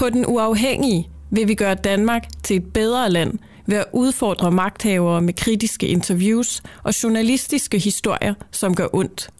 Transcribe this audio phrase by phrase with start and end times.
[0.00, 5.22] På den uafhængige vil vi gøre Danmark til et bedre land ved at udfordre magthavere
[5.22, 9.30] med kritiske interviews og journalistiske historier, som gør ondt.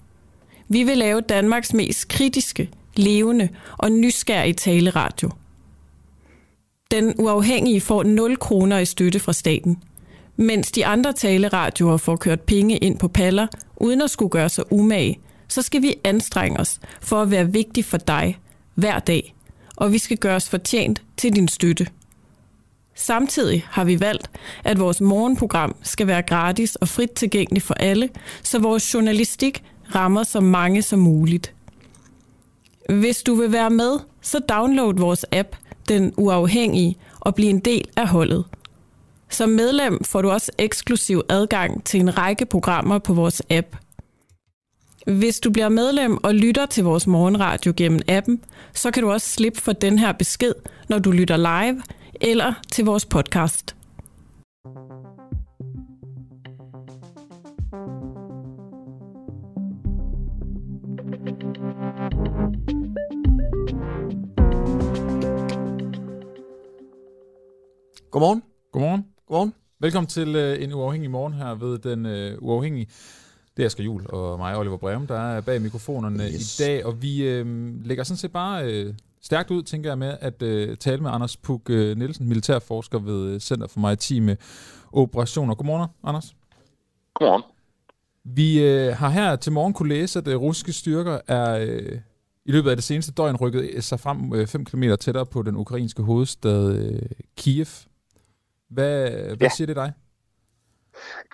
[0.69, 5.31] Vi vil lave Danmarks mest kritiske, levende og nysgerrige taleradio.
[6.91, 9.83] Den uafhængige får 0 kroner i støtte fra staten,
[10.37, 13.47] mens de andre taleradioer får kørt penge ind på paller,
[13.77, 15.19] uden at skulle gøre sig umage,
[15.49, 18.39] så skal vi anstrenge os for at være vigtig for dig
[18.75, 19.35] hver dag,
[19.81, 21.87] og vi skal gøre os fortjent til din støtte.
[22.95, 24.31] Samtidig har vi valgt,
[24.65, 28.09] at vores morgenprogram skal være gratis og frit tilgængeligt for alle,
[28.43, 31.55] så vores journalistik rammer så mange som muligt.
[32.89, 35.57] Hvis du vil være med, så download vores app,
[35.89, 38.45] Den Uafhængige, og bliv en del af holdet.
[39.31, 43.77] Som medlem får du også eksklusiv adgang til en række programmer på vores app.
[45.19, 49.29] Hvis du bliver medlem og lytter til vores morgenradio gennem appen, så kan du også
[49.29, 50.53] slippe for den her besked,
[50.89, 51.83] når du lytter live
[52.21, 53.77] eller til vores podcast.
[68.11, 68.43] Godmorgen.
[68.73, 69.07] Godmorgen.
[69.27, 69.55] Godmorgen.
[69.81, 72.87] Velkommen til uh, en uafhængig morgen her ved den uh, uafhængige.
[73.61, 76.61] Det er Asger Jul og mig, Oliver Breum, der er bag mikrofonerne yes.
[76.61, 77.47] i dag, og vi uh,
[77.85, 81.37] lægger sådan set bare uh, stærkt ud, tænker jeg med, at uh, tale med Anders
[81.37, 84.37] Puk uh, Nielsen, militærforsker ved Center for Maritime
[84.93, 85.55] Operationer.
[85.55, 86.35] Godmorgen, Anders.
[87.15, 87.43] Godmorgen.
[88.25, 91.99] Vi uh, har her til morgen kunne læse, at uh, russiske styrker er uh,
[92.45, 96.03] i løbet af det seneste døgn rykket sig frem 5 km tættere på den ukrainske
[96.03, 97.01] hovedstad uh,
[97.37, 97.67] Kiev.
[98.71, 99.49] Hvad, hvad ja.
[99.57, 99.93] siger det dig?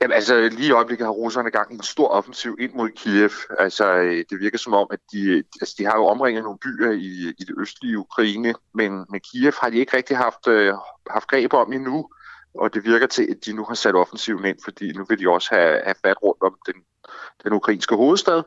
[0.00, 3.30] Jamen, altså, lige i øjeblikket har russerne gang i en stor offensiv ind mod Kiev.
[3.58, 6.90] Altså, øh, det virker som om, at de, altså, de har jo omringet nogle byer
[6.90, 10.74] i, i det østlige Ukraine, men med Kiev har de ikke rigtig haft, øh,
[11.10, 12.08] haft greb om endnu,
[12.54, 15.28] og det virker til, at de nu har sat offensiven ind, fordi nu vil de
[15.28, 16.74] også have, have fat rundt om den,
[17.44, 18.42] den ukrainske hovedstad.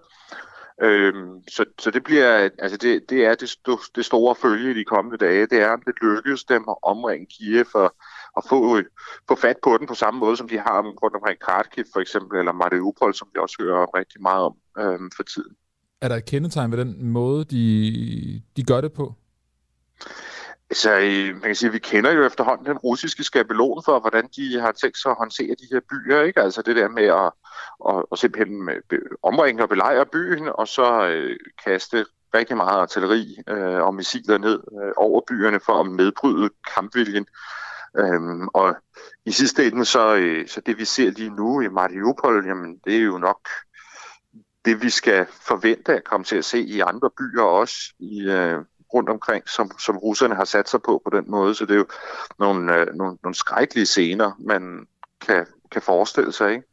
[0.82, 3.56] Øhm, så, så det bliver, altså det, det er det,
[3.96, 7.26] det store følge i de kommende dage, det er, om det lykkes dem at omringe
[7.26, 7.96] Kiev og
[8.40, 8.60] at få,
[9.28, 12.40] få fat på den på samme måde, som de har rundt omkring Kharkiv for eksempel,
[12.40, 15.54] eller Mariupol, som vi også hører rigtig meget om øhm, for tiden.
[16.02, 19.14] Er der et kendetegn ved den måde, de, de gør det på?
[20.70, 20.90] Altså,
[21.34, 24.72] man kan sige, at vi kender jo efterhånden den russiske skabelon for, hvordan de har
[24.72, 26.42] tænkt sig at håndtere de her byer, ikke?
[26.42, 27.32] Altså det der med at,
[27.90, 28.70] at, at simpelthen
[29.24, 34.60] omringe og belejre byen, og så øh, kaste rigtig meget artilleri øh, og missiler ned
[34.84, 37.28] øh, over byerne for at nedbryde kampviljen.
[37.98, 38.76] Øhm, og
[39.26, 42.96] i sidste ende, så, øh, så det vi ser lige nu i Mariupol, jamen det
[42.96, 43.50] er jo nok
[44.66, 48.60] det, vi skal forvente at komme til at se i andre byer også i, øh,
[48.94, 51.56] rundt omkring, som, som russerne har sat sig på på den måde.
[51.56, 51.88] Så det er jo
[52.40, 54.88] nogle, øh, nogle, nogle skrækkelige scener, man
[55.22, 56.52] kan, kan forestille sig.
[56.52, 56.64] Ikke?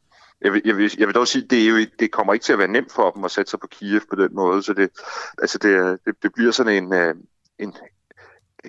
[0.40, 2.52] Jeg vil, jeg, vil, jeg vil dog sige, det, er jo, det kommer ikke til
[2.52, 4.90] at være nemt for dem at sætte sig på Kiev på den måde, så det,
[5.38, 7.14] altså det, det, det bliver sådan en, øh,
[7.58, 7.74] en,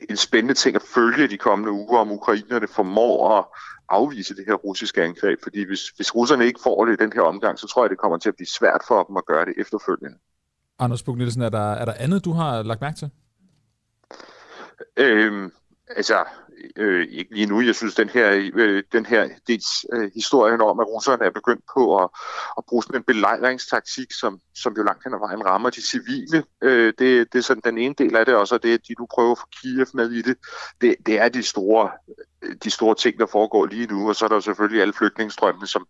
[0.10, 3.46] en spændende ting at følge de kommende uger, om ukrainerne formår at
[3.90, 7.22] afvise det her russiske angreb, fordi hvis, hvis russerne ikke får det i den her
[7.22, 9.54] omgang, så tror jeg, det kommer til at blive svært for dem at gøre det
[9.58, 10.18] efterfølgende.
[10.80, 13.10] Anders Bug Nielsen, er der, er der andet, du har lagt mærke til?
[14.98, 15.52] Øhm,
[15.90, 16.26] altså,
[16.76, 17.62] øh, ikke lige nu.
[17.62, 21.64] Jeg synes, den her, øh, den her dels, øh, historien om, at russerne er begyndt
[21.74, 22.10] på at,
[22.58, 26.44] at bruge sådan en belejringstaktik, som, som jo langt hen ad vejen rammer de civile.
[26.62, 28.96] Øh, det, det er sådan den ene del af det, og så det, at de
[29.00, 30.38] nu prøver at få Kiev med i det.
[30.82, 31.92] Det, det er de store,
[32.64, 35.68] de store ting, der foregår lige nu, og så er der jo selvfølgelig alle flygtningestrømmene,
[35.68, 35.88] som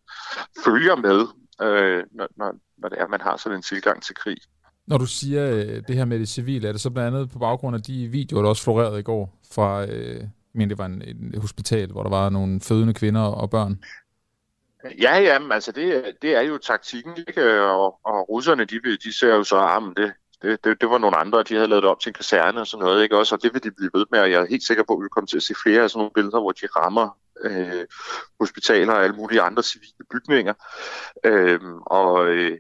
[0.66, 1.20] følger med,
[1.62, 4.38] øh, når, når, når det er, man har sådan en tilgang til krig.
[4.88, 7.40] Når du siger øh, det her med det civile, er det så blandt andet på
[7.40, 11.02] baggrund af de videoer, der også florerede i går fra, øh, men det var en,
[11.02, 13.84] en hospital, hvor der var nogle fødende kvinder og børn?
[15.02, 17.62] Ja, ja, men altså det, det er jo taktikken, ikke?
[17.62, 20.98] Og, og russerne, de, de ser jo så, at ah, det, det, det, det var
[20.98, 23.36] nogle andre, de havde lavet det op til en kaserne og sådan noget, ikke også?
[23.36, 25.10] Og det vil de blive ved med, og jeg er helt sikker på, at vi
[25.10, 27.86] kommer til at se flere af sådan nogle billeder, hvor de rammer øh,
[28.40, 30.54] hospitaler og alle mulige andre civile bygninger.
[31.24, 32.58] Øh, og øh, Øh,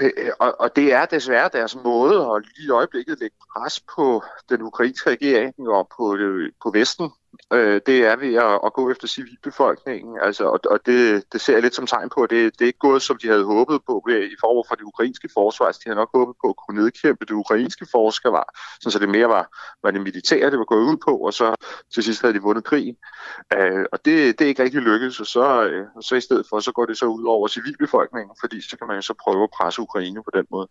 [0.00, 3.80] Øh, øh, og, og det er desværre deres måde at lige i øjeblikket lægge pres
[3.80, 7.10] på den ukrainske regering og på, øh, på Vesten
[7.52, 10.18] øh, det er ved at, at gå efter civilbefolkningen.
[10.22, 12.66] Altså, og og det, det ser jeg lidt som tegn på, at det, det er
[12.66, 15.66] ikke gået, som de havde håbet på i forhold for det ukrainske forsvar.
[15.66, 19.28] Altså, de havde nok håbet på at kunne nedkæmpe det ukrainske forsvar, så det mere
[19.28, 19.48] var,
[19.82, 21.54] var det militære, det var gået ud på, og så
[21.94, 22.96] til sidst havde de vundet krigen.
[23.56, 26.60] Øh, og det, det er ikke rigtig lykkedes, og så, øh, så i stedet for,
[26.60, 29.50] så går det så ud over civilbefolkningen, fordi så kan man jo så prøve at
[29.50, 30.68] presse Ukraine på den måde.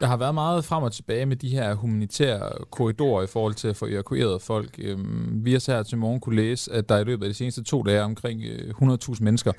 [0.00, 3.68] Der har været meget frem og tilbage med de her humanitære korridorer i forhold til
[3.68, 4.70] at få evakueret folk.
[4.78, 7.34] Øhm, vi har så her til morgen kunne læse, at der i løbet af de
[7.34, 9.52] seneste to dage er omkring øh, 100.000 mennesker,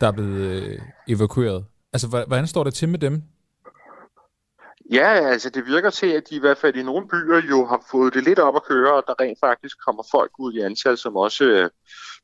[0.00, 0.78] der er blevet øh,
[1.08, 1.64] evakueret.
[1.92, 3.22] Altså, hvordan står det til med dem?
[4.92, 7.86] Ja, altså det virker til, at de i hvert fald i nogle byer jo har
[7.90, 10.98] fået det lidt op at køre, og der rent faktisk kommer folk ud i antal,
[10.98, 11.70] som også øh,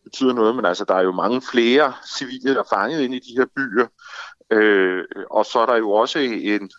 [0.04, 3.18] betyder noget, men altså der er jo mange flere civile, der er fanget ind i
[3.18, 3.86] de her byer,
[4.50, 6.70] øh, og så er der jo også en,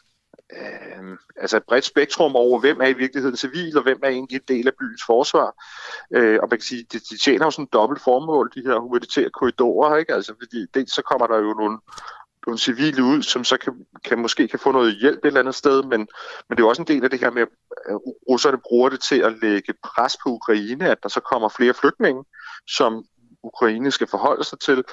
[0.58, 4.36] øh, altså et bredt spektrum over, hvem er i virkeligheden civil, og hvem er egentlig
[4.36, 5.54] en del af byens forsvar.
[6.16, 8.80] Øh, og man kan sige, det, de tjener jo sådan et dobbelt formål, de her
[8.80, 10.14] humanitære korridorer, ikke?
[10.14, 11.78] Altså, fordi dels så kommer der jo nogle,
[12.46, 13.74] nogle civile ud, som så kan,
[14.06, 16.00] kan måske kan få noget hjælp et eller andet sted, men,
[16.50, 17.48] men det er jo også en del af det her med, at
[18.30, 22.24] russerne bruger det til at lægge pres på Ukraine, at der så kommer flere flygtninge,
[22.68, 23.04] som
[23.44, 24.84] Ukraine skal forholde sig til.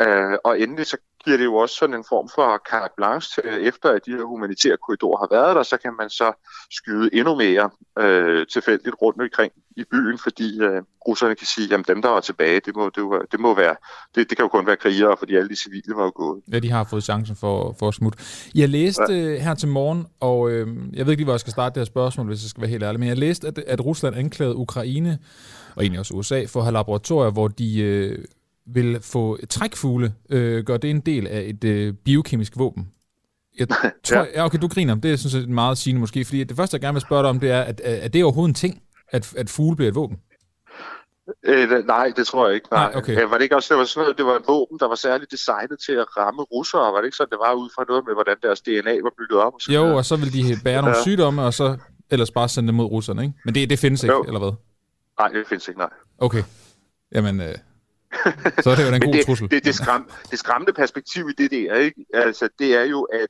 [0.00, 3.66] Øh, og endelig så giver det jo også sådan en form for carte blanche til,
[3.68, 6.32] efter at de her humanitære korridorer har været der, så kan man så
[6.70, 7.70] skyde endnu mere
[8.00, 12.20] uh, tilfældigt rundt omkring i byen, fordi uh, russerne kan sige, at dem, der er
[12.20, 13.76] tilbage, det må, det, det må være,
[14.14, 16.42] det, det kan jo kun være krigere, fordi alle de civile var jo gået.
[16.52, 18.18] Ja, de har fået chancen for, for at smutte.
[18.54, 19.42] Jeg læste ja.
[19.42, 21.84] her til morgen, og øh, jeg ved ikke lige, hvor jeg skal starte det her
[21.84, 25.18] spørgsmål, hvis jeg skal være helt ærlig, men jeg læste, at, at Rusland anklagede Ukraine
[25.76, 28.24] og egentlig også USA, for at have laboratorier, hvor de øh,
[28.66, 32.88] vil få trækfugle, øh, gør det en del af et øh, biokemisk våben.
[33.58, 33.68] Jeg
[34.04, 34.24] tror, ja.
[34.34, 34.94] ja, okay, du griner.
[34.94, 37.30] Det er synes jeg, meget sigende måske, fordi det første, jeg gerne vil spørge dig
[37.30, 39.94] om, det er, at, at det er overhovedet en ting, at, at fugle bliver et
[39.94, 40.16] våben?
[41.44, 42.68] Øh, nej, det tror jeg ikke.
[42.70, 42.90] Nej.
[42.90, 43.16] nej okay.
[43.16, 44.94] ja, var det ikke også, det var sådan noget, det var et våben, der var
[44.94, 46.92] særligt designet til at ramme russere?
[46.92, 49.40] Var det ikke sådan, det var ud fra noget med, hvordan deres DNA var bygget
[49.40, 49.54] op?
[49.54, 51.02] Og jo, og så vil de bære nogle ja.
[51.02, 51.76] sygdomme, og så
[52.10, 53.34] ellers bare sende dem mod russerne, ikke?
[53.44, 54.22] Men det, det findes ikke, jo.
[54.22, 54.52] eller hvad?
[55.18, 55.90] Nej, det findes ikke, nej.
[56.18, 56.42] Okay.
[57.14, 57.54] Jamen, øh,
[58.62, 59.50] så er det jo en god det, trussel.
[59.50, 62.04] Det, det, skram, det skræmmende perspektiv i det der, ikke?
[62.14, 63.28] Altså, det er jo, at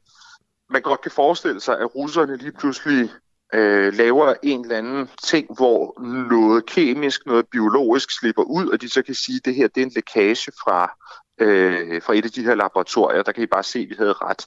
[0.71, 3.11] man godt kan forestille sig, at russerne lige pludselig
[3.55, 6.01] øh, laver en eller anden ting, hvor
[6.31, 9.81] noget kemisk, noget biologisk slipper ud, og de så kan sige, at det her det
[9.81, 10.91] er en lækage fra,
[11.41, 13.23] øh, fra et af de her laboratorier.
[13.23, 14.47] Der kan I bare se, at vi havde ret.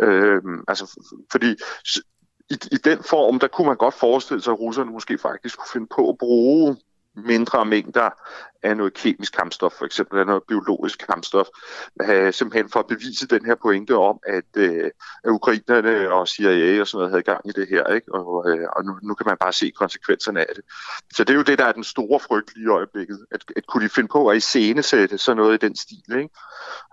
[0.00, 1.00] Øh, altså,
[1.32, 1.56] fordi
[2.50, 5.72] i, i den form, der kunne man godt forestille sig, at russerne måske faktisk kunne
[5.72, 6.76] finde på at bruge
[7.16, 8.10] mindre mængder
[8.62, 11.46] af noget kemisk kampstof, for eksempel af noget biologisk kampstof,
[12.02, 14.90] øh, simpelthen for at bevise den her pointe om, at, øh,
[15.24, 18.14] at ukrainerne og CIA og sådan noget havde gang i det her, ikke?
[18.14, 20.64] og, øh, og nu, nu kan man bare se konsekvenserne af det.
[21.14, 23.66] Så det er jo det, der er den store frygt lige i øjeblikket, at, at
[23.66, 26.34] kunne de finde på at iscenesætte sådan noget i den stil, ikke?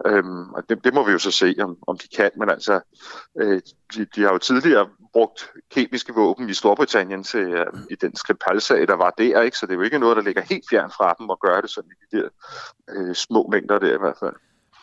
[0.06, 2.80] Øhm, og det, det må vi jo så se, om, om de kan, men altså,
[3.42, 3.62] øh,
[3.94, 8.88] de, de har jo tidligere brugt kemiske våben i Storbritannien til, øh, i den skripalsag,
[8.88, 9.58] der var der, ikke?
[9.58, 11.70] så det er jo ikke noget, der ligger helt fjern fra dem at gøre det
[11.70, 12.30] sådan i de der
[12.90, 14.36] øh, små mængder der i hvert fald.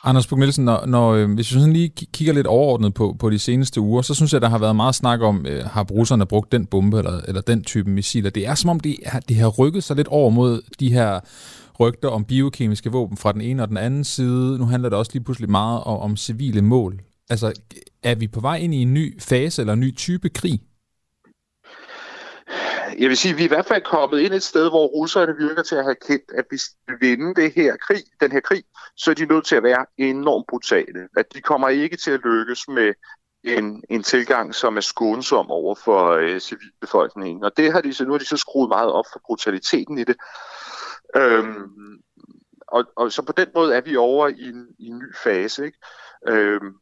[0.05, 3.31] Anders Bug Nielsen, når, når, øh, hvis vi sådan lige kigger lidt overordnet på, på
[3.31, 6.27] de seneste uger, så synes jeg, der har været meget snak om, øh, har russerne
[6.27, 8.31] brugt den bombe eller, eller den type missiler.
[8.31, 8.97] Det er som om, de,
[9.29, 11.21] de har rykket sig lidt over mod de her
[11.81, 14.59] rygter om biokemiske våben fra den ene og den anden side.
[14.59, 17.01] Nu handler det også lige pludselig meget om, om civile mål.
[17.31, 17.61] Altså,
[18.03, 20.61] er vi på vej ind i en ny fase eller en ny type krig?
[22.99, 25.37] Jeg vil sige, at vi er i hvert fald kommet ind et sted, hvor russerne
[25.37, 28.65] virker til at have kendt, at hvis de vinder det her krig, den her krig,
[28.97, 31.09] så er de nødt til at være enormt brutale.
[31.17, 32.93] At de kommer ikke til at lykkes med
[33.45, 37.45] en, en tilgang, som er skånsom over for øh, civilbefolkningen.
[37.45, 40.05] Og det har de så, nu har de så skruet meget op for brutaliteten i
[40.05, 40.17] det.
[41.17, 41.99] Øhm,
[42.69, 45.65] og, og så på den måde er vi over i en, i en ny fase.
[45.65, 45.79] Ikke?
[46.29, 46.75] Øhm,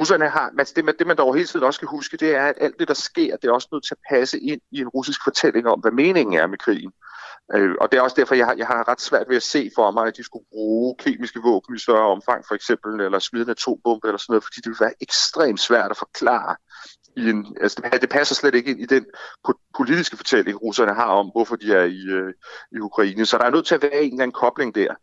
[0.00, 2.54] russerne har, altså det, det man dog hele tiden også skal huske, det er, at
[2.60, 5.20] alt det, der sker, det er også nødt til at passe ind i en russisk
[5.24, 6.92] fortælling om, hvad meningen er med krigen.
[7.54, 9.70] Øh, og det er også derfor, jeg har, jeg har ret svært ved at se
[9.74, 13.44] for mig, at de skulle bruge kemiske våben i større omfang, for eksempel, eller smide
[13.44, 16.56] en atombombe eller sådan noget, fordi det vil være ekstremt svært at forklare.
[17.16, 19.06] I en, altså det, det passer slet ikke ind i den
[19.76, 22.32] politiske fortælling, russerne har om, hvorfor de er i, øh,
[22.72, 23.26] i Ukraine.
[23.26, 24.94] Så der er nødt til at være en eller anden kobling der.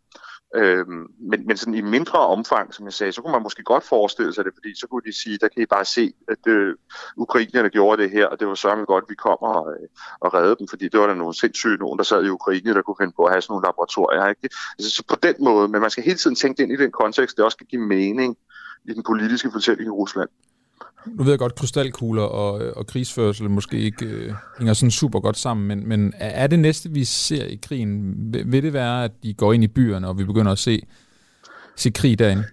[0.54, 3.84] Øhm, men, men sådan i mindre omfang, som jeg sagde, så kunne man måske godt
[3.84, 6.74] forestille sig det, fordi så kunne de sige, der kan I bare se, at øh,
[7.16, 9.88] ukrainerne gjorde det her, og det var sørme godt, at vi kommer og, øh,
[10.20, 12.82] og redde dem, fordi det var der nogle sindssyge nogen, der sad i Ukraine, der
[12.82, 14.26] kunne finde på at have sådan nogle laboratorier.
[14.28, 14.48] Ikke?
[14.78, 16.92] Altså, så på den måde, men man skal hele tiden tænke det ind i den
[16.92, 18.36] kontekst, det også kan give mening
[18.84, 20.28] i den politiske fortælling i Rusland.
[21.06, 24.90] Nu ved jeg godt, at krystalkugler og, øh, og krigsførsel måske ikke øh, hænger sådan
[24.90, 28.72] super godt sammen, men, men er det næste, vi ser i krigen, vil, vil det
[28.72, 30.82] være, at de går ind i byerne, og vi begynder at se,
[31.76, 32.44] se krig derinde?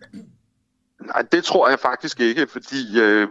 [1.06, 3.28] Nej, det tror jeg faktisk ikke, fordi øh,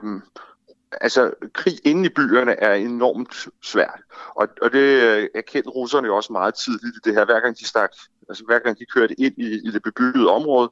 [1.01, 4.01] altså, krig inde i byerne er enormt svært.
[4.35, 7.25] Og, og det øh, erkendte russerne jo også meget tidligt i det her.
[7.25, 7.91] Hver gang de stak,
[8.29, 10.71] altså hver gang de kørte ind i, i det bebyggede område,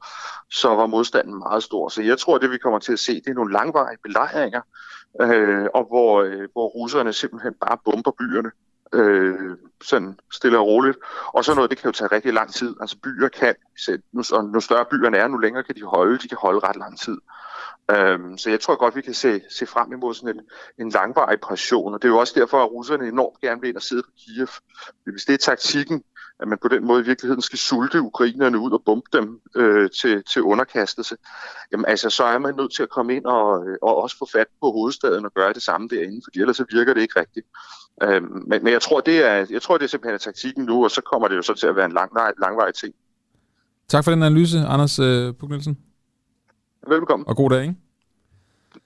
[0.51, 1.89] så var modstanden meget stor.
[1.89, 4.61] Så jeg tror, at det vi kommer til at se, det er nogle langvarige belejringer,
[5.21, 8.51] øh, og hvor, øh, hvor russerne simpelthen bare bomber byerne
[8.93, 10.99] øh, sådan stille og roligt.
[11.27, 12.75] Og så noget, det kan jo tage rigtig lang tid.
[12.81, 13.55] Altså byer kan,
[14.13, 14.23] nu,
[14.53, 17.17] nu større byerne er, nu længere kan de holde, de kan holde ret lang tid.
[17.91, 20.41] Øhm, så jeg tror godt, vi kan se, se frem imod sådan en,
[20.79, 23.77] en langvarig pression, og det er jo også derfor, at russerne enormt gerne vil ind
[23.77, 24.49] og sidde på Kiev.
[25.05, 26.03] Hvis det er taktikken,
[26.41, 29.91] at man på den måde i virkeligheden skal sulte ukrainerne ud og bombe dem øh,
[29.91, 31.17] til, til underkastelse,
[31.73, 34.47] jamen altså, så er man nødt til at komme ind og, og også få fat
[34.61, 37.47] på hovedstaden og gøre det samme derinde, for ellers så virker det ikke rigtigt.
[38.03, 40.85] Øhm, men, men jeg tror, det er, jeg tror, det er simpelthen er taktikken nu,
[40.85, 42.95] og så kommer det jo så til at være en lang, langvarig ting.
[43.89, 45.79] Tak for den analyse, Anders øh, Puk Nielsen.
[46.89, 47.29] Velkommen.
[47.29, 47.75] Og god dag, ikke?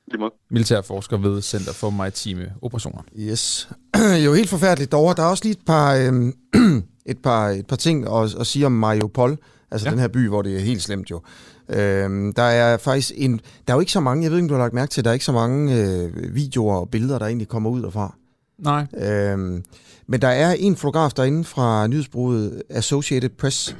[0.06, 0.32] Lige måde.
[0.50, 3.02] Militærforsker ved Center for Maritime Operationer.
[3.18, 3.68] Yes.
[4.24, 5.14] jo helt forfærdeligt derovre.
[5.14, 6.32] Der er også lige et par, øh,
[7.06, 9.38] et par, et par ting at, at sige om Mariupol,
[9.70, 9.90] altså ja.
[9.90, 11.20] den her by, hvor det er helt slemt jo.
[11.68, 14.48] Øhm, der er faktisk en, der er jo ikke så mange, jeg ved ikke, om
[14.48, 17.26] du har lagt mærke til, der er ikke så mange øh, videoer og billeder, der
[17.26, 18.14] egentlig kommer ud derfra.
[18.58, 18.86] Nej.
[18.96, 19.64] Øhm,
[20.06, 23.76] men der er en fotograf derinde fra nyhedsbruget Associated Press,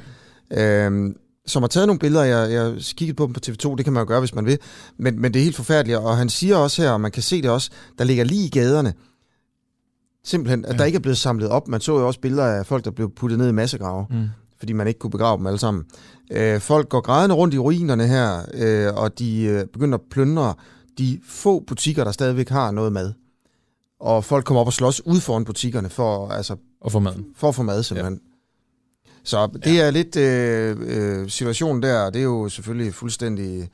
[0.53, 3.93] øhm, som har taget nogle billeder, jeg, jeg kiggede på dem på TV2, det kan
[3.93, 4.57] man jo gøre, hvis man vil,
[4.97, 7.41] men, men det er helt forfærdeligt, og han siger også her, og man kan se
[7.41, 8.93] det også, der ligger lige i gaderne,
[10.23, 10.77] simpelthen, at ja.
[10.77, 11.67] der ikke er blevet samlet op.
[11.67, 14.27] Man så jo også billeder af folk, der blev puttet ned i massegrave, mm.
[14.59, 15.85] fordi man ikke kunne begrave dem alle sammen.
[16.31, 20.53] Øh, folk går grædende rundt i ruinerne her, øh, og de øh, begynder at plyndre
[20.97, 23.13] de få butikker, der stadigvæk har noget mad.
[23.99, 27.13] Og folk kommer op og slås ud foran butikkerne for, altså, og for mad.
[27.35, 28.13] For at få mad, simpelthen.
[28.13, 28.31] Ja.
[29.23, 29.81] Så det ja.
[29.81, 33.69] er lidt øh, øh, situationen der, det er jo selvfølgelig fuldstændig,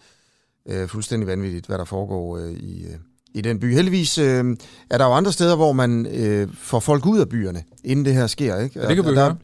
[0.66, 2.96] øh, fuldstændig vanvittigt, hvad der foregår øh, i, øh,
[3.38, 3.74] i den by.
[3.74, 4.46] Heldigvis øh,
[4.90, 8.14] er der jo andre steder, hvor man øh, får folk ud af byerne, inden det
[8.14, 8.60] her sker.
[8.60, 8.80] Ikke?
[8.80, 9.36] Ja, det kan vi der,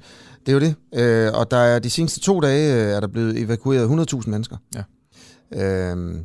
[0.45, 0.75] Det er jo det.
[0.95, 4.57] Øh, og der er de seneste to dage øh, er der blevet evakueret 100.000 mennesker.
[4.75, 4.83] Ja.
[5.91, 6.15] Øh,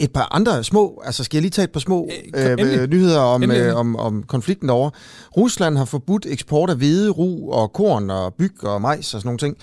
[0.00, 3.20] et par andre små, altså skal jeg lige tage et par små øh, øh, nyheder
[3.20, 4.90] om, øh, om, om konflikten derovre.
[5.36, 9.28] Rusland har forbudt eksport af hvede, ru og korn og byg og majs og sådan
[9.28, 9.56] nogle ting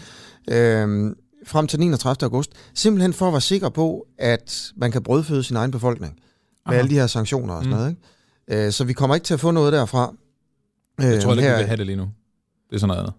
[0.49, 1.15] øh,
[1.47, 2.23] frem til 39.
[2.23, 2.51] august.
[2.73, 6.15] Simpelthen for at være sikker på, at man kan brødføde sin egen befolkning
[6.65, 6.77] Aha.
[6.77, 7.79] alle de her sanktioner og sådan mm.
[7.79, 7.95] noget.
[8.49, 8.65] Ikke?
[8.65, 10.13] Øh, så vi kommer ikke til at få noget derfra.
[10.99, 12.09] Jeg tror ikke, vi vil have det lige nu.
[12.69, 13.13] Det er sådan noget andet.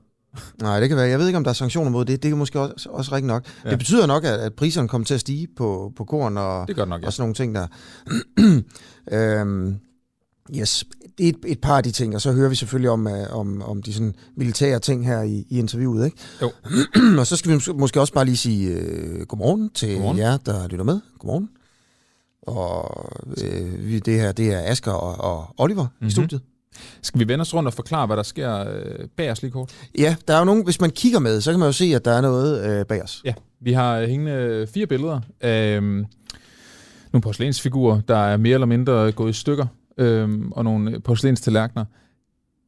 [0.62, 1.08] Nej, det kan være.
[1.08, 2.22] Jeg ved ikke, om der er sanktioner mod det.
[2.22, 3.46] Det er måske også, også rigtigt nok.
[3.64, 3.70] Ja.
[3.70, 6.88] Det betyder nok, at, at priserne kommer til at stige på, på korn og, det
[6.88, 7.06] nok, ja.
[7.06, 7.66] og sådan nogle ting der.
[9.40, 9.78] øhm,
[10.56, 10.84] yes,
[11.18, 13.38] det er et, et par af de ting, og så hører vi selvfølgelig om, uh,
[13.38, 16.04] om, om de sådan militære ting her i, i interviewet.
[16.04, 16.16] Ikke?
[16.42, 16.50] Jo.
[17.20, 20.18] og så skal vi måske også bare lige sige uh, godmorgen til godmorgen.
[20.18, 21.00] jer, der lytter med.
[21.18, 21.48] Godmorgen.
[22.46, 25.96] Og uh, vi, det her, det er Asger og, og Oliver mm-hmm.
[26.00, 26.10] i mhm.
[26.10, 26.40] studiet.
[27.02, 29.72] Skal vi vende os rundt og forklare, hvad der sker øh, bag os lige kort?
[29.98, 32.04] Ja, der er jo nogen, hvis man kigger med, så kan man jo se, at
[32.04, 33.22] der er noget øh, bag os.
[33.24, 39.12] Ja, vi har hængende fire billeder af øh, nogle porcelænsfigurer, der er mere eller mindre
[39.12, 39.66] gået i stykker,
[39.98, 41.84] øh, og nogle porcelænstallerkener.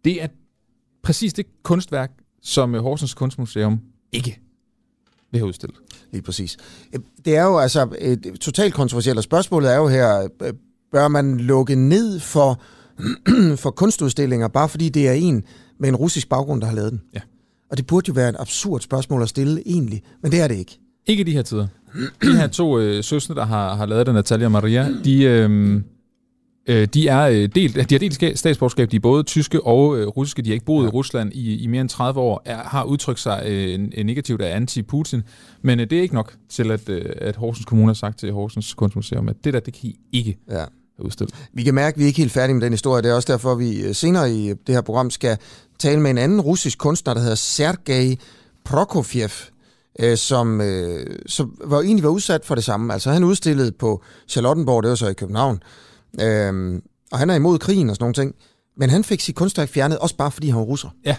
[0.04, 0.28] Det er
[1.02, 3.80] præcis det kunstværk, som Horsens Kunstmuseum
[4.12, 4.40] ikke
[5.30, 5.78] vil have udstillet.
[6.12, 6.56] Lige præcis.
[7.25, 10.52] Det er jo altså et totalt kontroversielt, og spørgsmålet er jo her, øh,
[10.92, 12.61] bør man lukke ned for
[13.62, 15.45] for kunstudstillinger, bare fordi det er en
[15.80, 17.00] med en russisk baggrund, der har lavet den.
[17.14, 17.21] Ja.
[17.71, 20.54] Og det burde jo være et absurd spørgsmål at stille egentlig, men det er det
[20.54, 20.78] ikke.
[21.06, 21.66] Ikke i de her tider.
[22.23, 25.80] De her to øh, søstre, der har, har lavet den, Natalia og Maria, de, øh,
[26.66, 28.90] øh, de, er, øh, delt, de har delt statsborgerskab.
[28.90, 30.42] De er både tyske og øh, russiske.
[30.42, 30.88] De har ikke boet ja.
[30.88, 32.42] i Rusland i, i mere end 30 år.
[32.44, 35.23] Er, har udtrykt sig øh, negativt af anti-Putin.
[35.62, 38.32] Men øh, det er ikke nok til, at, øh, at Horsens Kommune har sagt til
[38.32, 40.64] Horsens Kunstmuseum, at det der, det kan I ikke ja
[40.99, 41.35] udstillet.
[41.52, 43.02] Vi kan mærke, at vi er ikke helt færdige med den historie.
[43.02, 45.38] Det er også derfor, at vi øh, senere i det her program skal
[45.78, 48.16] tale med en anden russisk kunstner, der hedder Sergej
[48.64, 49.30] Prokofiev,
[50.00, 52.92] øh, som, øh, som var, egentlig var udsat for det samme.
[52.92, 55.62] Altså han udstillede på Charlottenborg, det var så i København,
[56.20, 56.80] øh,
[57.12, 58.35] og han er imod krigen og sådan nogle ting.
[58.76, 60.88] Men han fik sit kunstværk fjernet, også bare fordi han var russer.
[61.04, 61.16] Ja.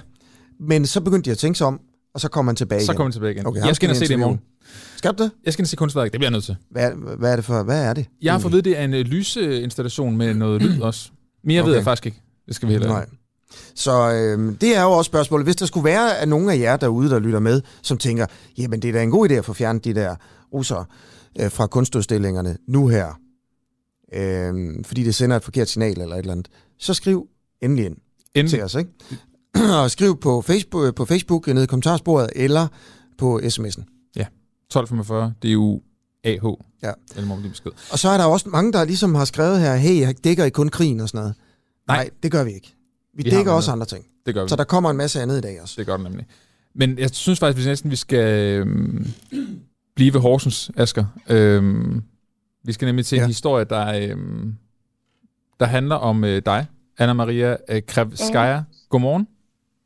[0.59, 1.79] Men så begyndte de at tænke sig om,
[2.13, 2.93] og så kom han tilbage så igen.
[2.93, 3.45] Så kom han tilbage igen.
[3.45, 4.39] Okay, jeg skal ind og se det i morgen.
[4.95, 5.31] Skal du det?
[5.45, 6.55] Jeg skal ind og se kunstværket, det bliver jeg nødt til.
[6.71, 7.63] Hvad, hvad er det for?
[7.63, 8.05] Hvad er det?
[8.21, 11.09] Jeg har fået ved, det er en uh, lyseinstallation med noget lyd også.
[11.43, 11.67] Mere okay.
[11.67, 12.21] ved jeg faktisk ikke.
[12.47, 13.05] Det skal vi heller Nej.
[13.75, 15.45] Så øh, det er jo også spørgsmålet.
[15.45, 18.25] Hvis der skulle være at nogen af jer derude, der lytter med, som tænker,
[18.57, 20.15] jamen det er da en god idé at få fjernet de der
[20.53, 20.85] russere
[21.39, 23.19] øh, fra kunstudstillingerne nu her,
[24.13, 26.47] øh, fordi det sender et forkert signal eller et eller andet,
[26.79, 27.27] så skriv
[27.61, 27.97] endelig ind,
[28.35, 28.49] ind.
[28.49, 28.75] til os.
[28.75, 28.91] Ikke?
[29.81, 32.67] og skriv på Facebook, på Facebook nede i kommentarsporet, eller
[33.17, 34.11] på sms'en.
[34.15, 34.25] Ja,
[34.69, 35.81] 1245, det er jo
[36.23, 36.43] AH.
[36.83, 36.91] Ja.
[37.15, 37.71] Eller besked.
[37.91, 40.49] Og så er der også mange, der ligesom har skrevet her, hey, jeg dækker I
[40.49, 41.35] kun krigen og sådan noget.
[41.87, 42.75] Nej, Nej det gør vi ikke.
[43.13, 44.05] Vi, vi dækker også andre ting.
[44.25, 44.49] Det gør vi.
[44.49, 45.75] Så der kommer en masse andet i dag også.
[45.77, 46.25] Det gør det nemlig.
[46.75, 49.07] Men jeg synes faktisk, at næsten vi skal øhm,
[49.95, 51.05] blive ved Horsens, Asger.
[51.29, 52.03] Øhm,
[52.67, 53.21] vi skal nemlig til ja.
[53.21, 54.53] en historie, der øhm,
[55.59, 56.65] der handler om øh, dig,
[57.01, 58.59] Anna-Maria øh, Krevskaya.
[58.59, 58.65] Mm.
[58.89, 59.27] Godmorgen.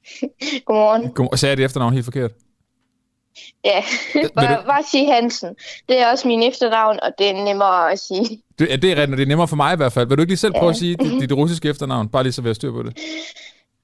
[0.66, 1.12] Godmorgen.
[1.12, 1.38] Godmorgen.
[1.38, 2.32] Sagde jeg det efternavn helt forkert?
[3.66, 3.84] Ja,
[4.36, 5.56] bare, bare sige Hansen.
[5.90, 8.42] Det er også min efternavn, og det er nemmere at sige.
[8.60, 10.08] Det, ja, det er rigtigt, det er nemmere for mig i hvert fald.
[10.08, 12.10] Vil du ikke lige selv prøve at sige dit, dit russiske efternavn?
[12.10, 12.98] Bare lige så vi har styr på det.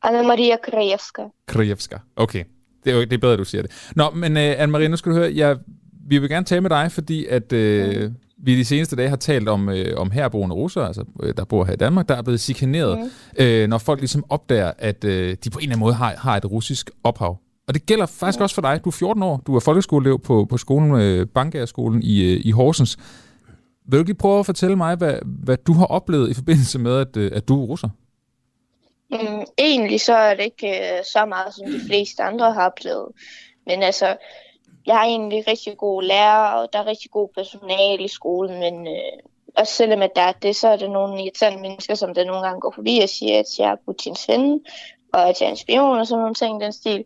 [0.04, 1.22] Anna Maria Krajewska.
[1.48, 1.98] Krajewska.
[2.16, 2.44] Okay.
[2.84, 3.92] Det er, jo, det er bedre, at du siger det.
[3.96, 5.58] Nå, men uh, Anne-Marie, nu skal du høre, jeg,
[6.08, 9.50] vi vil gerne tale med dig, fordi at uh, vi de seneste dage har talt
[9.50, 12.41] om, uh, om herboende russere, altså uh, der bor her i Danmark, der er blevet
[12.41, 13.46] chikaneret, mm.
[13.46, 16.38] uh, når folk ligesom opdager, at uh, de på en eller anden måde har, har
[16.38, 17.38] et russisk ophav.
[17.67, 18.82] Og det gælder faktisk også for dig.
[18.84, 22.51] Du er 14 år, du er folkeskoleelev på, på skolen, uh, Bankærskolen i, uh, i
[22.51, 22.98] Horsens.
[23.89, 26.98] Vil du lige prøve at fortælle mig, hvad, hvad du har oplevet i forbindelse med,
[26.98, 27.89] at, uh, at du er russer?
[29.12, 33.08] Mm, egentlig så er det ikke uh, så meget, som de fleste andre har oplevet.
[33.67, 34.15] Men altså,
[34.88, 38.88] jeg har egentlig rigtig gode lærere, og der er rigtig god personale i skolen, men
[38.88, 39.20] øh,
[39.56, 42.41] også selvom at der er det, så er der nogle irriterende mennesker, som der nogle
[42.41, 44.65] gange går forbi og siger, at jeg er Putins ven,
[45.13, 47.03] og at jeg er en spion og sådan nogle ting den stil.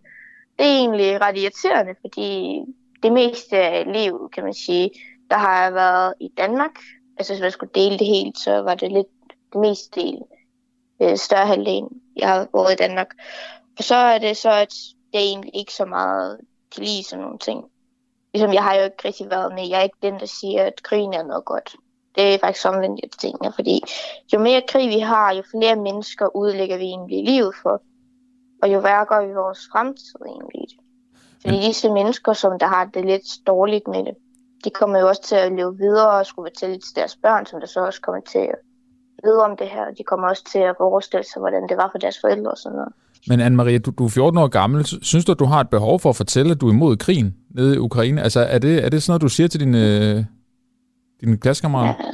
[0.59, 2.59] Det er egentlig ret irriterende, fordi
[3.03, 4.91] det meste af livet, kan man sige,
[5.29, 6.71] der har jeg været i Danmark.
[7.17, 9.07] Altså hvis man skulle dele det helt, så var det lidt
[9.53, 10.19] det meste del
[11.01, 13.07] øh, større halvdelen, jeg har boet i Danmark.
[13.77, 14.73] Og så er det så, at
[15.13, 16.39] det er egentlig ikke så meget
[16.71, 17.70] kan lige sådan nogle ting.
[18.33, 19.67] Ligesom jeg har jo ikke rigtig været med.
[19.69, 21.75] Jeg er ikke den, der siger, at krigen er noget godt.
[22.15, 23.81] Det er faktisk omvendt, jeg tænker, fordi
[24.33, 27.81] jo mere krig vi har, jo flere mennesker udlægger vi egentlig livet for.
[28.61, 30.67] Og jo værre gør vi vores fremtid egentlig.
[31.41, 34.15] Fordi disse mennesker, som der har det lidt dårligt med det,
[34.63, 37.59] de kommer jo også til at leve videre og skulle fortælle til deres børn, som
[37.59, 38.55] der så også kommer til at
[39.23, 39.91] vide om det her.
[39.91, 42.75] De kommer også til at forestille sig, hvordan det var for deres forældre og sådan
[42.75, 42.93] noget.
[43.27, 44.85] Men Anne-Marie, du, du er 14 år gammel.
[44.85, 47.35] Synes du, at du har et behov for at fortælle, at du er imod krigen
[47.49, 48.21] nede i Ukraine?
[48.21, 50.27] Altså, er det, er det sådan noget, du siger til dine,
[51.21, 51.93] dine klassekammerater?
[52.03, 52.11] Ja,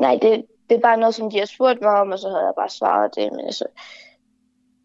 [0.00, 2.44] nej, det, det er bare noget, som de har spurgt mig om, og så havde
[2.44, 3.32] jeg bare svaret det.
[3.32, 3.64] Men altså,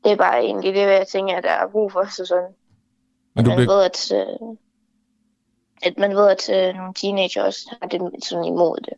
[0.03, 2.05] det er bare egentlig det, jeg tænker, at der er brug for.
[2.09, 2.51] Så sådan,
[3.35, 4.57] Men du man bliver, ved, at, øh,
[5.83, 8.93] at man ved, at øh, nogle teenager også har det sådan imod det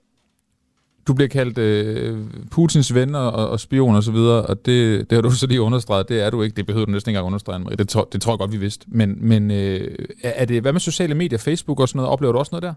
[1.08, 2.18] du bliver kaldt øh,
[2.52, 5.62] Putins ven og, og spion og så videre, og det, det har du så lige
[5.62, 6.10] understreget.
[6.10, 6.56] Det er du ikke.
[6.56, 7.78] Det behøver du næsten ikke engang understrege, Marie.
[7.78, 8.86] Det, tror- det tror jeg godt, vi vidste.
[8.88, 12.12] Men, men øh, er er det, hvad med sociale medier, Facebook og sådan noget?
[12.12, 12.74] Oplever du også noget der?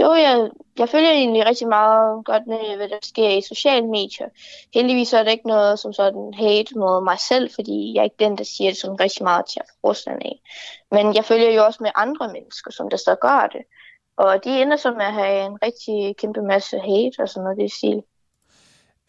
[0.00, 4.28] Jo, jeg, jeg følger egentlig rigtig meget godt med, hvad der sker i sociale medier.
[4.74, 8.24] Heldigvis er det ikke noget som sådan hate mod mig selv, fordi jeg er ikke
[8.24, 10.36] den, der siger det sådan rigtig meget til Rusland af.
[10.90, 13.62] Men jeg følger jo også med andre mennesker, som der så gør det.
[14.24, 17.58] Og de ender så med at have en rigtig kæmpe masse hate og sådan noget,
[17.58, 18.02] det stil.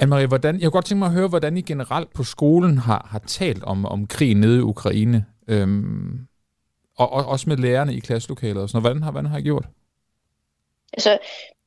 [0.03, 3.07] Anne-Marie, hvordan, jeg kunne godt tænke mig at høre, hvordan I generelt på skolen har,
[3.11, 5.25] har talt om, om krigen nede i Ukraine.
[5.47, 6.27] Øhm,
[6.97, 8.91] og, og også med lærerne i klasselokalet og sådan noget.
[8.91, 9.65] Hvordan har, hvordan har I gjort?
[10.93, 11.19] Altså,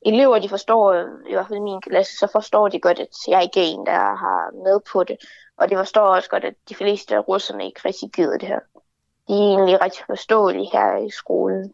[0.06, 0.94] elever, de forstår,
[1.28, 3.86] i hvert fald i min klasse, så forstår de godt, at jeg ikke er en,
[3.86, 5.16] der har med på det.
[5.58, 8.60] Og de forstår også godt, at de fleste af russerne ikke rigtig gider det her.
[9.28, 11.72] De er egentlig rigtig forståelige her i skolen.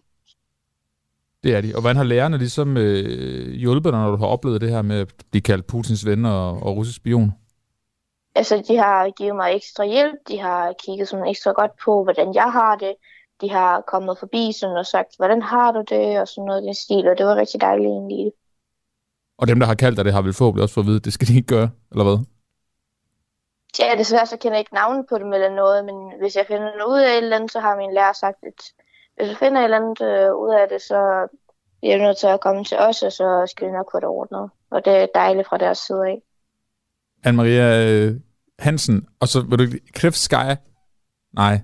[1.43, 1.73] Det er de.
[1.75, 5.01] Og hvordan har lærerne ligesom øh, hjulpet dig, når du har oplevet det her med
[5.01, 7.33] at blive kaldt Putins ven og, og russisk spion?
[8.35, 12.35] Altså, de har givet mig ekstra hjælp, de har kigget sådan ekstra godt på, hvordan
[12.35, 12.95] jeg har det.
[13.41, 16.75] De har kommet forbi sådan og sagt, hvordan har du det, og sådan noget den
[16.75, 18.33] stil, og det var rigtig dejligt egentlig.
[19.39, 21.05] Og dem, der har kaldt dig det, har vel forhåbentlig også fået at vide, at
[21.05, 22.19] det skal de ikke gøre, eller hvad?
[23.79, 26.77] Ja, desværre så kender jeg ikke navnet på dem eller noget, men hvis jeg finder
[26.79, 28.61] noget ud af et eller andet, så har min lærer sagt, at
[29.21, 31.29] hvis du finder et eller andet øh, ud af det, så
[31.81, 34.09] bliver du nødt til at komme til os, og så skal vi nok få det
[34.09, 34.51] ordnet.
[34.71, 36.23] Og det er dejligt fra deres side af.
[37.27, 38.21] Anne-Maria øh,
[38.59, 40.57] Hansen, og så vil du Krivskaya?
[41.33, 41.61] Nej.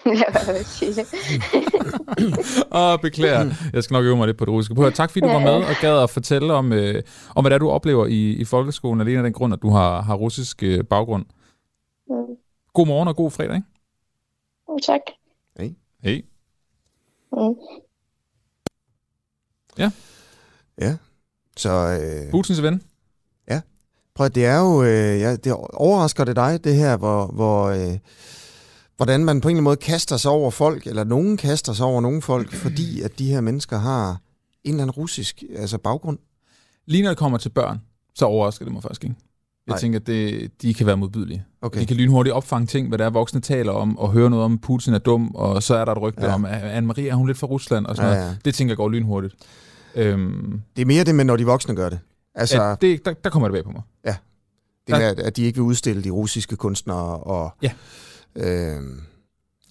[0.04, 0.14] Jeg
[0.46, 1.06] vil jeg sige det.
[3.02, 3.50] Beklager.
[3.72, 4.74] Jeg skal nok øve mig lidt på det russiske.
[4.74, 7.02] Prøv Tak fordi du var med og gad at fortælle om, øh,
[7.36, 9.70] om hvad det er, du oplever i, i folkeskolen, alene af den grund, at du
[9.70, 11.24] har, har russisk øh, baggrund.
[12.08, 12.36] Mm.
[12.74, 13.66] God morgen og god fredag, ikke?
[14.82, 15.00] Tak.
[15.58, 15.74] Hej.
[17.32, 17.54] Mm.
[20.78, 20.96] Ja.
[21.56, 21.70] Så
[22.02, 22.82] øh, Putins ven.
[24.14, 27.64] prøv at- det er jo, øh, ja, det overrasker det dig, det her, hvor, hvor
[27.66, 27.98] øh,
[28.96, 31.86] hvordan man på en eller anden måde kaster sig over folk, eller nogen kaster sig
[31.86, 34.10] over nogle folk, fordi at de her mennesker har
[34.64, 36.18] en eller anden russisk altså baggrund.
[36.86, 37.78] Lige når det kommer til børn,
[38.14, 39.16] så overrasker det mig faktisk ikke.
[39.66, 39.78] Jeg Nej.
[39.78, 41.44] tænker, at det, de kan være modbydelige.
[41.62, 41.80] Okay.
[41.80, 44.52] De kan lynhurtigt opfange ting, hvad der er voksne taler om, og høre noget om,
[44.52, 46.28] at Putin er dum, og så er der et rygte Ja.
[46.28, 46.34] ja.
[46.34, 48.32] om, at Anne-Marie er hun lidt fra Rusland, og sådan Ja, ja, noget.
[48.34, 48.38] ja.
[48.44, 49.34] Det tænker jeg går lynhurtigt.
[49.94, 51.98] Øhm, Det er mere det med, når de voksne gør det.
[52.34, 53.82] Altså, at det, der, der kommer det bag på mig.
[54.86, 57.72] det med, at- de ikke vil udstille de russiske kunstnere og, Ja.
[58.36, 58.80] øh,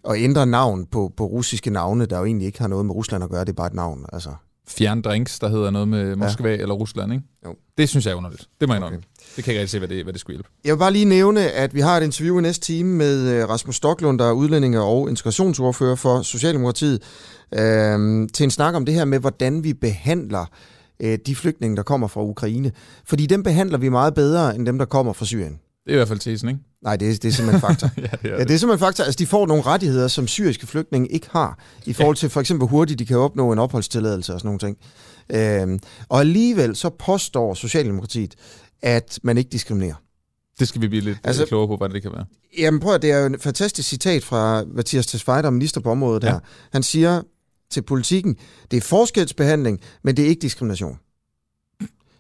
[0.04, 3.24] og ændre navn på, på russiske navne, der jo egentlig ikke har noget med Rusland
[3.24, 4.06] at gøre, det er bare et navn.
[4.14, 4.30] Altså,
[4.70, 6.56] fjerne drinks, der hedder noget med Moskva ja.
[6.56, 7.26] eller Rusland, ikke?
[7.46, 7.56] Jo.
[7.78, 8.48] Det synes jeg er underligt.
[8.62, 8.98] Det må jeg okay.
[9.36, 10.50] Det kan jeg ikke se, hvad det, hvad det skulle hjælpe.
[10.66, 13.50] Jeg vil bare lige nævne, at vi har et interview i næste time med øh,
[13.50, 17.02] Rasmus Stocklund, der er udlændinge- og integrationsordfører for Socialdemokratiet,
[17.54, 20.46] øh, til en snak om det her med, hvordan vi behandler
[21.00, 22.72] øh, de flygtninge, der kommer fra Ukraine.
[23.06, 25.60] Fordi dem behandler vi meget bedre, end dem, der kommer fra Syrien.
[25.86, 26.62] Det er i hvert fald tesen, ikke?
[26.84, 27.90] Nej, det er, det er simpelthen fakta.
[27.98, 29.04] ja, det er, ja, det er simpelthen fakta.
[29.04, 32.68] Altså, de får nogle rettigheder, som syriske flygtninge ikke har, i forhold til for eksempel,
[32.68, 34.78] hvor hurtigt de kan opnå en opholdstilladelse og sådan nogle ting.
[35.34, 38.36] Øhm, og alligevel så påstår Socialdemokratiet,
[38.82, 39.96] at man ikke diskriminerer.
[40.60, 42.26] Det skal vi blive lidt altså, klogere på, hvordan det kan være.
[42.58, 46.24] Jamen prøv at, det er jo en fantastisk citat fra Mathias Tesfaye, minister på området
[46.24, 46.32] ja.
[46.32, 46.40] her.
[46.72, 47.22] Han siger
[47.72, 48.36] til politikken,
[48.72, 51.00] det er forskelsbehandling, men det er ikke diskrimination.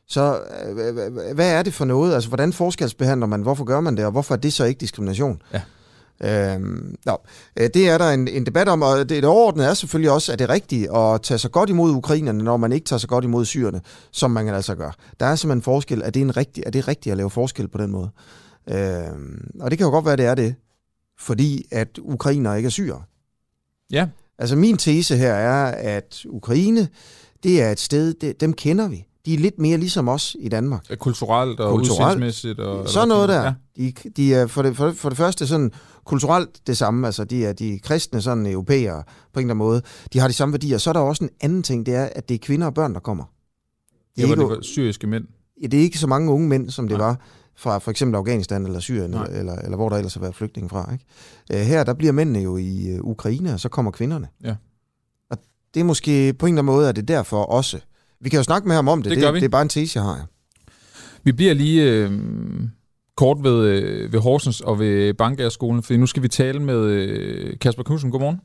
[0.10, 2.14] Så øh, hvad er det for noget?
[2.14, 3.42] Altså, hvordan forskelsbehandler man?
[3.42, 4.06] Hvorfor gør man det?
[4.06, 5.42] Og hvorfor er det så ikke diskrimination?
[5.54, 5.62] Ja.
[6.24, 7.16] Øhm, no.
[7.60, 10.34] Øh, det er der en, en debat om, og det, det overordnede er selvfølgelig også,
[10.34, 13.10] at det er rigtigt at tage sig godt imod ukrainerne, når man ikke tager sig
[13.10, 14.92] godt imod syrerne, som man altså gør.
[15.20, 16.02] Der er simpelthen forskel.
[16.02, 18.10] Er det, en rigtig, er det rigtigt at lave forskel på den måde?
[18.70, 20.56] Øhm, og det kan jo godt være, at det er det,
[21.20, 23.02] fordi at ukrainer ikke er syre.
[23.92, 24.08] Ja.
[24.40, 25.66] Altså min tese her er,
[25.98, 26.88] at Ukraine,
[27.44, 30.50] det er et sted, det, dem kender vi de er lidt mere ligesom os i
[30.50, 30.86] Danmark.
[31.00, 32.16] Kulturelt og kulturelt.
[32.16, 32.60] udsigtsmæssigt.
[32.60, 33.44] Og, sådan noget der.
[33.44, 33.54] Ja.
[33.78, 35.72] De, de er for det, for, det, for det første sådan
[36.06, 37.08] kulturelt det samme.
[37.08, 39.04] Altså de er de kristne sådan europæere
[39.34, 39.82] på en eller anden måde.
[40.14, 40.78] De har de samme værdier.
[40.78, 42.94] Så er der også en anden ting, det er, at det er kvinder og børn,
[42.94, 43.24] der kommer.
[44.16, 45.26] Det, ja, ikke, det var syriske mænd.
[45.62, 47.08] Ja, det er ikke så mange unge mænd, som det Nej.
[47.08, 47.20] var
[47.56, 50.70] fra for eksempel Afghanistan eller Syrien, eller, eller, eller hvor der ellers har været flygtninge
[50.70, 50.94] fra.
[50.94, 51.06] Ikke?
[51.54, 54.28] Uh, her der bliver mændene jo i uh, Ukraine, og så kommer kvinderne.
[54.44, 54.56] Ja.
[55.30, 55.38] Og
[55.74, 57.80] det er måske på en eller anden måde, at det derfor også
[58.22, 59.12] vi kan jo snakke med ham om det.
[59.12, 60.16] Det, det, det er bare en tese, jeg har.
[60.16, 60.24] Ja.
[61.24, 62.12] Vi bliver lige øh,
[63.18, 67.60] kort ved, øh, ved Horsens og ved Bankærskolen, for nu skal vi tale med øh,
[67.60, 68.12] Kasper Knudsen.
[68.12, 68.42] Godmorgen.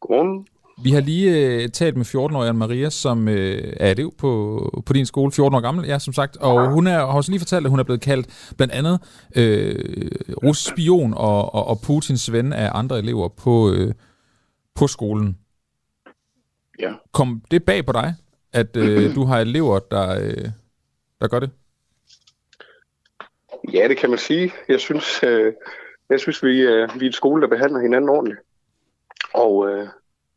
[0.00, 0.46] Godmorgen.
[0.82, 5.06] Vi har lige øh, talt med 14-årige Maria, som øh, er elev på, på din
[5.06, 6.36] skole, 14 år gammel, ja, som sagt.
[6.36, 9.00] Og hun er, har også lige fortalt, at hun er blevet kaldt blandt andet
[9.36, 10.10] øh,
[10.44, 13.94] russisk spion og, og, og Putins ven af andre elever på, øh,
[14.74, 15.38] på skolen.
[16.80, 16.92] Ja.
[17.12, 18.14] Kom det bag på dig?
[18.54, 20.48] At øh, du har elever, der, øh,
[21.20, 21.50] der gør det?
[23.72, 24.52] Ja, det kan man sige.
[24.68, 25.52] Jeg synes, øh,
[26.10, 28.40] jeg synes vi, øh, vi er et skole, der behandler hinanden ordentligt.
[29.34, 29.88] Og øh,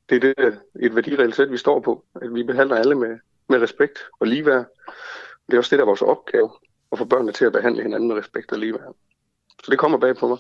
[0.09, 2.03] det er det, et værdireelt sæt, vi står på.
[2.21, 3.17] At vi behandler alle med,
[3.49, 4.65] med respekt og ligeværd.
[5.47, 6.49] Det er også det, der er vores opgave,
[6.91, 8.95] at få børnene til at behandle hinanden med respekt og ligeværd.
[9.63, 10.37] Så det kommer bag på mig.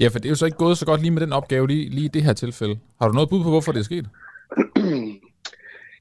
[0.00, 1.88] Ja, for det er jo så ikke gået så godt lige med den opgave lige,
[1.88, 2.78] lige i det her tilfælde.
[3.00, 4.06] Har du noget bud på, hvorfor det er sket?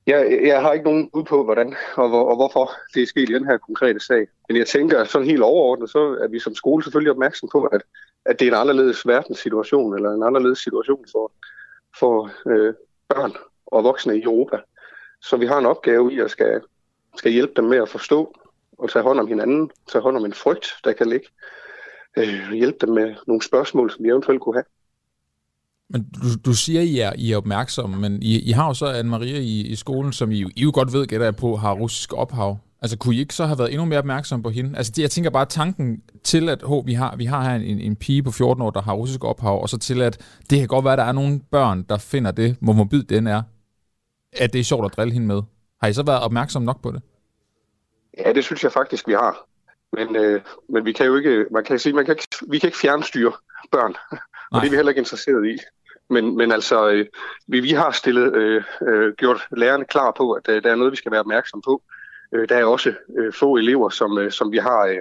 [0.10, 3.30] Jeg, jeg har ikke nogen bud på, hvordan og, hvor, og hvorfor det er sket
[3.30, 4.28] i den her konkrete sag.
[4.48, 7.82] Men jeg tænker sådan helt overordnet, så er vi som skole selvfølgelig opmærksom på, at,
[8.26, 11.32] at det er en anderledes verdenssituation, eller en anderledes situation for,
[12.00, 12.74] for øh,
[13.10, 13.32] børn
[13.68, 14.58] og voksne i Europa.
[15.22, 16.62] Så vi har en opgave i at skal,
[17.16, 18.36] skal hjælpe dem med at forstå
[18.78, 21.28] og tage hånd om hinanden, tage hånd om en frygt, der kan ligge,
[22.18, 24.66] øh, hjælpe dem med nogle spørgsmål, som vi eventuelt kunne have.
[25.90, 28.94] Men du, du siger, I er, I er opmærksomme, men I, I har jo så
[28.94, 32.14] Anne-Maria i, i skolen, som I, I jo godt ved, gætter jeg på, har russisk
[32.14, 32.58] ophav.
[32.82, 34.78] Altså, kunne I ikke så have været endnu mere opmærksom på hende?
[34.78, 37.80] Altså, det, jeg tænker bare tanken til, at oh, vi, har, vi har her en,
[37.80, 40.18] en pige på 14 år, der har russisk ophav, og så til, at
[40.50, 43.28] det kan godt være, at der er nogle børn, der finder det, hvor mobil den
[43.28, 43.42] er,
[44.34, 45.42] at det er sjovt at drille hende med.
[45.82, 47.02] Har I så været opmærksom nok på det?
[48.18, 49.46] Ja, det synes jeg faktisk, vi har.
[49.94, 52.68] Men, øh, men vi kan jo ikke, man kan sige, man kan ikke, vi kan
[52.68, 53.32] ikke fjernstyre
[53.72, 53.96] børn,
[54.52, 55.58] og det er vi heller ikke interesseret i.
[56.10, 57.06] Men, men altså, øh,
[57.48, 60.92] vi, vi har stillet, øh, øh, gjort lærerne klar på, at øh, der er noget,
[60.92, 61.84] vi skal være opmærksom på.
[62.32, 64.98] Øh, der er også øh, få elever, som, øh, som vi har øh,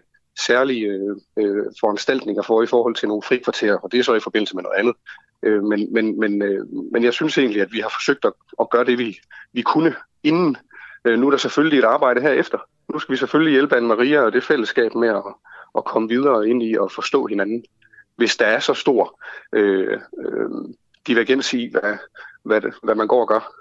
[0.47, 4.21] særlige øh, øh, foranstaltninger for i forhold til nogle frikvarterer, og det er så i
[4.21, 4.95] forbindelse med noget andet.
[5.43, 8.71] Øh, men, men, men, øh, men jeg synes egentlig, at vi har forsøgt at, at
[8.71, 9.19] gøre det, vi,
[9.53, 10.57] vi kunne inden.
[11.05, 12.59] Øh, nu er der selvfølgelig et arbejde herefter.
[12.93, 15.23] Nu skal vi selvfølgelig hjælpe Anne-Maria og det fællesskab med at,
[15.77, 17.65] at komme videre ind i og forstå hinanden.
[18.17, 19.21] Hvis der er så stor
[19.53, 20.51] øh, øh,
[21.09, 21.97] divergens i, hvad,
[22.43, 23.53] hvad, det, hvad man går og gør.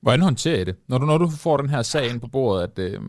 [0.00, 0.76] Hvordan håndterer I det?
[0.86, 3.00] Når du, når du får den her sag ind på bordet, at, øh,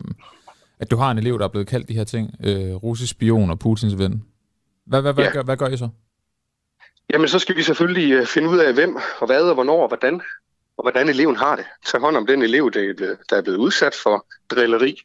[0.78, 3.50] at du har en elev, der er blevet kaldt de her ting, øh, russisk spion
[3.50, 4.24] og Putins ven.
[4.86, 5.30] Hvad, hvad, hvad, ja.
[5.30, 5.88] gør, hvad gør I så?
[7.12, 9.88] Jamen, så skal vi selvfølgelig øh, finde ud af, hvem og hvad og hvornår og
[9.88, 10.22] hvordan,
[10.76, 11.64] og hvordan eleven har det.
[11.86, 15.00] Tag hånd om den elev, der er blevet udsat for drilleri.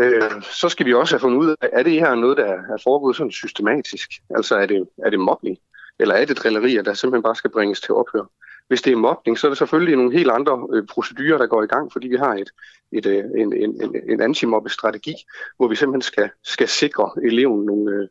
[0.00, 2.78] Øh, så skal vi også have fundet ud af, er det her noget, der er
[2.84, 4.10] foregået sådan systematisk?
[4.36, 5.58] Altså, er det, er det mobning?
[5.98, 8.24] Eller er det drillerier, der simpelthen bare skal bringes til ophør?
[8.68, 11.62] Hvis det er mobning, så er det selvfølgelig nogle helt andre øh, procedurer, der går
[11.62, 12.50] i gang, fordi vi har et,
[12.92, 15.14] et, øh, en, en, en, en antimobbestrategi,
[15.56, 18.08] hvor vi simpelthen skal, skal sikre eleven nogle øh,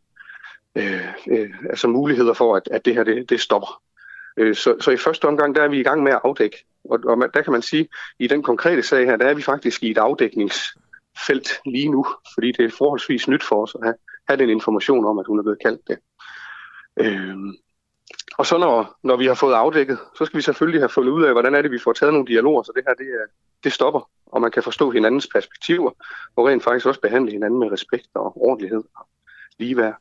[0.76, 3.82] øh, øh, altså muligheder for, at, at det her det, det stopper.
[4.38, 7.00] Øh, så, så i første omgang, der er vi i gang med at afdække, Og,
[7.06, 9.84] og man, der kan man sige, i den konkrete sag her, der er vi faktisk
[9.84, 13.96] i et afdækningsfelt lige nu, fordi det er forholdsvis nyt for os at have,
[14.28, 15.98] have den information om, at hun er blevet kaldt det.
[17.00, 17.38] Øh,
[18.38, 21.24] og så når, når vi har fået afdækket, så skal vi selvfølgelig have fundet ud
[21.24, 23.26] af, hvordan er det, vi får taget nogle dialoger, så det her det, er,
[23.64, 25.92] det stopper, og man kan forstå hinandens perspektiver,
[26.36, 29.08] og rent faktisk også behandle hinanden med respekt og ordentlighed og
[29.60, 29.96] ligeværd.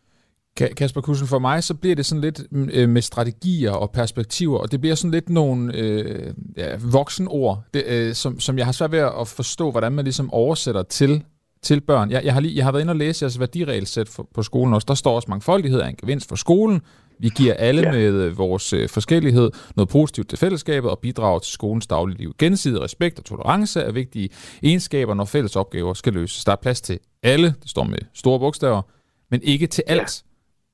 [0.76, 4.58] Kasper Kussen, for mig så bliver det sådan lidt mm, øh, med strategier og perspektiver,
[4.58, 8.72] og det bliver sådan lidt nogle øh, ja, voksenord, det, øh, som, som jeg har
[8.72, 11.24] svært ved at forstå, hvordan man ligesom oversætter til
[11.62, 12.10] til børn.
[12.10, 14.74] Jeg, jeg, har lige, jeg har været inde og læse jeres værdiregelsæt for, på skolen
[14.74, 14.86] også.
[14.88, 16.80] Der står også mangfoldighed er en gevinst for skolen.
[17.22, 17.92] Vi giver alle ja.
[17.92, 22.35] med øh, vores øh, forskellighed noget positivt til fællesskabet og bidrager til skolens daglige liv.
[22.38, 24.28] Gensidig respekt og tolerance er vigtige
[24.62, 26.44] egenskaber, når fælles opgaver skal løses.
[26.44, 28.82] Der er plads til alle, det står med store bogstaver,
[29.30, 30.24] men ikke til alt.
[30.24, 30.28] Ja.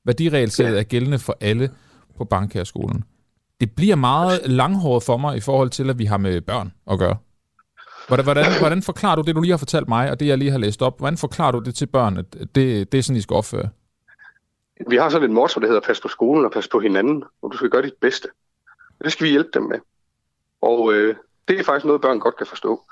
[0.05, 0.79] Værdiregelsættet ja.
[0.79, 1.69] er gældende for alle
[2.17, 3.03] på Bankærskolen.
[3.59, 6.99] Det bliver meget langhåret for mig i forhold til, at vi har med børn at
[6.99, 7.17] gøre.
[8.07, 10.51] Hvordan, hvordan, hvordan forklarer du det, du lige har fortalt mig, og det, jeg lige
[10.51, 10.99] har læst op?
[10.99, 13.69] Hvordan forklarer du det til børn, at det, det er sådan, I skal opføre?
[14.87, 17.51] Vi har sådan et motto, der hedder pas på skolen og pas på hinanden, og
[17.51, 18.27] du skal gøre dit bedste.
[19.03, 19.79] Det skal vi hjælpe dem med.
[20.61, 21.15] Og øh,
[21.47, 22.83] det er faktisk noget, børn godt kan forstå.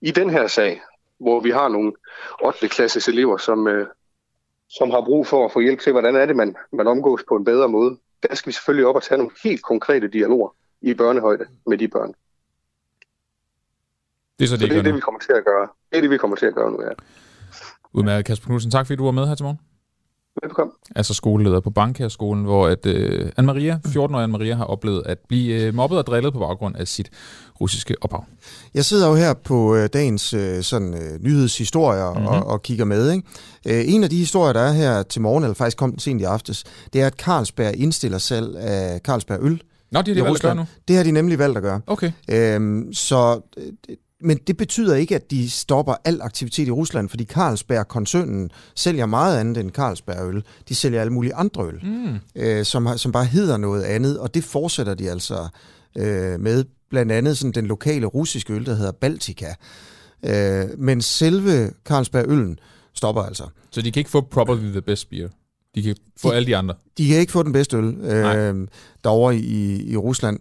[0.00, 0.80] I den her sag,
[1.18, 1.92] hvor vi har nogle
[2.44, 2.68] 8.
[2.68, 3.86] klasses elever, som, øh,
[4.68, 7.36] som har brug for at få hjælp til, hvordan er det, man, man omgås på
[7.36, 10.94] en bedre måde, der skal vi selvfølgelig op og tage nogle helt konkrete dialoger i
[10.94, 12.14] børnehøjde med de børn.
[14.38, 15.68] Det er så det, så det er det, vi kommer til at gøre.
[15.90, 16.90] Det er det, vi kommer til at gøre nu, ja.
[17.92, 18.70] Udmærket, Kasper Knudsen.
[18.70, 19.58] Tak fordi du var med her til morgen.
[20.42, 20.72] Velkommen.
[20.96, 22.92] Altså skoleleder på Bankherskolen, hvor at, uh,
[23.38, 27.10] Anne-Maria, 14-årige Anne-Maria, har oplevet at blive uh, mobbet og drillet på baggrund af sit
[27.60, 28.24] russiske ophav.
[28.74, 32.26] Jeg sidder jo her på uh, dagens uh, sådan, uh, nyhedshistorier mm-hmm.
[32.26, 33.12] og, og kigger med.
[33.12, 33.28] Ikke?
[33.66, 36.20] Uh, en af de historier, der er her til morgen, eller faktisk kom den sent
[36.20, 39.62] i aftes, det er, at Carlsberg indstiller salg af Carlsberg Øl.
[39.92, 40.66] Nå, det har de valgt at gøre nu?
[40.88, 41.80] Det har de nemlig valgt at gøre.
[41.86, 42.12] Okay.
[42.32, 43.40] Uh, så
[44.20, 49.38] men det betyder ikke, at de stopper al aktivitet i Rusland, fordi Carlsberg-koncernen sælger meget
[49.40, 50.44] andet end Carlsberg-øl.
[50.68, 52.18] De sælger alle mulige andre øl, mm.
[52.34, 55.48] øh, som, som bare hedder noget andet, og det fortsætter de altså
[55.96, 56.64] øh, med.
[56.90, 59.54] Blandt andet sådan den lokale russiske øl, der hedder Baltica.
[60.24, 62.58] Øh, men selve Carlsberg-øllen
[62.94, 63.44] stopper altså.
[63.70, 65.28] Så de kan ikke få probably the best beer?
[65.74, 66.74] De kan få de, alle de andre?
[66.98, 68.68] De kan ikke få den bedste øl øh,
[69.04, 70.38] derovre i, i Rusland.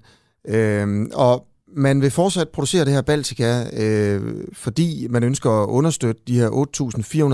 [0.48, 6.22] Øh, og man vil fortsat producere det her Baltica, øh, fordi man ønsker at understøtte
[6.28, 6.50] de her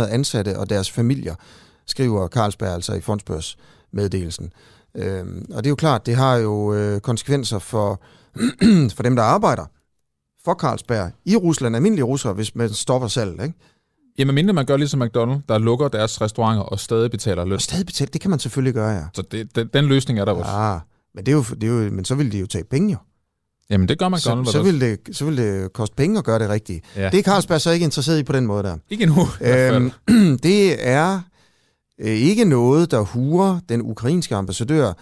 [0.05, 1.35] 8.400 ansatte og deres familier,
[1.87, 3.57] skriver Carlsberg altså i Fondsbørs
[3.91, 4.51] meddelelsen.
[4.95, 8.01] Øh, og det er jo klart, det har jo øh, konsekvenser for,
[8.95, 9.65] for dem, der arbejder
[10.45, 13.55] for Carlsberg i Rusland, almindelige russere, hvis man stopper salg, ikke?
[14.17, 17.53] Jamen mindre man gør ligesom McDonald's, der lukker deres restauranter og stadig betaler løn.
[17.53, 19.03] Og stadig betaler, det kan man selvfølgelig gøre, ja.
[19.13, 20.51] Så det, den, den løsning er der også.
[20.51, 20.79] Ja,
[21.15, 22.97] men, det er jo, det er jo, men så vil de jo tage penge jo.
[23.69, 24.45] Jamen det gør McDonald's.
[24.45, 26.85] Så, så, vil det, så vil det koste penge at gøre det rigtigt.
[26.95, 27.09] Ja.
[27.09, 28.77] Det er Carlsberg så ikke interesseret i på den måde der.
[28.89, 29.27] Ikke nu.
[29.41, 29.91] Øhm,
[30.43, 31.21] det er
[31.99, 34.93] øh, ikke noget, der hurer den ukrainske ambassadør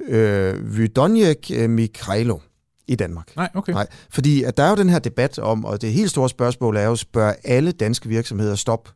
[0.00, 2.38] øh, Vydonjek øh, Mikhailo
[2.86, 3.36] i Danmark.
[3.36, 3.72] Nej, okay.
[3.72, 6.76] Nej, fordi at der er jo den her debat om, og det helt store spørgsmål
[6.76, 8.88] er jo, spørger alle danske virksomheder stop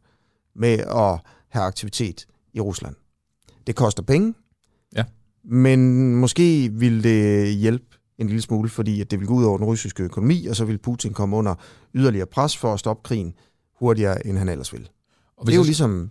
[0.57, 2.95] med at have aktivitet i Rusland?
[3.67, 4.35] Det koster penge,
[4.97, 5.05] ja.
[5.45, 7.88] men måske vil det hjælpe
[8.19, 10.65] en lille smule, fordi at det vil gå ud over den russiske økonomi, og så
[10.65, 11.55] vil Putin komme under
[11.95, 13.35] yderligere pres for at stoppe krigen
[13.79, 14.89] hurtigere, end han ellers vil.
[15.37, 16.11] Og det er jo ligesom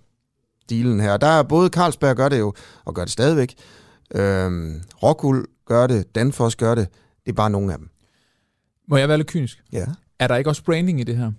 [0.69, 1.17] dealen her.
[1.17, 2.53] Der er både Carlsberg gør det jo,
[2.85, 3.55] og gør det stadigvæk.
[4.15, 6.87] Øhm, Rockwool gør det, Danfoss gør det.
[7.25, 7.89] Det er bare nogle af dem.
[8.87, 9.63] Må jeg være lidt kynisk?
[9.71, 9.85] Ja.
[10.19, 11.31] Er der ikke også branding i det her?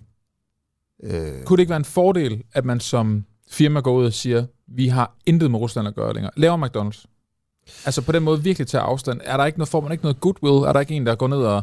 [1.03, 1.43] Øh...
[1.43, 4.87] Kunne det ikke være en fordel, at man som firma går ud og siger, vi
[4.87, 6.31] har intet med Rusland at gøre længere.
[6.37, 7.05] Laver McDonald's.
[7.85, 9.21] Altså på den måde virkelig tage afstand.
[9.23, 10.67] Er der ikke noget, får man ikke noget goodwill?
[10.67, 11.61] Er der ikke en, der går ned og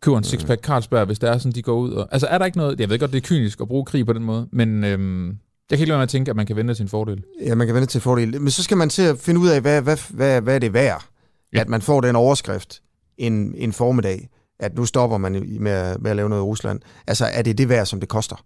[0.00, 1.92] køber en sixpack Carlsberg, hvis det er sådan, de går ud?
[1.92, 4.06] Og, altså er der ikke noget, jeg ved godt, det er kynisk at bruge krig
[4.06, 5.26] på den måde, men øhm,
[5.70, 7.22] jeg kan ikke lade være med at tænke, at man kan vende til en fordel.
[7.46, 8.40] Ja, man kan vende til en fordel.
[8.40, 10.72] Men så skal man til at finde ud af, hvad, hvad, hvad, hvad er det
[10.72, 11.04] værd,
[11.52, 11.60] ja.
[11.60, 12.82] at man får den overskrift
[13.18, 14.28] en, en formiddag,
[14.60, 16.80] at nu stopper man med, med at lave noget i Rusland.
[17.06, 18.44] Altså er det det værd, som det koster?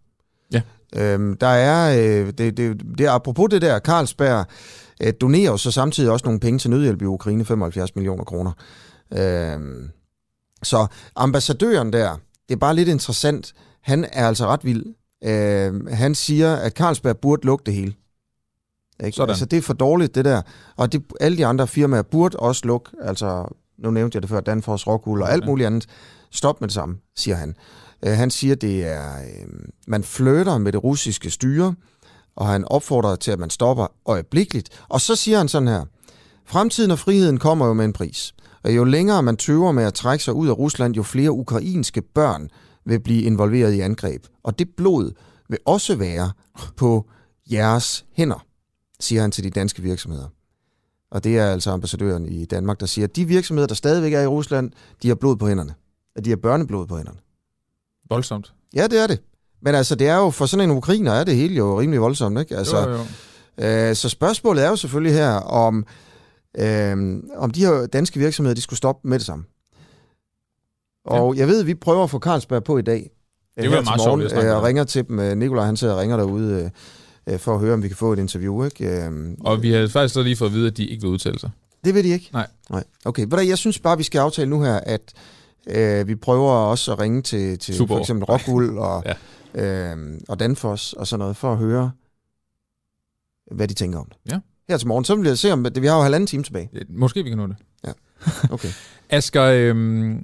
[0.53, 0.61] Ja.
[0.97, 4.47] Øhm, der er, øh, det, det, det, apropos det der, Carlsberg
[5.03, 8.53] øh, donerer jo så samtidig også nogle penge til nødhjælp i Ukraine, 75 millioner kroner.
[9.13, 9.91] Øhm,
[10.63, 10.87] så
[11.17, 12.17] ambassadøren der,
[12.49, 14.85] det er bare lidt interessant, han er altså ret vild.
[15.25, 17.95] Øhm, han siger, at Carlsberg burde lukke det hele.
[19.05, 19.17] Ikke?
[19.17, 19.31] Sådan.
[19.31, 20.43] Altså, det er for dårligt, det der.
[20.77, 22.91] Og det, alle de andre firmaer burde også lukke.
[23.03, 25.87] Altså, nu nævnte jeg det før, Danfoss, Rockwool og alt muligt andet.
[26.31, 27.55] Stop med det samme, siger han.
[28.05, 29.49] Øh, han siger, det er, øh,
[29.87, 31.75] man flytter med det russiske styre,
[32.37, 34.83] og han opfordrer til, at man stopper øjeblikkeligt.
[34.89, 35.85] Og så siger han sådan her,
[36.47, 38.35] fremtiden og friheden kommer jo med en pris.
[38.65, 42.03] Og jo længere man tøver med at trække sig ud af Rusland, jo flere ukrainske
[42.03, 42.51] børn
[42.85, 44.27] vil blive involveret i angreb.
[44.43, 45.13] Og det blod
[45.49, 46.33] vil også være
[46.77, 47.09] på
[47.53, 48.47] jeres hænder,
[49.01, 50.27] siger han til de danske virksomheder.
[51.11, 54.21] Og det er altså ambassadøren i Danmark, der siger, at de virksomheder, der stadigvæk er
[54.21, 54.71] i Rusland,
[55.03, 55.75] de har blod på hænderne.
[56.17, 57.19] At de har børneblod på hænderne.
[58.09, 58.55] Voldsomt.
[58.75, 59.21] Ja, det er det.
[59.63, 62.41] Men altså, det er jo, for sådan en ukrainer er det hele jo rimelig voldsomt,
[62.41, 62.57] ikke?
[62.57, 63.01] Altså, jo, jo.
[63.59, 65.87] Øh, så spørgsmålet er jo selvfølgelig her, om,
[66.59, 69.45] øh, om de her danske virksomheder, de skulle stoppe med det samme.
[71.05, 71.41] Og ja.
[71.41, 73.11] jeg ved, at vi prøver at få Carlsberg på i dag.
[73.57, 75.19] Det var meget sjovt, at øh, og ringer til dem.
[75.19, 76.71] Øh, Nikolaj, han sidder og ringer derude
[77.27, 78.65] øh, for at høre, om vi kan få et interview.
[78.65, 79.05] Ikke?
[79.05, 81.51] Øh, og vi har faktisk lige fået at vide, at de ikke vil udtale sig.
[81.85, 82.31] Det vil de ikke?
[82.33, 82.47] Nej.
[82.71, 82.85] Nej.
[83.05, 85.13] Okay, jeg synes bare, vi skal aftale nu her, at
[85.67, 89.13] øh, vi prøver også at ringe til, til for eksempel Rockwool og, ja.
[89.55, 91.91] Øh, og Danfoss og sådan noget, for at høre,
[93.51, 94.33] hvad de tænker om det.
[94.33, 94.41] Ja.
[94.69, 96.71] Her til morgen, så vil jeg se, om det, vi har jo halvanden time tilbage.
[96.89, 97.57] Måske vi kan nå det.
[97.87, 97.93] Ja,
[98.51, 98.69] okay.
[99.11, 100.17] Asger, øh,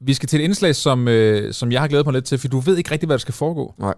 [0.00, 2.48] vi skal til et indslag, som, øh, som jeg har glædet mig lidt til, for
[2.48, 3.74] du ved ikke rigtig, hvad der skal foregå.
[3.78, 3.94] Nej.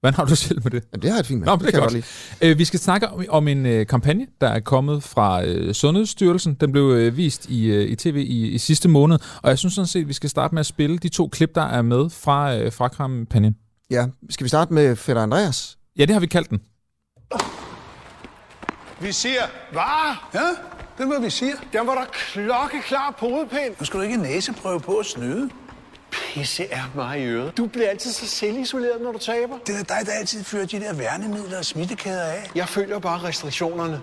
[0.00, 0.84] Hvordan har du selv med det?
[0.92, 1.46] Jamen, det har jeg fint med.
[1.46, 1.92] Nå, det, det kan godt.
[1.92, 5.74] godt øh, vi skal snakke om, om en øh, kampagne, der er kommet fra øh,
[5.74, 6.54] Sundhedsstyrelsen.
[6.54, 9.74] Den blev øh, vist i, øh, i tv i, i sidste måned, og jeg synes
[9.74, 12.56] sådan set, vi skal starte med at spille de to klip, der er med fra,
[12.56, 13.56] øh, fra kampagnen.
[13.90, 15.78] Ja, skal vi starte med Fætter Andreas?
[15.98, 16.62] Ja, det har vi kaldt den.
[19.00, 20.16] Vi siger, hvad?
[20.34, 20.46] Ja,
[20.96, 21.54] det er, hvad vi siger.
[21.72, 23.74] Den var der klokkeklar på hovedpæn.
[23.78, 25.50] Nu skal du ikke næseprøve på at snyde.
[26.10, 27.56] Pisse er mig i øret.
[27.56, 29.58] Du bliver altid så selvisoleret, når du taber.
[29.66, 32.50] Det er dig, der altid fører de der værnemidler og smittekæder af.
[32.54, 34.00] Jeg følger bare restriktionerne.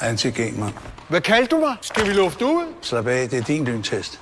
[0.00, 0.70] Antigamer.
[1.08, 1.76] Hvad kaldte du mig?
[1.80, 2.74] Skal vi lufte ud?
[2.82, 4.20] Slap af, det er din lyntest.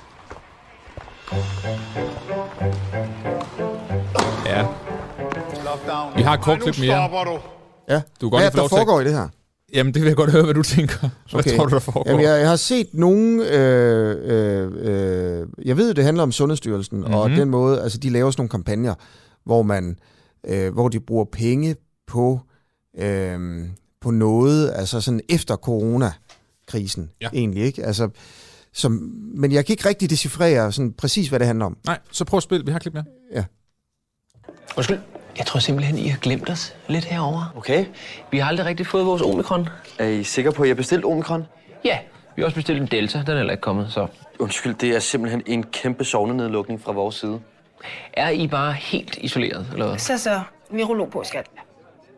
[4.45, 4.65] Ja.
[6.15, 7.09] Vi har et kort klip mere.
[7.89, 8.01] Ja.
[8.21, 9.27] Du godt Hvad få der foregår i det her?
[9.73, 10.97] Jamen, det vil jeg godt høre, hvad du tænker.
[10.99, 11.55] Hvad Okay.
[11.57, 12.03] tror du, der foregår?
[12.09, 13.39] Jamen, jeg, jeg har set nogen...
[13.39, 14.71] Øh, øh,
[15.41, 17.13] øh, jeg ved, det handler om Sundhedsstyrelsen, mm-hmm.
[17.13, 17.39] og Mhm.
[17.39, 18.95] den måde, altså de laver sådan nogle kampagner,
[19.45, 19.97] hvor man,
[20.47, 21.75] øh, hvor de bruger penge
[22.07, 22.39] på,
[22.99, 23.39] øh,
[24.01, 27.29] på noget, altså sådan efter coronakrisen, Ja.
[27.33, 27.85] egentlig, ikke?
[27.85, 28.09] Altså,
[28.73, 28.91] som,
[29.35, 31.77] men jeg kan ikke rigtig decifrere sådan præcis, hvad det handler om.
[31.85, 32.65] Nej, så prøv at spille.
[32.65, 33.43] Vi har klip mere.
[34.77, 34.99] Undskyld,
[35.37, 37.53] jeg tror simpelthen, I har glemt os lidt herover.
[37.57, 37.85] Okay.
[38.31, 39.69] Vi har aldrig rigtig fået vores omikron.
[39.99, 41.45] Er I sikre på, at jeg har bestilt omikron?
[41.85, 41.97] Ja,
[42.35, 43.17] vi har også bestilt en delta.
[43.17, 44.07] Den er heller ikke kommet, så...
[44.39, 47.39] Undskyld, det er simpelthen en kæmpe sovnenedlukning fra vores side.
[48.13, 49.97] Er I bare helt isoleret, eller hvad?
[49.97, 51.45] Så så, virolog på, skat.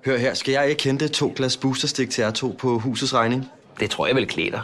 [0.06, 3.52] Hør her, skal jeg ikke hente to glas boosterstik til jer to på husets regning?
[3.80, 4.62] Det tror jeg vil klæde dig.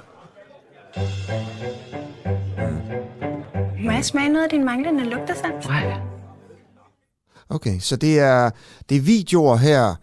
[3.80, 5.68] Må jeg smage noget af din manglende lugtesans?
[5.68, 5.94] Nej.
[7.52, 8.50] Okay, så det er,
[8.90, 9.96] det er videoer her,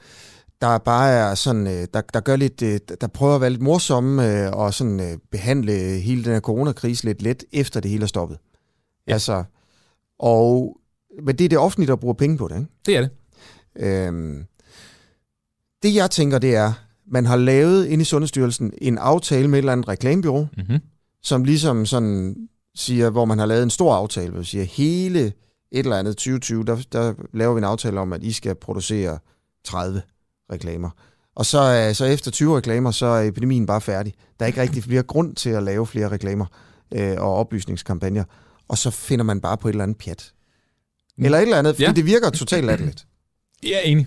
[0.61, 3.63] der bare er sådan, øh, der, der gør lidt, øh, der prøver at være lidt
[3.63, 8.07] morsomme øh, og sådan behandle hele den her coronakrise lidt let, efter det hele er
[8.07, 8.39] stoppet.
[9.07, 9.13] Ja.
[9.13, 9.45] Altså,
[10.19, 10.77] og,
[11.23, 12.71] men det er det offentlige, der bruger penge på det, ikke?
[12.87, 13.11] Det er det.
[13.77, 14.45] Øhm,
[15.83, 16.73] det jeg tænker, det er,
[17.11, 20.79] man har lavet inde i Sundhedsstyrelsen en aftale med et eller andet reklamebyrå, Mm-hmm.
[21.23, 22.37] som ligesom sådan
[22.75, 25.33] siger, hvor man har lavet en stor aftale, hvor siger, hele
[25.73, 29.19] et eller andet 2020, der, der laver vi en aftale om, at I skal producere
[29.65, 30.03] 30
[30.53, 30.91] reklamer.
[31.35, 34.15] Og så, øh, så efter 20 reklamer, så er epidemien bare færdig.
[34.39, 36.47] Der er ikke rigtig flere grund til at lave flere reklamer
[36.95, 38.25] øh, og oplysningskampagner.
[38.69, 40.33] Og så finder man bare på et eller andet pjat.
[41.19, 41.93] Eller et eller andet, fordi Ja.
[41.93, 43.07] det virker totalt latterligt.
[43.63, 44.07] Jeg er enig.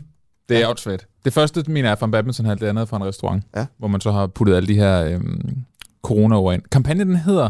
[0.50, 0.98] Det er ja.
[1.26, 3.66] Det første, mener jeg, er fra en badmintonhal, det andet er fra en restaurant, Ja.
[3.78, 5.58] hvor man så har puttet alle de her øhm,
[6.02, 6.62] corona over ind.
[6.72, 7.50] Kampagnen den hedder,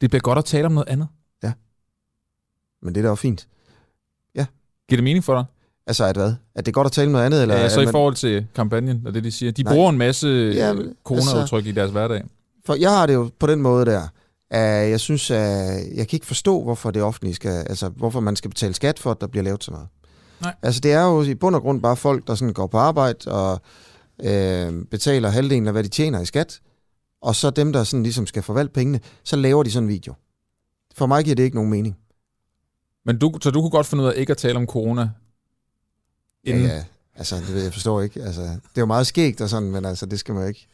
[0.00, 1.08] det bliver godt at tale om noget andet.
[2.82, 3.48] Men det er da også fint.
[4.88, 5.44] Giver det mening for dig?
[5.86, 6.34] Altså, at hvad?
[6.54, 7.42] At det er godt at tale om noget andet?
[7.42, 9.52] Eller ja, så i man- forhold til kampagnen og det, de siger.
[9.52, 9.72] De Nej.
[9.74, 12.22] bruger en masse Ja, ja, men, corona-udtryk altså, i deres hverdag.
[12.66, 14.08] For jeg har det jo på den måde der,
[14.50, 18.36] at jeg synes, at jeg kan ikke forstå, hvorfor det offentlige skal, altså hvorfor man
[18.36, 19.88] skal betale skat for, at der bliver lavet så meget.
[20.42, 20.54] Nej.
[20.62, 23.30] Altså det er jo i bund og grund bare folk, der sådan går på arbejde
[23.32, 23.60] og
[24.24, 26.60] øh, betaler halvdelen af, hvad de tjener i skat,
[27.22, 30.14] og så dem, der sådan ligesom skal forvalte pengene, så laver de sådan en video.
[30.94, 31.96] For mig giver det ikke nogen mening.
[33.04, 35.10] Men du, så du kunne godt finde ud af ikke at tale om corona?
[36.46, 36.66] Ja, Inden...
[36.66, 36.84] ja,
[37.16, 38.22] altså det ved jeg forstår ikke.
[38.22, 40.66] Altså, det er jo meget skægt og sådan, men altså det skal man jo ikke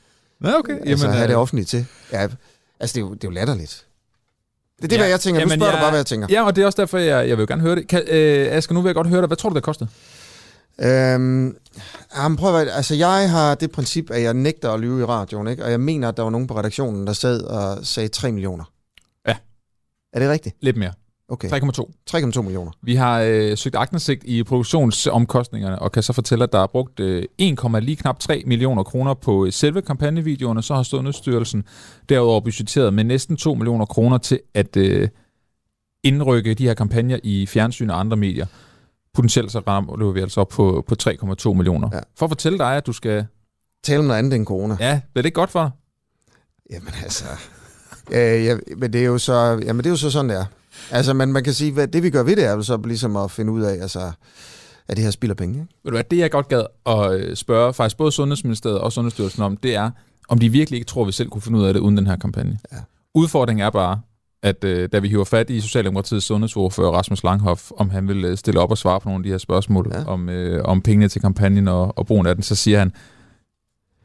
[0.44, 0.80] Ja, okay.
[0.88, 1.86] altså, have øh, det offentligt til.
[2.12, 2.28] Ja,
[2.80, 3.86] altså det er jo, det er jo latterligt.
[4.76, 5.40] Det er det, Ja, hvad jeg tænker.
[5.40, 6.26] Nu jamen, spørger du jeg- bare, hvad jeg tænker.
[6.30, 7.88] Ja, og det er også derfor, jeg, jeg vil gerne høre det.
[7.88, 9.26] Kan, øh, Asger, nu vil jeg godt høre dig.
[9.26, 9.90] Hvad tror du, det kostede?
[10.80, 11.57] Øhm,
[12.16, 15.46] jamen, prøv at, altså jeg har det princip, at jeg nægter at lyve i radioen,
[15.49, 15.64] ikke?
[15.64, 18.64] og jeg mener, at der var nogen på redaktionen, der sad og sagde 3 millioner.
[19.28, 19.36] Ja.
[20.12, 20.57] Er det rigtigt?
[20.61, 20.92] Lidt mere.
[21.29, 21.49] Okay.
[21.49, 21.91] 3,2.
[22.11, 22.70] 3,2 millioner.
[22.83, 27.01] Vi har øh, søgt agtindsigt i produktionsomkostningerne, og kan så fortælle, at der er brugt
[27.01, 30.62] øh, 1, lige knap 3 millioner kroner på øh, selve kampagnevideoerne.
[30.62, 31.64] Så har Sundhedsstyrelsen
[32.09, 35.09] derudover budgetteret med næsten 2 millioner kroner til at øh,
[36.03, 38.47] indrykke de her kampagner i fjernsyn og andre medier.
[39.14, 41.89] Potentielt så rammer vi altså op på, på 3,2 millioner.
[41.93, 42.01] Ja.
[42.18, 43.27] For at fortælle dig, at du skal...
[43.85, 44.77] Tale om noget andet end corona.
[44.81, 45.70] Ja, bliver det ikke godt for dig?
[46.70, 47.25] Jamen altså...
[48.11, 49.33] Ja, ja, men det er jo så,
[49.64, 50.45] jamen det er jo så sådan, det er.
[50.91, 53.31] Altså, man, man kan sige, hvad det vi gør ved det, er så ligesom at
[53.31, 54.12] finde ud af, altså,
[54.89, 55.55] at det her spilder penge.
[55.55, 55.75] Ikke?
[55.85, 59.43] Ved du hvad, det jeg godt gad at øh, spørge faktisk både Sundhedsministeriet og Sundhedsstyrelsen
[59.43, 59.91] om, det er,
[60.29, 62.07] om de virkelig ikke tror, at vi selv kunne finde ud af det uden den
[62.07, 62.59] her kampagne.
[62.72, 62.77] Ja.
[63.14, 64.01] Udfordringen er bare,
[64.43, 68.37] at øh, da vi hiver fat i Socialdemokratiets sundhedsordfører Rasmus Langhoff, om han vil øh,
[68.37, 70.05] stille op og svare på nogle af de her spørgsmål ja.
[70.05, 72.93] om, øh, om pengene til kampagnen og, og brugen af den, så siger han,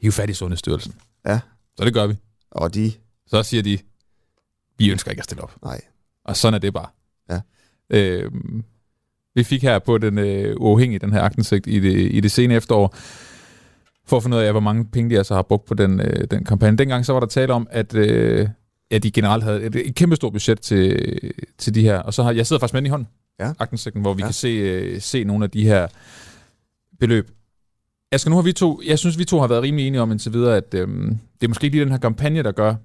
[0.02, 0.94] hiv fat i Sundhedsstyrelsen.
[1.26, 1.40] Ja.
[1.78, 2.16] Så det gør vi.
[2.52, 2.92] Og de?
[3.28, 3.78] Så siger de,
[4.78, 5.56] vi ønsker ikke at stille op.
[5.64, 5.82] Nej.
[6.26, 6.88] Og sådan er det bare.
[7.30, 7.40] Ja.
[7.90, 8.32] Øh,
[9.36, 12.54] vi fik her på den øh, uafhængige, den her agtensigt i det, i det sene
[12.54, 12.96] efterår,
[14.06, 16.28] for at finde ud af, hvor mange penge de altså har brugt på den, øh,
[16.32, 16.78] den kampagne.
[16.78, 18.50] Dengang så var der tale om, at øh,
[18.92, 22.00] ja, de generelt havde et, et kæmpe stort budget til, til de her.
[22.00, 23.08] Og så har jeg sidder faktisk med den i hånden,
[23.40, 23.54] ja.
[23.60, 24.28] agtensigten, hvor vi ja.
[24.28, 25.88] kan se, øh, se nogle af de her
[27.00, 27.32] beløb.
[28.18, 30.34] Skal nu have vi to, jeg synes, vi to har været rimelig enige om indtil
[30.34, 30.88] videre, at øh,
[31.42, 32.76] det er måske ikke lige den her kampagne, der gør,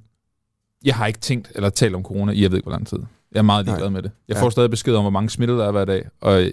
[0.85, 2.99] jeg har ikke tænkt eller talt om corona i jeg ved ikke, hvor lang tid.
[3.35, 3.93] Jeg er meget ligeglad Nej.
[3.93, 4.11] med det.
[4.29, 4.43] Jeg ja.
[4.43, 6.53] får stadig besked om, hvor mange smittede der er hver dag, og jeg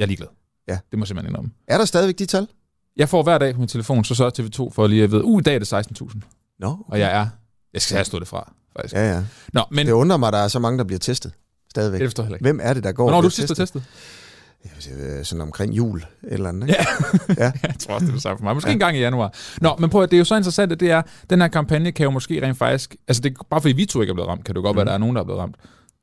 [0.00, 0.28] er ligeglad.
[0.68, 0.78] Ja.
[0.90, 1.50] Det må simpelthen indrømme.
[1.68, 2.48] Er der stadigvæk de tal?
[2.96, 5.24] Jeg får hver dag på min telefon, så sørger TV2 for at lige at vide,
[5.24, 6.20] uh, i dag er det 16.000.
[6.58, 6.68] Nå.
[6.68, 6.82] Okay.
[6.88, 7.26] Og jeg er,
[7.72, 8.94] jeg skal have stået det fra, faktisk.
[8.94, 9.22] Ja, ja.
[9.52, 9.86] Nå, men...
[9.86, 11.32] Det undrer mig, at der er så mange, der bliver testet.
[11.70, 12.00] Stadigvæk.
[12.00, 12.42] Det forstår jeg ikke.
[12.42, 13.56] Hvem er det, der går Hvornår du sidst testet?
[13.56, 15.26] testet?
[15.26, 16.68] Sådan omkring jul eller andet.
[16.68, 16.86] Ikke?
[17.28, 17.34] Ja.
[17.44, 17.52] ja.
[17.62, 18.54] jeg tror også, det er samme for mig.
[18.54, 18.72] Måske ja.
[18.72, 19.34] en gang i januar.
[19.60, 21.92] Nå, men prøv at det er jo så interessant, at det er, den her kampagne
[21.92, 24.28] kan jo måske rent faktisk, altså det er bare fordi vi to ikke er blevet
[24.28, 24.76] ramt, kan det godt mm.
[24.76, 25.56] være, at der er nogen, der er blevet ramt.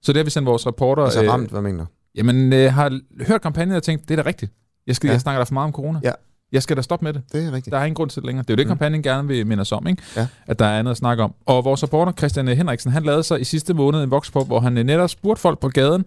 [0.03, 1.03] Så det har vi sendt vores reporter...
[1.03, 1.85] Altså ramt, øh, hvad mener du?
[2.15, 4.51] Jamen, øh, har hørt kampagnen og tænkt, det er da rigtigt.
[4.87, 5.11] Jeg, skal, ja.
[5.11, 5.99] jeg snakker da for meget om corona.
[6.03, 6.11] Ja.
[6.51, 7.21] Jeg skal da stoppe med det.
[7.31, 7.71] Det er rigtigt.
[7.71, 8.43] Der er ingen grund til det længere.
[8.43, 8.69] Det er jo det, mm.
[8.69, 10.03] kampagnen gerne vil minde os om, ikke?
[10.15, 10.27] Ja.
[10.47, 11.33] at der er andet at snakke om.
[11.45, 14.77] Og vores reporter, Christian Henriksen, han lavede sig i sidste måned en vokspop, hvor han
[14.77, 16.05] øh, netop spurgte folk på gaden,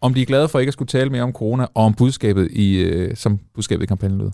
[0.00, 2.48] om de er glade for ikke at skulle tale mere om corona, og om budskabet
[2.50, 4.30] i, øh, som budskabet i kampagnen lød.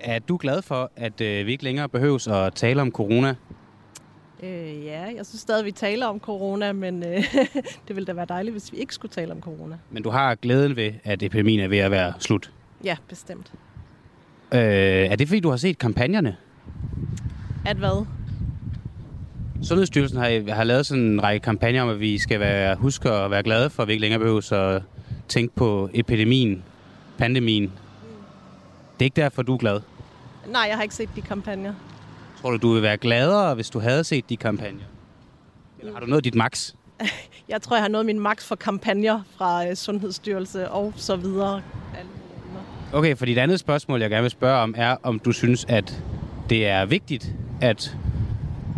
[0.00, 3.34] Er du glad for, at øh, vi ikke længere behøves at tale om corona?
[4.44, 7.24] Øh, ja, jeg synes stadig, vi taler om corona, men øh,
[7.88, 9.76] det ville da være dejligt, hvis vi ikke skulle tale om corona.
[9.90, 12.50] Men du har glæden ved, at epidemien er ved at være slut?
[12.84, 13.52] Ja, bestemt.
[14.54, 16.36] Øh, er det fordi, du har set kampagnerne?
[17.66, 18.06] At hvad?
[19.62, 23.30] Sundhedsstyrelsen har, har lavet sådan en række kampagner om, at vi skal være, huske at
[23.30, 24.82] være glade for, at vi ikke længere behøver at
[25.28, 26.62] tænke på epidemien,
[27.18, 27.62] pandemien.
[27.62, 29.80] Det er ikke derfor, du er glad?
[30.48, 31.74] Nej, jeg har ikke set de kampagner.
[32.44, 34.84] Tror du, du vil være gladere, hvis du havde set de kampagner?
[35.78, 36.72] Eller har du nået dit max?
[37.48, 41.62] Jeg tror, jeg har nået min max for kampagner fra uh, Sundhedsstyrelse og så videre.
[42.92, 46.02] Okay, for dit andet spørgsmål, jeg gerne vil spørge om, er, om du synes, at
[46.50, 47.96] det er vigtigt, at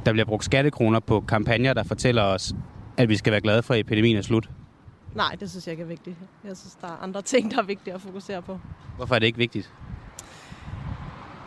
[0.05, 2.53] der bliver brugt skattekroner på kampagner, der fortæller os,
[2.97, 4.51] at vi skal være glade for, at epidemien er slut?
[5.15, 6.17] Nej, det synes jeg ikke er vigtigt.
[6.45, 8.61] Jeg synes, der er andre ting, der er vigtige at fokusere på.
[8.97, 9.73] Hvorfor er det ikke vigtigt?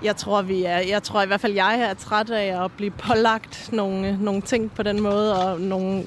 [0.03, 2.91] Jeg tror, vi er, jeg tror i hvert fald, jeg er træt af at blive
[2.91, 6.03] pålagt nogle, nogle ting på den måde, og nogle,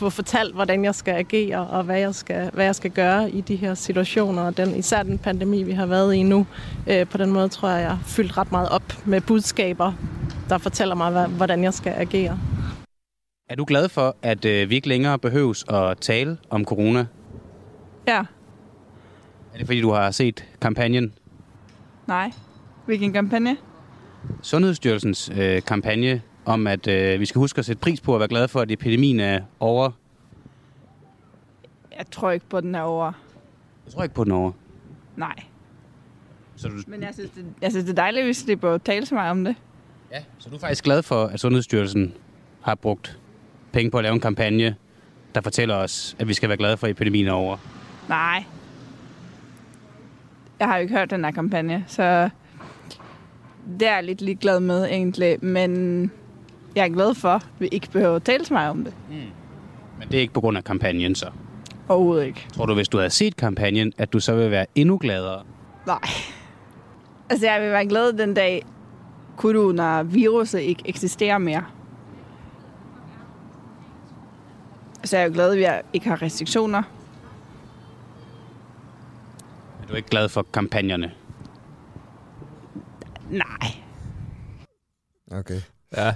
[0.00, 3.40] få fortalt, hvordan jeg skal agere, og hvad jeg skal, hvad jeg skal gøre i
[3.40, 4.42] de her situationer.
[4.42, 6.46] Og den, især den pandemi, vi har været i nu,
[6.86, 9.92] øh, på den måde tror jeg, jeg har fyldt ret meget op med budskaber,
[10.48, 12.38] der fortæller mig, hvad, hvordan jeg skal agere.
[13.50, 17.06] Er du glad for, at øh, vi ikke længere behøves at tale om corona?
[18.08, 18.18] Ja.
[19.54, 21.14] Er det fordi, du har set kampagnen?
[22.06, 22.32] Nej.
[22.90, 23.56] Hvilken kampagne?
[24.42, 28.28] Sundhedsstyrelsens øh, kampagne om, at øh, vi skal huske at sætte pris på at være
[28.28, 29.90] glade for, at epidemien er over.
[31.98, 33.12] Jeg tror ikke på, at den er over.
[33.86, 34.52] Jeg tror ikke på, at den er over.
[35.16, 35.34] Nej.
[36.56, 36.74] Så du...
[36.86, 39.30] Men jeg synes, det, jeg synes, det er dejligt, hvis det at tale til mig
[39.30, 39.56] om det.
[40.12, 42.14] Ja, så du er faktisk glad for, at Sundhedsstyrelsen
[42.62, 43.18] har brugt
[43.72, 44.76] penge på at lave en kampagne,
[45.34, 47.56] der fortæller os, at vi skal være glade for, at epidemien er over?
[48.08, 48.44] Nej.
[50.58, 52.30] Jeg har jo ikke hørt den her kampagne, så
[53.80, 56.12] det er jeg lidt ligeglad med egentlig, men
[56.76, 58.94] jeg er glad for, at vi ikke behøver at tale til mig om det.
[59.08, 59.14] Mm.
[59.98, 61.30] Men det er ikke på grund af kampagnen så?
[61.88, 62.46] Overhovedet ikke.
[62.52, 65.42] Tror du, hvis du havde set kampagnen, at du så vil være endnu gladere?
[65.86, 66.00] Nej.
[67.30, 68.66] Altså, jeg vil være glad den dag,
[69.36, 71.64] coronaviruset ikke eksisterer mere.
[75.04, 76.82] Så jeg er jo glad, at vi ikke har restriktioner.
[79.82, 81.10] Er du ikke glad for kampagnerne?
[83.30, 83.72] Nej.
[85.38, 85.60] Okay.
[85.96, 86.14] Ja.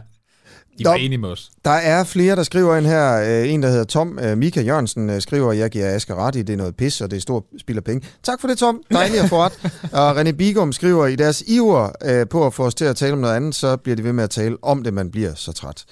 [0.78, 1.50] De var enige med os.
[1.64, 3.14] Der er flere, der skriver ind her.
[3.42, 6.42] Øh, En, der hedder Tom øh, Mika Jørgensen, øh, skriver, jeg giver Asger ret i,
[6.42, 8.08] det er noget pis, og det er stor spild af penge.
[8.22, 8.82] Tak for det, Tom.
[8.92, 9.72] Dejligt at få ret.
[9.92, 13.18] Og René Bigum skriver, i deres iver på at få os til at tale om
[13.18, 15.84] noget andet, så bliver de ved med at tale om det, man bliver så træt.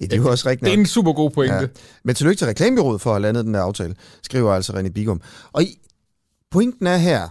[0.00, 0.64] Ja, det er jo også rigtigt.
[0.70, 1.54] Det er en super god pointe.
[1.54, 1.66] Ja.
[2.04, 5.20] Men tillykke til reklamebyrået for at have landet den der aftale, skriver altså René Bigum.
[5.52, 5.78] Og i,
[6.50, 7.22] pointen er her,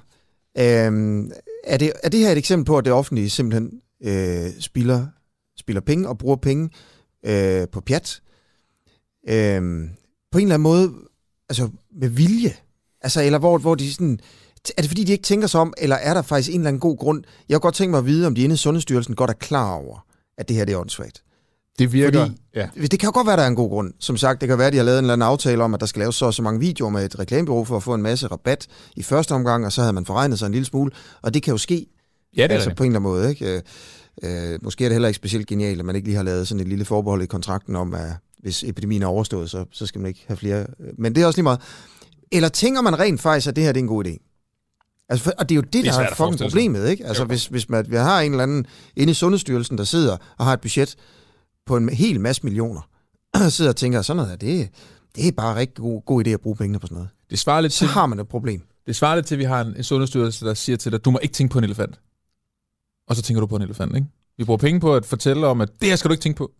[0.57, 1.23] øh,
[1.67, 5.07] er, det, er det her et eksempel på, at det offentlige simpelthen øh, spiller,
[5.57, 6.69] spiller penge og bruger penge
[7.25, 8.21] øh, på pjat?
[9.29, 9.61] Øh,
[10.31, 10.93] på en eller anden måde,
[11.49, 12.53] altså med vilje?
[13.01, 14.19] Altså, eller hvor, hvor de sådan...
[14.77, 16.79] Er det fordi, de ikke tænker sig om, eller er der faktisk en eller anden
[16.79, 17.23] god grund?
[17.49, 19.73] Jeg kunne godt tænke mig at vide, om de inde i Sundhedsstyrelsen godt er klar
[19.73, 20.05] over,
[20.37, 21.23] at det her det er åndssvagt.
[21.79, 22.69] Det virker, Fordi, ja.
[22.81, 23.93] Det kan jo godt være, der er en god grund.
[23.99, 25.79] Som sagt, det kan være, at de har lavet en eller anden aftale om, at
[25.79, 28.01] der skal laves så og så mange videoer med et reklamebureau for at få en
[28.01, 30.91] masse rabat i første omgang, og så havde man forregnet sig en lille smule.
[31.21, 31.85] Og det kan jo ske
[32.37, 32.77] Ja, det er altså rigtigt.
[32.77, 33.29] på en eller anden måde.
[33.29, 33.61] Ikke?
[34.23, 36.47] Øh, øh, måske er det heller ikke specielt genialt, at man ikke lige har lavet
[36.47, 40.01] sådan et lille forbehold i kontrakten om, at hvis epidemien er overstået, så, så skal
[40.01, 40.65] man ikke have flere.
[40.97, 41.59] Men det er også lige meget.
[42.31, 44.23] Eller tænker man rent faktisk, at det her det er en god idé?
[45.09, 47.05] Altså, for, og det er jo det, Det er der er fucking problemet, ikke?
[47.05, 48.65] Altså, hvis, hvis man, vi har en eller anden
[48.95, 50.95] inde i Sundhedsstyrelsen, der sidder og har et budget
[51.67, 52.81] på en hel masse millioner,
[53.49, 54.69] sidder og tænker, sådan noget her, det,
[55.15, 57.09] det er bare rigtig god, god idé at bruge pengene på sådan noget.
[57.29, 58.61] Det svarer lidt Så til, har man et problem.
[58.87, 61.11] det svarer lidt til, at vi har en, en sundhedsstyrelse, der siger til dig, du
[61.11, 61.99] må ikke tænke på en elefant.
[63.07, 64.07] Og så tænker du på en elefant, ikke?
[64.37, 66.51] Vi bruger penge på at fortælle om, at det her skal du ikke tænke på.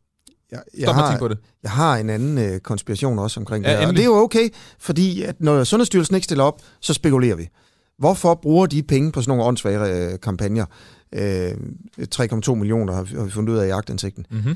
[0.52, 1.38] Jeg, Stop med at tænke på det.
[1.64, 3.88] Jeg har en anden øh, konspiration også omkring Ja, det her.
[3.88, 4.50] Og det er jo okay,
[4.80, 7.48] fordi at når Sundhedsstyrelsen ikke stiller op, så spekulerer vi.
[7.98, 10.66] Hvorfor bruger de penge på sådan nogle åndssvage øh, kampagner?
[11.16, 11.52] Øh,
[12.16, 14.26] 3,2 millioner har vi, har fundet ud af i jagtindsigten.
[14.32, 14.56] Mm-hmm.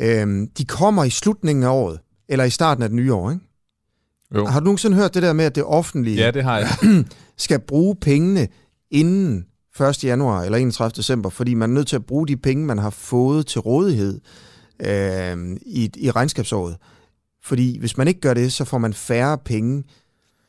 [0.00, 3.44] Øh, de kommer i slutningen af året, eller i starten af det nye år, ikke?
[4.34, 4.46] Jo.
[4.46, 6.68] Har du nogensinde hørt det der med, at det offentlige Ja, det har jeg.
[7.36, 8.48] skal bruge pengene
[8.90, 9.46] inden
[9.80, 10.04] 1.
[10.04, 10.92] januar eller 31.
[10.96, 14.20] december, fordi man er nødt til at bruge de penge, man har fået til rådighed
[14.80, 16.76] øh, i, i regnskabsåret.
[17.42, 19.84] Fordi hvis man ikke gør det, så får man færre penge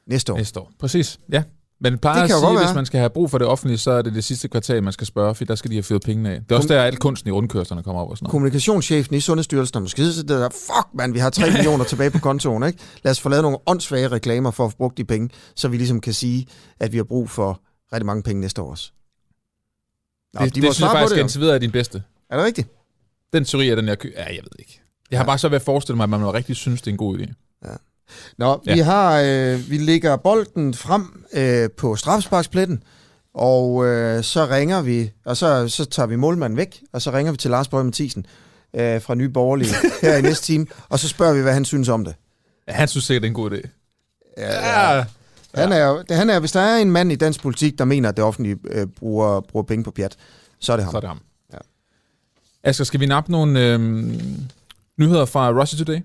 [0.07, 0.37] næste år.
[0.37, 0.71] Næste år.
[0.79, 1.43] Præcis, ja.
[1.81, 4.01] Men Det at kan sige, hvis man skal have brug for det offentlige, så er
[4.01, 6.39] det det sidste kvartal, man skal spørge, for der skal de have fyret pengene af.
[6.41, 8.31] Det er også der, alt kunsten i rundkørslerne kommer op og sådan noget.
[8.31, 12.19] Kommunikationschefen i Sundhedsstyrelsen har måske siddet der, fuck man, vi har 3 millioner tilbage på
[12.19, 12.79] kontoen, ikke?
[13.03, 15.77] Lad os få lavet nogle åndssvage reklamer for at få brugt de penge, så vi
[15.77, 16.47] ligesom kan sige,
[16.79, 17.61] at vi har brug for
[17.93, 18.91] rigtig mange penge næste år også.
[20.33, 22.03] Nå, det, de det synes jeg faktisk det, indtil videre er din bedste.
[22.29, 22.67] Er det rigtigt?
[23.33, 24.11] Den teori er den, jeg kø...
[24.15, 24.81] Ja, jeg ved ikke.
[25.11, 26.97] Jeg har bare så ved at forestille mig, at man rigtig synes, det er en
[26.97, 27.33] god idé.
[28.37, 28.73] Nå, Ja.
[28.73, 32.83] vi har øh, vi lægger bolden frem øh, på straffesparkspletten,
[33.33, 37.31] og øh, så ringer vi, og så, så tager vi målmanden væk, og så ringer
[37.31, 38.25] vi til Lars Bøge Mathisen
[38.75, 41.89] øh, fra Nye Borgerlige her i næste time, og så spørger vi, hvad han synes
[41.89, 42.15] om det.
[42.67, 43.69] Ja, han synes sikkert, det er en god idé.
[44.37, 45.05] Ja, ja.
[45.55, 48.09] Han er, jo- han er, hvis der er en mand i dansk politik, der mener,
[48.09, 50.15] at det offentlige øh, bruger, bruger penge på pjat,
[50.59, 50.91] så er det ham.
[50.91, 51.19] Så er det ham.
[51.53, 51.57] Ja.
[52.63, 54.19] Asger, skal vi nappe nogle øhm,
[54.97, 55.99] nyheder fra Russia Today?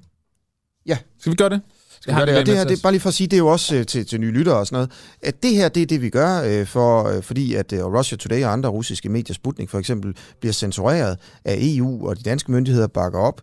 [0.87, 0.99] Ja.
[1.21, 1.61] Skal vi gøre det?
[2.05, 2.39] Skal gøre det?
[2.39, 3.87] Og det her, det er bare lige for at sige, det er jo også øh,
[3.87, 4.91] til, til nye lyttere og sådan noget,
[5.23, 8.17] at det her, det er det, vi gør, øh, for, øh, fordi at øh, Russia
[8.17, 12.53] Today og andre russiske medier, Sputnik for eksempel, bliver censureret af EU, og de danske
[12.53, 13.41] myndigheder bakker op.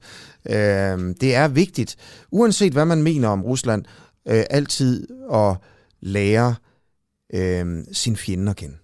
[0.49, 0.55] Øh,
[1.21, 1.95] det er vigtigt,
[2.31, 3.85] uanset hvad man mener om Rusland,
[4.27, 5.57] øh, altid at
[6.01, 6.55] lære
[7.33, 8.75] øh, sin fjende at kende.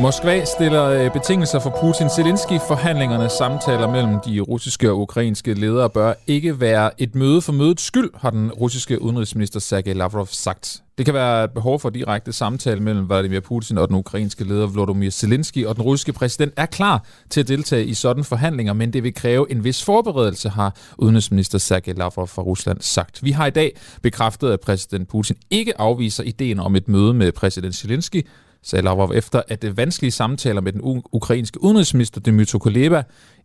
[0.00, 3.28] Moskva stiller øh, betingelser for Putin-Zelensky-forhandlingerne.
[3.28, 8.10] Samtaler mellem de russiske og ukrainske ledere bør ikke være et møde for mødets skyld,
[8.14, 10.82] har den russiske udenrigsminister Sergej Lavrov sagt.
[10.98, 14.66] Det kan være et behov for direkte samtale mellem Vladimir Putin og den ukrainske leder
[14.66, 18.92] Volodymyr Zelensky, og den russiske præsident er klar til at deltage i sådan forhandlinger, men
[18.92, 23.24] det vil kræve en vis forberedelse, har udenrigsminister Sergej Lavrov fra Rusland sagt.
[23.24, 27.32] Vi har i dag bekræftet, at præsident Putin ikke afviser ideen om et møde med
[27.32, 28.26] præsident Zelensky,
[28.62, 30.80] sagde Lavrov efter, at det vanskelige samtaler med den
[31.12, 33.02] ukrainske udenrigsminister Dmytro Kuleba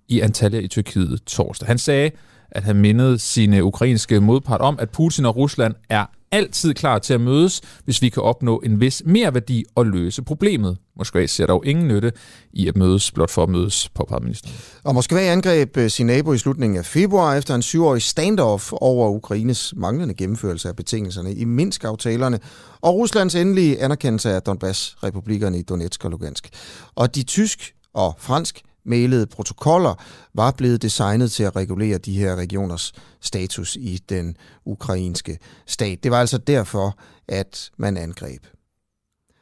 [0.08, 1.68] i Antalya i Tyrkiet torsdag.
[1.68, 2.12] Han sagde,
[2.52, 7.14] at han mindede sine ukrainske modpart om, at Putin og Rusland er altid klar til
[7.14, 10.78] at mødes, hvis vi kan opnå en vis mere værdi og løse problemet.
[10.98, 12.12] Moskva ser dog ingen nytte
[12.54, 14.56] i at mødes, blot for at mødes, påpegede ministeren.
[14.84, 19.10] Og Moskva angreb øh, sin nabo i slutningen af februar efter en syvårig standoff over
[19.10, 22.40] Ukraines manglende gennemførelse af betingelserne i Minsk-aftalerne
[22.82, 26.50] og Ruslands endelige anerkendelse af Donbass-republikkerne i Donetsk og Lugansk.
[26.96, 29.96] Og de tysk og fransk mailede protokoller
[30.34, 36.04] var blevet designet til at regulere de her regioners status i den ukrainske stat.
[36.04, 38.42] Det var altså derfor, at man angreb.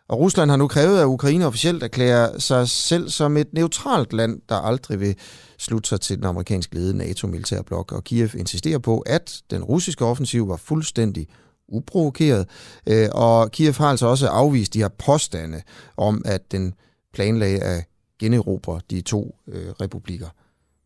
[0.09, 4.41] Og Rusland har nu krævet, at Ukraine officielt erklærer sig selv som et neutralt land,
[4.49, 5.15] der aldrig vil
[5.57, 7.91] slutte sig til den amerikansk ledede NATO-militærblok.
[7.91, 11.27] Og Kiev insisterer på, at den russiske offensiv var fuldstændig
[11.67, 12.47] uprovokeret.
[12.87, 15.61] Øh, og Kiev har altså også afvist de her påstande
[15.97, 16.73] om, at den
[17.13, 17.83] planlagde
[18.19, 20.29] generobre de to øh, republikker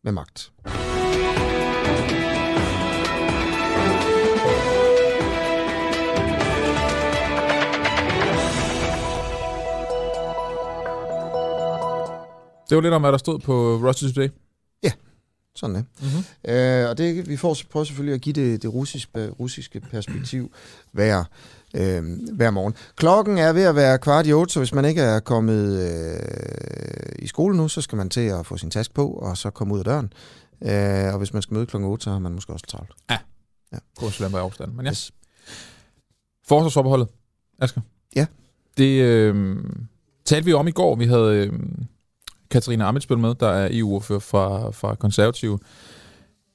[0.02, 0.52] med magt.
[12.68, 14.28] Det var lidt om, hvad der stod på Russia Today.
[14.82, 14.92] Ja,
[15.56, 15.82] sådan er.
[16.00, 16.54] Mm-hmm.
[16.54, 20.52] Øh, og det, vi får prøver selvfølgelig at give det, det russiske, russiske perspektiv
[20.92, 21.24] hver,
[21.74, 22.02] øh,
[22.32, 22.74] hver morgen.
[22.96, 27.24] Klokken er ved at være kvart i otte, så hvis man ikke er kommet øh,
[27.24, 29.74] i skole nu, så skal man til at få sin task på, og så komme
[29.74, 30.12] ud af døren.
[30.62, 32.90] Øh, og hvis man skal møde klokken 8, så har man måske også travlt.
[33.10, 33.18] Ja.
[33.72, 33.78] ja.
[33.96, 34.72] Kurslem i afstand.
[34.72, 34.90] Men ja.
[34.90, 35.12] Yes.
[36.48, 37.08] Forsvarsforbeholdet,
[37.60, 37.80] Asger.
[38.16, 38.26] Ja.
[38.76, 39.56] Det øh,
[40.24, 40.96] talte vi om i går.
[40.96, 41.52] Vi havde øh,
[42.50, 45.58] Katarina Amitsbøl med, der er EU-ordfører fra, fra Konservative.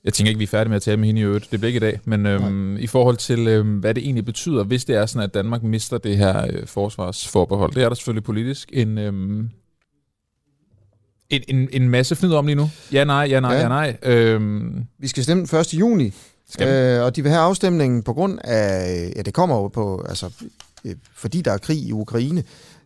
[0.03, 1.51] Jeg tænker ikke, vi er færdige med at tale med hende i øvrigt.
[1.51, 1.99] Det bliver ikke i dag.
[2.05, 5.33] Men øhm, i forhold til, øhm, hvad det egentlig betyder, hvis det er sådan, at
[5.33, 7.73] Danmark mister det her øh, forsvarsforbehold.
[7.73, 9.49] Det er der selvfølgelig politisk en, øhm,
[11.29, 12.69] en, en, en masse fnid om lige nu.
[12.91, 13.97] Ja, nej, ja, nej, ja, ja nej.
[14.03, 15.73] Øhm, vi skal stemme den 1.
[15.73, 16.13] juni.
[16.61, 20.31] Øh, og de vil have afstemningen på grund af, ja det kommer jo på, altså
[20.85, 22.43] øh, fordi der er krig i Ukraine,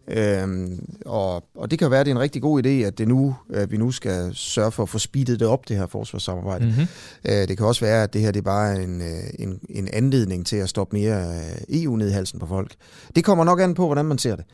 [0.08, 3.08] Øhm, og, og det kan være, at det er en rigtig god idé, at det
[3.08, 6.66] nu, at vi nu skal sørge for at få speedet det op, det her forsvarssamarbejde.
[6.66, 6.88] Mm-hmm.
[7.30, 9.90] Øh, det kan også være, at det her det er bare en, øh, en, en
[9.94, 12.72] anledning til at stoppe mere EU ned i halsen på folk.
[13.16, 14.46] Det kommer nok an på, hvordan man ser det.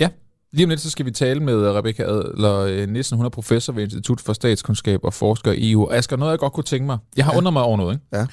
[0.00, 0.08] Ja,
[0.52, 3.16] lige om lidt så skal vi tale med Rebecca Adler Nissen.
[3.16, 5.90] Hun er professor ved Institut for Statskundskab og forsker i EU.
[5.90, 6.98] Asger, noget jeg godt kunne tænke mig.
[7.16, 7.38] Jeg har ja.
[7.38, 8.06] undret mig over noget, ikke?
[8.12, 8.26] Ja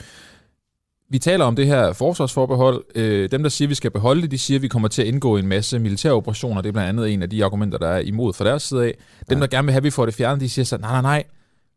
[1.10, 2.84] vi taler om det her forsvarsforbehold.
[2.96, 5.02] Øh, dem, der siger, at vi skal beholde det, de siger, at vi kommer til
[5.02, 6.62] at indgå i en masse militære operationer.
[6.62, 8.98] Det er blandt andet en af de argumenter, der er imod fra deres side af.
[9.30, 9.42] Dem, ja.
[9.42, 11.24] der gerne vil have, at vi får det fjernet, de siger så, nej, nej, nej,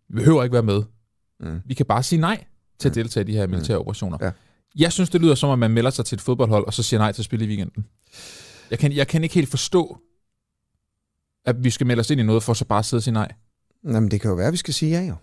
[0.08, 0.82] vi behøver ikke være med.
[1.40, 1.60] Mm.
[1.64, 2.44] Vi kan bare sige nej
[2.78, 3.02] til at mm.
[3.02, 3.50] deltage i de her mm.
[3.50, 4.18] militære operationer.
[4.20, 4.30] Ja.
[4.76, 7.00] Jeg synes, det lyder som, at man melder sig til et fodboldhold, og så siger
[7.00, 7.86] nej til at spille i weekenden.
[8.70, 9.98] Jeg kan, jeg kan ikke helt forstå,
[11.44, 13.14] at vi skal melde os ind i noget, for så bare at sidde og sige
[13.14, 13.32] nej.
[13.84, 15.14] Jamen, det kan jo være, at vi skal sige ja, jo.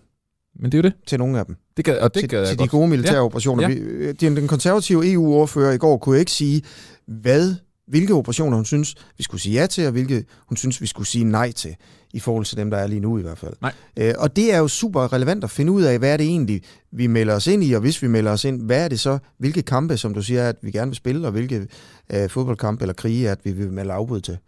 [0.56, 0.92] Men det er jo det.
[1.06, 1.56] Til nogle af dem.
[1.76, 3.24] Det gad, og det til, gad til de gode militære ja.
[3.24, 3.68] operationer.
[3.68, 3.74] Ja.
[3.74, 6.62] Vi, den, den konservative EU-ordfører i går kunne ikke sige,
[7.06, 7.54] hvad,
[7.86, 11.06] hvilke operationer hun synes, vi skulle sige ja til, og hvilke hun synes, vi skulle
[11.06, 11.76] sige nej til,
[12.12, 13.52] i forhold til dem, der er lige nu i hvert fald.
[13.60, 13.72] Nej.
[13.96, 16.62] Øh, og det er jo super relevant at finde ud af, hvad er det egentlig,
[16.92, 19.18] vi melder os ind i, og hvis vi melder os ind, hvad er det så,
[19.38, 21.66] hvilke kampe, som du siger, at vi gerne vil spille, og hvilke
[22.12, 24.38] øh, fodboldkampe eller krige, at vi vil melde afbud til.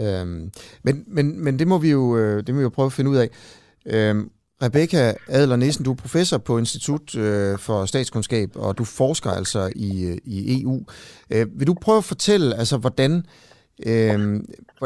[0.00, 0.50] Øhm,
[0.82, 3.10] men, men, men det må vi jo øh, det må vi jo prøve at finde
[3.10, 3.28] ud af.
[3.86, 4.30] Øhm,
[4.62, 9.72] Rebecca Adler Nissen, du er professor på Institut øh, for Statskundskab, og du forsker altså
[9.76, 10.86] i, øh, i EU.
[11.30, 13.26] Øh, vil du prøve at fortælle, altså hvordan,
[13.86, 14.40] øh,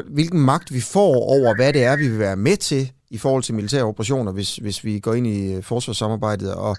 [0.06, 3.42] hvilken magt vi får over, hvad det er, vi vil være med til i forhold
[3.42, 6.76] til militære operationer, hvis, hvis vi går ind i forsvarssamarbejdet, og,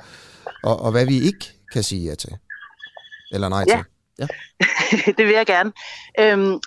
[0.63, 2.31] og, og hvad vi ikke kan sige ja til?
[3.31, 3.75] Eller nej ja.
[3.75, 3.85] til?
[4.19, 4.27] Ja,
[5.17, 5.71] det vil jeg gerne.
[6.19, 6.59] Øhm,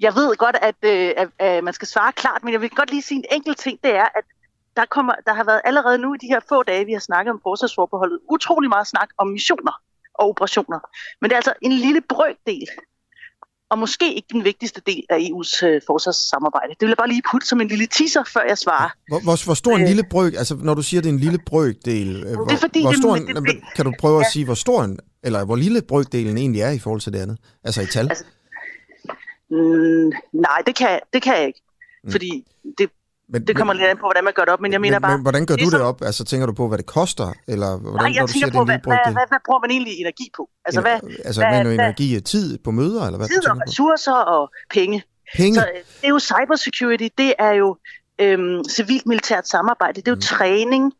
[0.00, 2.90] jeg ved godt, at, øh, at, at man skal svare klart, men jeg vil godt
[2.90, 4.24] lige sige en enkelt ting, det er, at
[4.76, 7.32] der, kommer, der har været allerede nu i de her få dage, vi har snakket
[7.32, 9.82] om forsvarsforbeholdet, utrolig meget snak om missioner
[10.14, 10.78] og operationer.
[11.20, 12.68] Men det er altså en lille brøkdel,
[13.70, 16.70] og måske ikke den vigtigste del af EU's øh, forsvarssamarbejde.
[16.70, 18.90] Det vil jeg bare lige putte som en lille teaser, før jeg svarer.
[19.08, 21.18] Hvor, hvor, hvor stor en øh, lille brøk, altså når du siger, det er en
[21.18, 24.18] lille brøkdel, øh, hvor, det er fordi, hvor stor det, en, det, kan du prøve
[24.18, 24.24] ja.
[24.24, 27.18] at sige, hvor stor en, eller hvor lille brøkdelen egentlig er i forhold til det
[27.18, 27.38] andet?
[27.64, 28.08] Altså i tal?
[28.08, 28.24] Altså,
[29.50, 31.62] mm, nej, det kan, det kan jeg ikke.
[32.04, 32.10] Mm.
[32.10, 32.44] Fordi
[32.78, 32.90] det,
[33.32, 34.98] men, det kommer men, lidt an på, hvordan man gør det op, men jeg mener
[34.98, 35.16] men, bare...
[35.16, 36.02] Men hvordan gør du det op?
[36.02, 37.32] Altså tænker du på, hvad det koster?
[37.48, 39.70] Eller hvordan, Nej, jeg når du tænker siger, på, hvad, hvad, hvad, hvad bruger man
[39.70, 40.50] egentlig energi på?
[40.64, 43.02] Altså, hvad, altså hvad, hvad, energi og tid på møder?
[43.06, 45.02] Eller hvad tid og ressourcer og penge.
[45.36, 45.54] Penge?
[45.54, 45.66] Så
[46.00, 47.76] det er jo cybersecurity, det er jo
[48.18, 50.20] øhm, civilt-militært samarbejde, det er jo mm.
[50.20, 50.92] træning,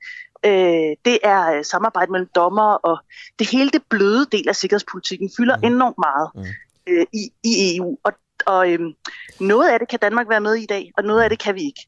[0.46, 2.98] øh, det er øh, samarbejde mellem dommer, og
[3.38, 5.64] det hele det bløde del af sikkerhedspolitikken fylder mm.
[5.64, 6.92] enormt meget mm.
[6.92, 7.98] øh, i, i EU.
[8.04, 8.12] Og,
[8.46, 8.92] og øhm,
[9.40, 11.54] noget af det kan Danmark være med i i dag, og noget af det kan
[11.54, 11.86] vi ikke.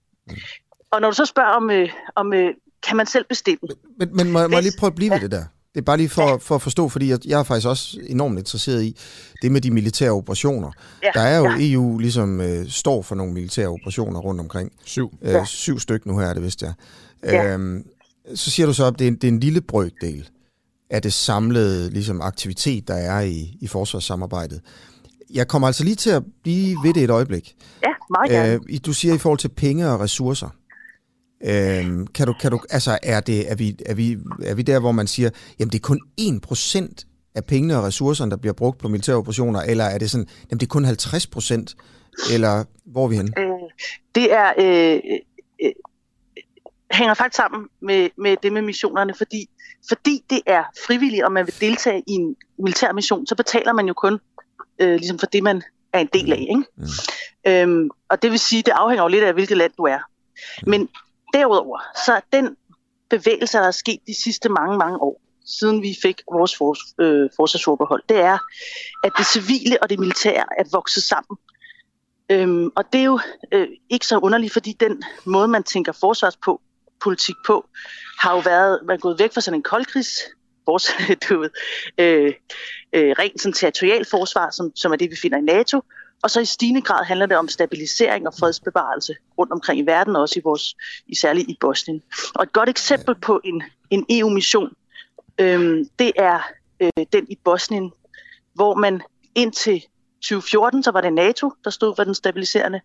[0.91, 2.55] Og når du så spørger om, øh, om øh,
[2.87, 3.69] kan man selv bestemme?
[3.99, 5.15] Men, men må, må jeg lige prøve at blive ja.
[5.15, 5.45] ved det der?
[5.75, 8.39] Det er bare lige for, for at forstå, fordi jeg, jeg er faktisk også enormt
[8.39, 8.97] interesseret i
[9.43, 10.71] det med de militære operationer.
[11.03, 11.73] Ja, der er jo ja.
[11.73, 14.73] EU ligesom øh, står for nogle militære operationer rundt omkring.
[14.85, 15.13] Syv.
[15.23, 15.45] Øh, ja.
[15.45, 16.73] Syv styk nu her er det vist, ja.
[17.25, 17.53] ja.
[17.53, 17.87] Øhm,
[18.35, 20.29] så siger du så, at det er, det er en lille brøkdel
[20.91, 24.61] af det samlede ligesom, aktivitet, der er i, i forsvarssamarbejdet.
[25.35, 27.57] Jeg kommer altså lige til at blive ved det et øjeblik.
[27.83, 28.53] Ja, meget gerne.
[28.53, 30.49] Øh, du siger i forhold til penge og ressourcer.
[31.45, 34.81] Øh, kan du, kan du, altså er, det, er, vi, er, vi, er vi der,
[34.81, 38.79] hvor man siger, jamen det er kun 1% af pengene og ressourcerne, der bliver brugt
[38.79, 43.09] på militære operationer, eller er det sådan, jamen det er kun 50%, eller hvor er
[43.09, 43.33] vi henne?
[43.39, 43.51] Øh,
[44.15, 45.01] det er, øh,
[45.63, 45.73] øh,
[46.91, 49.49] hænger faktisk sammen med, med det med missionerne, fordi
[49.89, 53.87] fordi det er frivilligt, og man vil deltage i en militær mission, så betaler man
[53.87, 54.19] jo kun
[54.79, 55.63] øh, ligesom for det, man
[55.93, 56.47] er en del af.
[56.51, 56.65] Ikke?
[56.77, 56.87] Mm.
[57.47, 59.99] Øhm, og det vil sige, det afhænger jo lidt af, hvilket land du er.
[60.67, 60.89] Men
[61.35, 62.57] derudover, så er den
[63.11, 67.31] bevægelse, der er sket de sidste mange, mange år, siden vi fik vores for, øh,
[67.37, 68.39] forsvarsforbehold, det er,
[69.05, 71.39] at det civile og det militære er vokset sammen.
[72.31, 73.21] Øhm, og det er jo
[73.53, 77.67] øh, ikke så underligt, fordi den måde, man tænker forsvarspolitik på,
[78.19, 80.19] har jo været, man er gået væk fra sådan en koldkrigs
[81.29, 81.51] du ved,
[81.99, 82.33] øh,
[82.95, 85.81] øh, rent sådan territorialforsvar, som, som er det, vi finder i NATO,
[86.23, 90.17] og så i stigende grad handler det om stabilisering og fredsbevarelse rundt omkring i verden,
[90.17, 90.77] også i vores,
[91.07, 92.03] i særligt i Bosnien.
[92.35, 94.73] Og et godt eksempel på en, en EU-mission,
[95.41, 96.41] øh, det er
[96.81, 97.93] øh, den i Bosnien,
[98.55, 99.03] hvor man
[99.35, 99.85] indtil
[100.23, 102.81] 2014, så var det NATO, der stod for den stabiliserende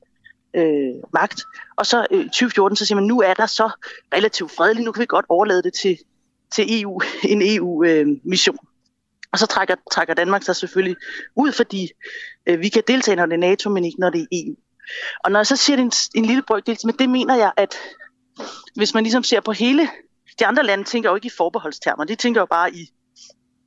[0.56, 1.42] øh, magt.
[1.78, 3.70] Og så øh, 2014, så siger man, nu er der så
[4.14, 5.98] relativt fredeligt, nu kan vi godt overlade det til,
[6.56, 8.58] til EU, en EU-mission.
[8.62, 8.69] Øh,
[9.32, 10.98] og så trækker, trækker Danmark sig selvfølgelig
[11.36, 11.90] ud, fordi
[12.46, 14.56] øh, vi kan deltage, når det er NATO, men ikke når det er EU.
[15.24, 17.52] Og når jeg så siger det en, en lille brøkdel, ligesom, men det mener jeg,
[17.58, 17.76] at
[18.76, 19.90] hvis man ligesom ser på hele...
[20.40, 22.90] De andre lande tænker jo ikke i forbeholdstermer, de tænker jo bare i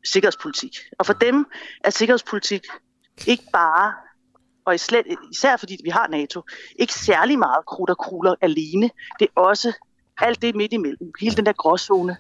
[0.05, 0.77] sikkerhedspolitik.
[0.99, 1.47] Og for dem
[1.85, 2.67] er sikkerhedspolitik
[3.27, 3.93] ikke bare,
[4.65, 6.43] og især fordi vi har NATO,
[6.79, 8.91] ikke særlig meget krudt og kugler alene.
[9.19, 9.73] Det er også
[10.19, 12.17] alt det midt imellem, hele den der gråzone,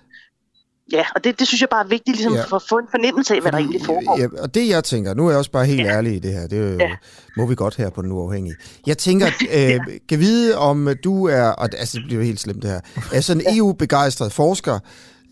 [0.92, 2.44] Ja, og det, det synes jeg bare er vigtigt, ligesom ja.
[2.44, 4.18] for at få en fornemmelse af, hvad der egentlig foregår.
[4.18, 5.96] Ja, og det jeg tænker, nu er jeg også bare helt ja.
[5.96, 6.90] ærlig i det her, det ja.
[7.36, 8.54] må vi godt her på Den Uafhængige.
[8.86, 9.26] Jeg tænker,
[9.56, 12.80] øh, kan vide, om du er, og altså, det bliver helt slemt det her,
[13.12, 14.78] er sådan en EU-begejstret forsker,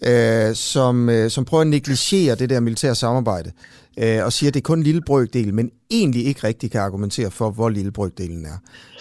[0.06, 3.52] øh, som, øh, som prøver at negligere det der militære samarbejde,
[3.98, 6.80] øh, og siger, at det er kun en lille brøkdel, men egentlig ikke rigtig kan
[6.80, 8.58] argumentere for, hvor lille brøkdelen er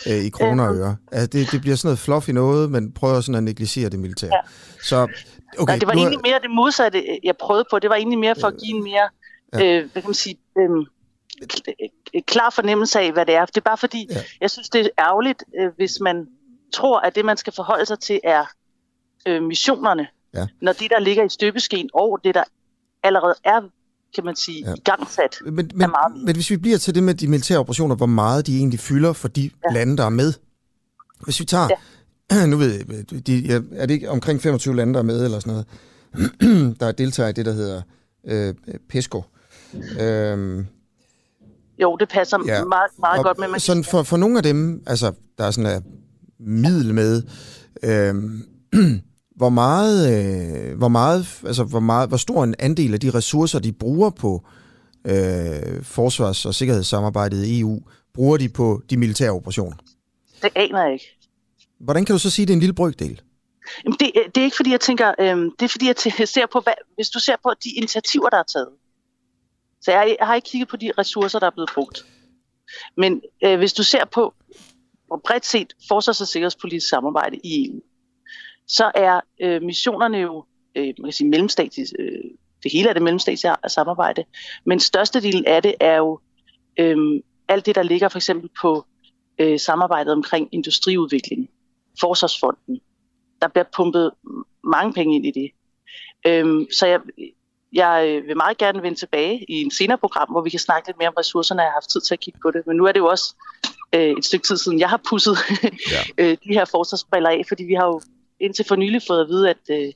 [0.07, 0.95] øh, i kroner og øre.
[1.11, 4.31] Altså, det, det bliver sådan noget fluffy noget, men prøver sådan at negligere det militære.
[4.33, 4.39] Ja.
[4.83, 5.07] Så
[5.57, 5.99] Okay, Nej, det var nu...
[5.99, 7.79] egentlig mere det modsatte, jeg prøvede på.
[7.79, 9.09] Det var egentlig mere for at give en mere,
[9.53, 9.77] ja.
[9.77, 10.85] øh, hvad kan man sige, øh,
[12.27, 13.45] klar fornemmelse af, hvad det er.
[13.45, 14.21] Det er bare fordi, ja.
[14.41, 16.27] jeg synes, det er ærgerligt, øh, hvis man
[16.73, 18.45] tror, at det, man skal forholde sig til, er
[19.27, 20.07] øh, missionerne.
[20.33, 20.47] Ja.
[20.61, 22.43] Når det, der ligger i støbeskeen, og det, der
[23.03, 23.61] allerede er
[24.15, 24.73] kan man sige, ja.
[24.73, 25.37] igangsat.
[25.41, 28.05] Men, men, er meget men hvis vi bliver til det med de militære operationer, hvor
[28.05, 29.73] meget de egentlig fylder for de ja.
[29.73, 30.33] lande, der er med.
[31.25, 31.75] Hvis vi tager ja
[32.51, 35.63] nu ved jeg, de, er det ikke omkring 25 lande, der er med, eller sådan
[36.41, 37.81] noget, der deltager i det, der hedder
[38.27, 38.53] øh,
[38.89, 39.23] PESCO.
[39.99, 40.65] Øhm,
[41.81, 42.63] jo, det passer ja.
[42.63, 43.47] meget, meget godt med.
[43.47, 45.83] Man sådan for, for nogle af dem, altså, der er sådan en
[46.39, 47.23] middel med,
[47.83, 48.15] øh,
[49.39, 53.59] hvor meget, øh, hvor meget, altså, hvor meget, hvor stor en andel af de ressourcer,
[53.59, 54.45] de bruger på
[55.07, 57.79] øh, forsvars- og sikkerhedssamarbejdet i EU,
[58.13, 59.77] bruger de på de militære operationer?
[60.41, 61.18] Det aner jeg ikke.
[61.79, 63.21] Hvordan kan du så sige, at det er en lille brøkdel?
[63.83, 66.45] Jamen det, øh, det er ikke fordi, jeg tænker, øhm, det er fordi, jeg ser
[66.45, 68.69] på, hvad, hvis du ser på de initiativer, der er taget.
[69.81, 72.05] Så jeg, jeg har ikke kigget på de ressourcer, der er blevet brugt.
[72.97, 74.33] Men øh, hvis du ser på,
[75.07, 77.81] hvor bredt set forsvars- og sikkerhedspolitisk samarbejde i EU,
[78.67, 82.23] så er øh, missionerne jo øh, man kan sige, mellemstatsligt, øh,
[82.63, 84.23] det hele er det mellemstatslige samarbejde,
[84.65, 86.19] men størstedelen af det er jo
[86.79, 86.97] øh,
[87.47, 88.85] alt det, der ligger for eksempel på
[89.39, 91.49] øh, samarbejdet omkring industriudvikling,
[91.99, 92.79] Forsvarsfonden.
[93.41, 94.11] Der bliver pumpet
[94.63, 95.51] mange penge ind i det.
[96.27, 96.99] Øhm, så jeg,
[97.73, 100.97] jeg vil meget gerne vende tilbage i en senere program, hvor vi kan snakke lidt
[100.97, 101.61] mere om ressourcerne.
[101.61, 102.67] Jeg har haft tid til at kigge på det.
[102.67, 103.35] Men nu er det jo også
[103.95, 105.37] øh, et stykke tid siden, jeg har pusset
[105.91, 106.01] ja.
[106.23, 108.01] øh, de her forsvarsbriller af, fordi vi har jo
[108.39, 109.93] indtil for nylig fået at vide, at, øh,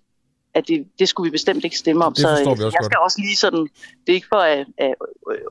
[0.56, 2.14] at det, det skulle vi bestemt ikke stemme om.
[2.14, 2.96] Det så øh, jeg skal godt.
[2.96, 3.60] også lige sådan,
[4.06, 4.94] det er ikke for at, at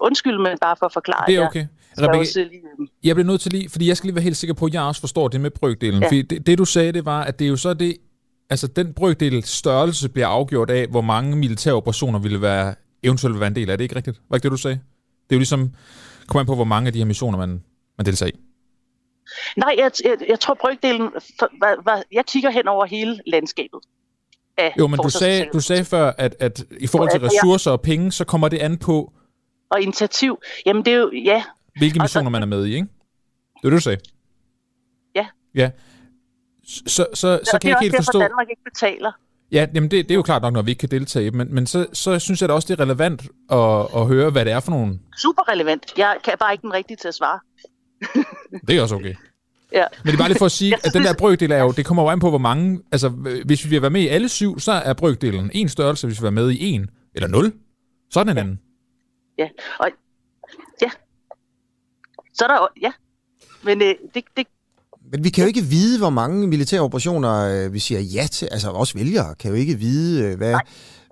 [0.01, 1.25] undskylde, men bare for at forklare.
[1.27, 1.67] Det er okay.
[1.99, 4.55] Rebecca, lige, øh, jeg bliver nødt til lige, fordi jeg skal lige være helt sikker
[4.55, 6.01] på, at jeg også forstår det med brøkdelen.
[6.03, 6.07] Ja.
[6.07, 7.97] Fordi det, det, du sagde, det var, at det er jo så det,
[8.51, 13.47] altså den brøkdel størrelse bliver afgjort af, hvor mange militære operationer ville være, eventuelt være
[13.47, 13.79] en del af.
[13.79, 14.21] Det ikke rigtigt?
[14.29, 14.77] Var ikke det, du sagde?
[15.25, 15.71] Det er jo ligesom,
[16.27, 17.63] kommer an på, hvor mange af de her missioner, man,
[17.99, 18.39] man deltager i.
[19.57, 23.81] Nej, jeg, jeg, jeg tror brøkdelen, for, var, var, jeg kigger hen over hele landskabet.
[24.79, 28.13] Jo, men du sagde, du sagde før, at, at i forhold til ressourcer og penge,
[28.13, 29.13] så kommer det an på...
[29.71, 31.45] Og initiativ, jamen det er jo, ja,
[31.79, 32.89] hvilke missioner man er med i, ikke?
[33.63, 33.99] Det er det, du sagde.
[35.15, 35.27] Ja.
[35.55, 35.71] Ja.
[36.65, 38.19] Så, så, så, så kan jeg ikke helt forstå...
[38.19, 39.13] Det er Danmark ikke betaler.
[39.53, 41.67] Ja, jamen det, det er jo klart nok, når vi ikke kan deltage, men, men
[41.67, 44.61] så, så synes jeg da også, det er relevant at, at høre, hvad det er
[44.61, 44.99] for nogle...
[45.19, 45.99] Super relevant.
[45.99, 47.41] Jeg kan bare ikke den rigtige til at svare.
[48.67, 49.15] det er også okay.
[49.75, 49.85] Ja.
[50.05, 51.87] Men det er bare lige for at sige, at den der brøkdel er jo, det
[51.87, 52.81] kommer jo an på, hvor mange...
[52.93, 53.09] Altså,
[53.47, 56.21] hvis vi vil være med i alle syv, så er brøkdelen en størrelse, hvis vi
[56.21, 57.53] vil være med i en eller nul.
[58.11, 58.41] Så er den en ja.
[58.41, 58.61] anden.
[59.39, 59.49] Ja,
[59.79, 59.89] og
[60.83, 60.91] ja,
[62.35, 62.93] så er der ja.
[63.65, 64.47] Men øh, det, det,
[65.13, 68.49] men vi kan jo ikke vide, hvor mange militære operationer øh, vi siger ja til.
[68.51, 70.55] Altså også vælgere kan jo ikke vide, øh, hvad,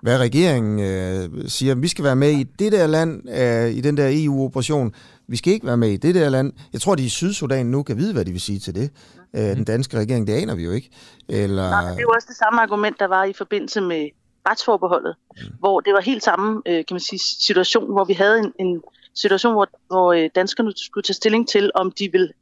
[0.03, 3.97] hvad regeringen øh, siger, vi skal være med i det der land, øh, i den
[3.97, 4.95] der EU-operation,
[5.31, 6.53] vi skal ikke være med i det der land.
[6.73, 8.91] Jeg tror, de i Sydsudan nu kan vide, hvad de vil sige til det.
[9.37, 10.91] Øh, den danske regering, det aner vi jo ikke.
[11.29, 11.71] Eller...
[11.71, 14.09] Nej, det er jo også det samme argument, der var i forbindelse med
[14.49, 15.43] retsforbeholdet, mm.
[15.59, 18.83] hvor det var helt samme øh, kan man sige, situation, hvor vi havde en, en
[19.15, 22.33] situation, hvor, hvor øh, danskerne skulle tage stilling til, om de vil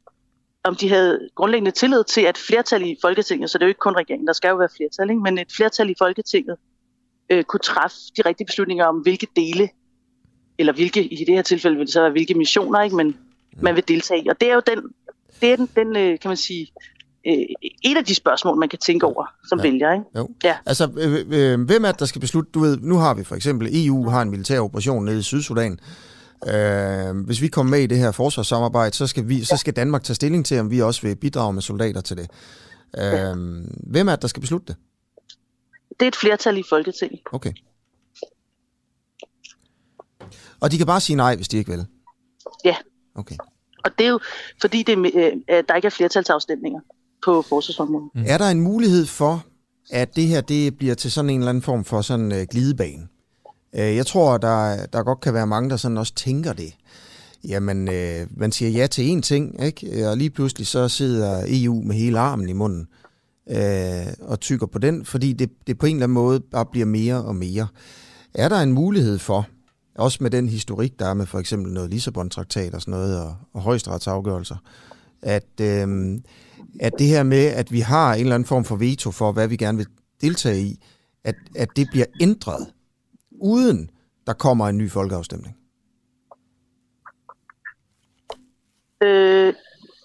[0.63, 3.79] om de havde grundlæggende tillid til, at flertal i Folketinget, så det er jo ikke
[3.79, 5.21] kun regeringen, der skal jo være flertal, ikke?
[5.21, 6.57] men et flertal i Folketinget
[7.29, 9.69] øh, kunne træffe de rigtige beslutninger om, hvilke dele,
[10.59, 12.95] eller hvilke, i det her tilfælde vil det så være, hvilke missioner, ikke?
[12.95, 13.15] men
[13.61, 14.27] man vil deltage i.
[14.27, 14.83] Og det er jo den,
[15.41, 16.67] det er den, den øh, kan man sige,
[17.27, 17.33] øh,
[17.83, 19.63] et af de spørgsmål, man kan tænke over som Ja.
[19.63, 19.93] vælger.
[19.93, 20.05] Ikke?
[20.15, 20.29] Jo.
[20.43, 20.55] Ja.
[20.65, 22.51] Altså, øh, øh, hvem er det, der skal beslutte?
[22.53, 25.79] Du ved, nu har vi for eksempel, EU har en militær operation nede i Sydsudan.
[26.47, 30.03] Øh, hvis vi kommer med i det her forsvarssamarbejde, så skal, vi, så skal Danmark
[30.03, 32.27] tage stilling til, om vi også vil bidrage med soldater til det.
[32.97, 33.35] Øh,
[33.91, 34.75] hvem er det, der skal beslutte det?
[35.89, 37.19] Det er et flertal i Folketinget.
[37.31, 37.51] Okay.
[40.61, 41.85] Og de kan bare sige nej, hvis de ikke vil.
[42.65, 42.75] Ja.
[43.15, 43.35] Okay.
[43.83, 44.19] Og det er jo,
[44.61, 46.79] fordi det, øh, der ikke er flertalsafstemninger
[47.25, 48.09] på forsvarsområdet.
[48.15, 48.23] Mm.
[48.27, 49.45] Er der en mulighed for,
[49.89, 53.07] at det her det bliver til sådan en eller anden form for sådan øh, glidebane?
[53.75, 56.75] Øh, jeg tror, der, der godt kan være mange, der sådan også tænker det.
[57.47, 60.09] Jamen, øh, man siger ja til én ting, ikke?
[60.09, 62.87] og lige pludselig så sidder EU med hele armen i munden
[63.49, 66.85] øh, og tykker på den, fordi det, det på en eller anden måde bare bliver
[66.85, 67.67] mere og mere.
[68.33, 69.47] Er der en mulighed for,
[69.99, 73.35] også med den historik, der er med for eksempel noget Lissabon-traktat og sådan noget, og,
[73.53, 74.55] og højesteretsafgørelser,
[75.21, 76.19] at, øh,
[76.79, 79.47] at det her med, at vi har en eller anden form for veto for, hvad
[79.47, 79.87] vi gerne vil
[80.21, 80.79] deltage i,
[81.23, 82.73] at, at det bliver ændret,
[83.31, 83.89] uden
[84.27, 85.57] der kommer en ny folkeafstemning.
[89.01, 89.53] Øh,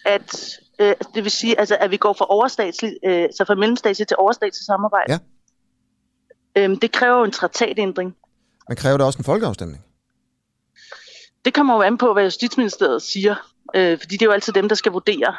[0.07, 4.09] at, øh, det vil sige, altså, at vi går fra overstatsligt, øh, så fra mellemstatsligt
[4.09, 5.13] til overstatsligt samarbejde.
[5.13, 5.19] Ja.
[6.57, 8.17] Øhm, det kræver jo en traktatændring.
[8.69, 9.83] Men kræver det også en folkeafstemning?
[11.45, 13.35] Det kommer jo an på, hvad Justitsministeriet siger,
[13.77, 15.35] øh, fordi det er jo altid dem, der skal vurdere,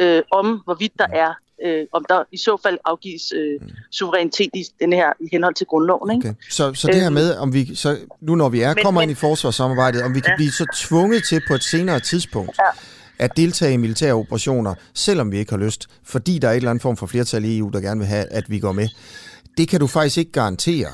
[0.00, 1.32] øh, om hvorvidt der er,
[1.66, 3.60] øh, om der i så fald afgives øh,
[3.92, 6.10] suverænitet i den her i henhold til grundloven.
[6.16, 6.28] Ikke?
[6.28, 6.38] Okay.
[6.50, 9.00] Så, så det her Øhm, med, om vi så, nu når vi er, men- kommer
[9.00, 10.36] men- ind i forsvarssamarbejdet, om vi kan Ja.
[10.36, 12.70] blive så tvunget til på et senere tidspunkt, Ja.
[13.24, 16.70] at deltage i militære operationer, selvom vi ikke har lyst, fordi der er et eller
[16.70, 18.88] andet form for flertal i EU, der gerne vil have, at vi går med.
[19.58, 20.88] Det kan du faktisk ikke garantere,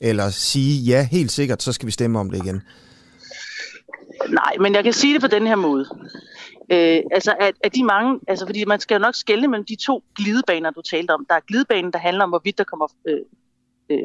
[0.00, 2.62] eller sige, ja, helt sikkert, så skal vi stemme om det igen.
[4.28, 5.86] Nej, men jeg kan sige det på den her måde.
[6.72, 9.76] Øh, altså, at, at de mange, altså, fordi man skal jo nok skelne mellem de
[9.76, 11.26] to glidebaner, du talte om.
[11.28, 13.20] Der er glidebanen, der handler om, hvorvidt der kommer øh,
[13.90, 13.98] øh,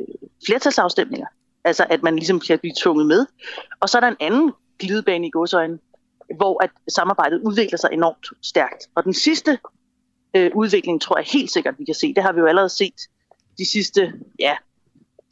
[0.45, 1.27] flertalsafstemninger.
[1.63, 3.25] Altså, at man ligesom kan blive tvunget med.
[3.79, 5.79] Og så er der en anden glidebane i godsøjne,
[6.35, 8.87] hvor at samarbejdet udvikler sig enormt stærkt.
[8.95, 9.59] Og den sidste
[10.35, 12.13] øh, udvikling, tror jeg helt sikkert, vi kan se.
[12.13, 12.93] Det har vi jo allerede set
[13.57, 14.55] de sidste, ja,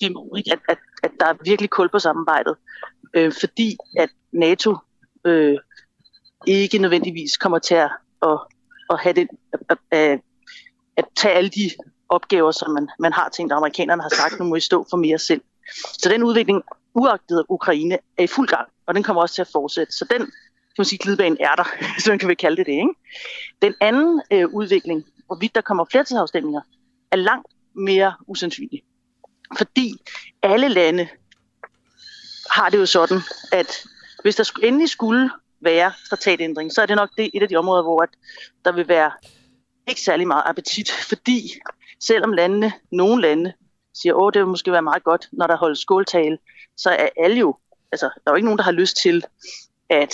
[0.04, 0.52] fem år, ikke?
[0.54, 2.56] At, at, at der er virkelig kul på samarbejdet.
[3.14, 4.78] Øh, fordi at NATO
[5.26, 5.58] øh,
[6.48, 7.90] ikke nødvendigvis kommer til at,
[8.22, 8.40] at,
[8.90, 9.28] at have det,
[9.70, 10.20] at, at,
[10.98, 11.72] at tage alle de
[12.10, 14.98] opgaver, som man, man har tænkt, at amerikanerne har sagt, nu må I stå for
[14.98, 15.42] mere selv.
[15.94, 19.50] Så den udvikling, uagtet Ukraine, er i fuld gang, og den kommer også til at
[19.52, 19.94] fortsætte.
[19.94, 21.64] Så den, kan man sige, glidebane er der,
[22.04, 22.72] så man kan vi kalde det det.
[22.72, 22.94] Ikke?
[23.62, 26.62] Den anden øh, udvikling, hvorvidt der kommer flertalsafstemninger,
[27.12, 28.84] er langt mere usandsynlig.
[29.58, 29.94] Fordi
[30.44, 31.08] alle lande
[32.52, 33.22] har det jo sådan,
[33.52, 33.84] at
[34.22, 35.30] hvis der skulle- endelig skulle
[35.62, 38.10] være traktatændring, så er det nok det et af de områder, hvor at
[38.66, 39.12] der vil være
[39.88, 41.54] ikke særlig meget appetit, fordi
[42.00, 43.54] selvom landene, nogle lande,
[43.94, 46.38] siger, åh, det vil måske være meget godt, når der holdes skåltale,
[46.78, 47.58] så er alle jo,
[47.92, 49.24] altså, der er jo ikke nogen, der har lyst til,
[49.90, 50.14] at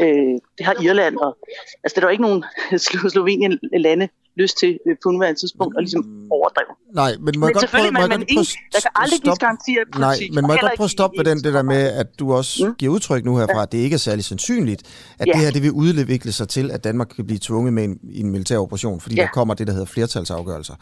[0.00, 1.38] øh, det har Irland, og
[1.84, 2.44] altså, der er jo ikke nogen
[3.12, 6.72] Slovenien lande lyst til øh, på nuværende tidspunkt at ligesom overdrive.
[6.94, 9.44] Nej, men må jeg Men godt prøve, man, man, prøve der kan aldrig gives stoppe-
[9.46, 10.34] garantier i Nej, politik.
[10.34, 12.32] men må jeg godt prøve at ikke stoppe ved den, det der med, at du
[12.32, 12.74] også mm.
[12.74, 14.82] giver udtryk nu herfra, at det ikke er særlig sandsynligt,
[15.18, 15.32] at Ja.
[15.32, 18.20] det her det vil udvikle sig til, at Danmark kan blive tvunget med en, i
[18.20, 19.22] en militær operation, fordi Ja.
[19.22, 20.74] der kommer det, der hedder flertalsafgørelser.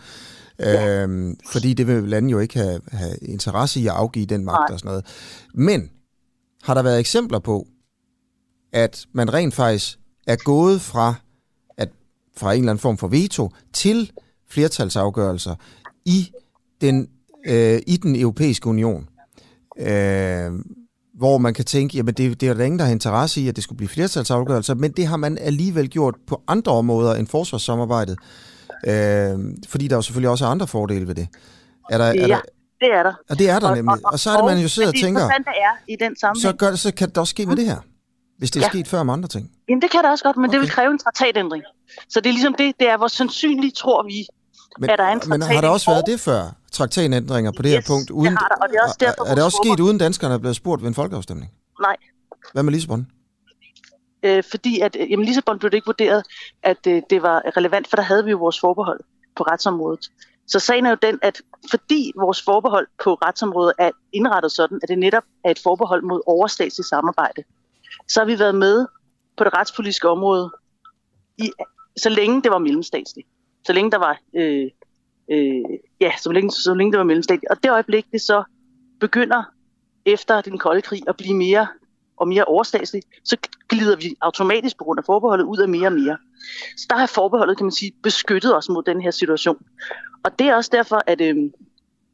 [0.61, 4.69] Øhm, fordi det vil landet jo ikke have, have interesse i at afgive den magt
[4.69, 4.75] Nej.
[4.75, 5.05] og sådan noget.
[5.55, 5.91] Men
[6.63, 7.67] har der været eksempler på,
[8.73, 11.15] at man rent faktisk er gået fra,
[12.37, 14.13] fra en eller anden form for veto til
[14.51, 15.55] flertalsafgørelser
[16.05, 16.31] i
[16.81, 17.09] den,
[17.47, 19.09] øh, i den europæiske union?
[19.79, 20.53] Øh,
[21.19, 23.57] hvor man kan tænke, jamen det, det er der ingen, der har interesse i, at
[23.57, 28.19] det skulle blive flertalsafgørelser, men det har man alligevel gjort på andre områder end forsvarssamarbejdet.
[28.87, 31.29] Øh, fordi der jo selvfølgelig også er andre fordele ved det.
[31.91, 32.41] Er der, er der,
[32.81, 33.13] det er der.
[33.31, 34.07] og det er der nemlig.
[34.07, 36.57] Og så er det, man jo sidder og men tænker, er i den sammenhæng, så,
[36.57, 37.77] gør, så kan det også ske med det her.
[38.39, 38.69] Hvis det er Ja.
[38.69, 39.51] sket før med andre ting.
[39.69, 40.53] Jamen det kan det også godt, men okay.
[40.53, 41.65] det vil kræve en traktatændring.
[42.09, 44.27] Så det er ligesom det, det er, hvor sandsynligt tror vi,
[44.79, 46.43] Men, at der er en men har der også været det før?
[46.73, 48.09] Traktatændringer på det Yes, her punkt?
[48.09, 50.39] det har der, og det er også derfor, er det også sket, uden danskerne er
[50.39, 51.53] blevet spurgt ved en folkeafstemning?
[51.81, 51.97] Nej,
[52.53, 53.07] Hvad med Lissabon?
[54.23, 56.23] øh, fordi at, øh, jamen Lissabon blev det ikke vurderet,
[56.63, 59.01] at øh, det var relevant, for der havde vi jo vores forbehold
[59.37, 60.11] på retsområdet.
[60.47, 64.89] Så sagen er jo den, at fordi vores forbehold på retsområdet er indrettet sådan, at
[64.89, 67.43] det netop er et forbehold mod overstatsligt samarbejde,
[68.09, 68.87] så har vi været med
[69.37, 70.51] på det retspolitiske område,
[71.39, 71.51] i,
[71.97, 73.29] så længe det var mellemstatsligt.
[73.67, 74.71] Så længe der var, øh,
[75.31, 77.51] øh, ja, så længe, så længe det var mellemstatsligt.
[77.51, 78.45] Og det øjeblik, det så
[79.01, 79.43] begynder
[80.07, 81.67] efter den kolde krig at blive mere
[82.17, 83.37] og mere overstatsligt, så
[83.69, 86.17] glider vi automatisk på grund af forbeholdet ud af mere og mere.
[86.77, 89.65] Så der har forbeholdet, kan man sige, beskyttet os mod den her situation.
[90.25, 91.37] Og det er også derfor, at, øh,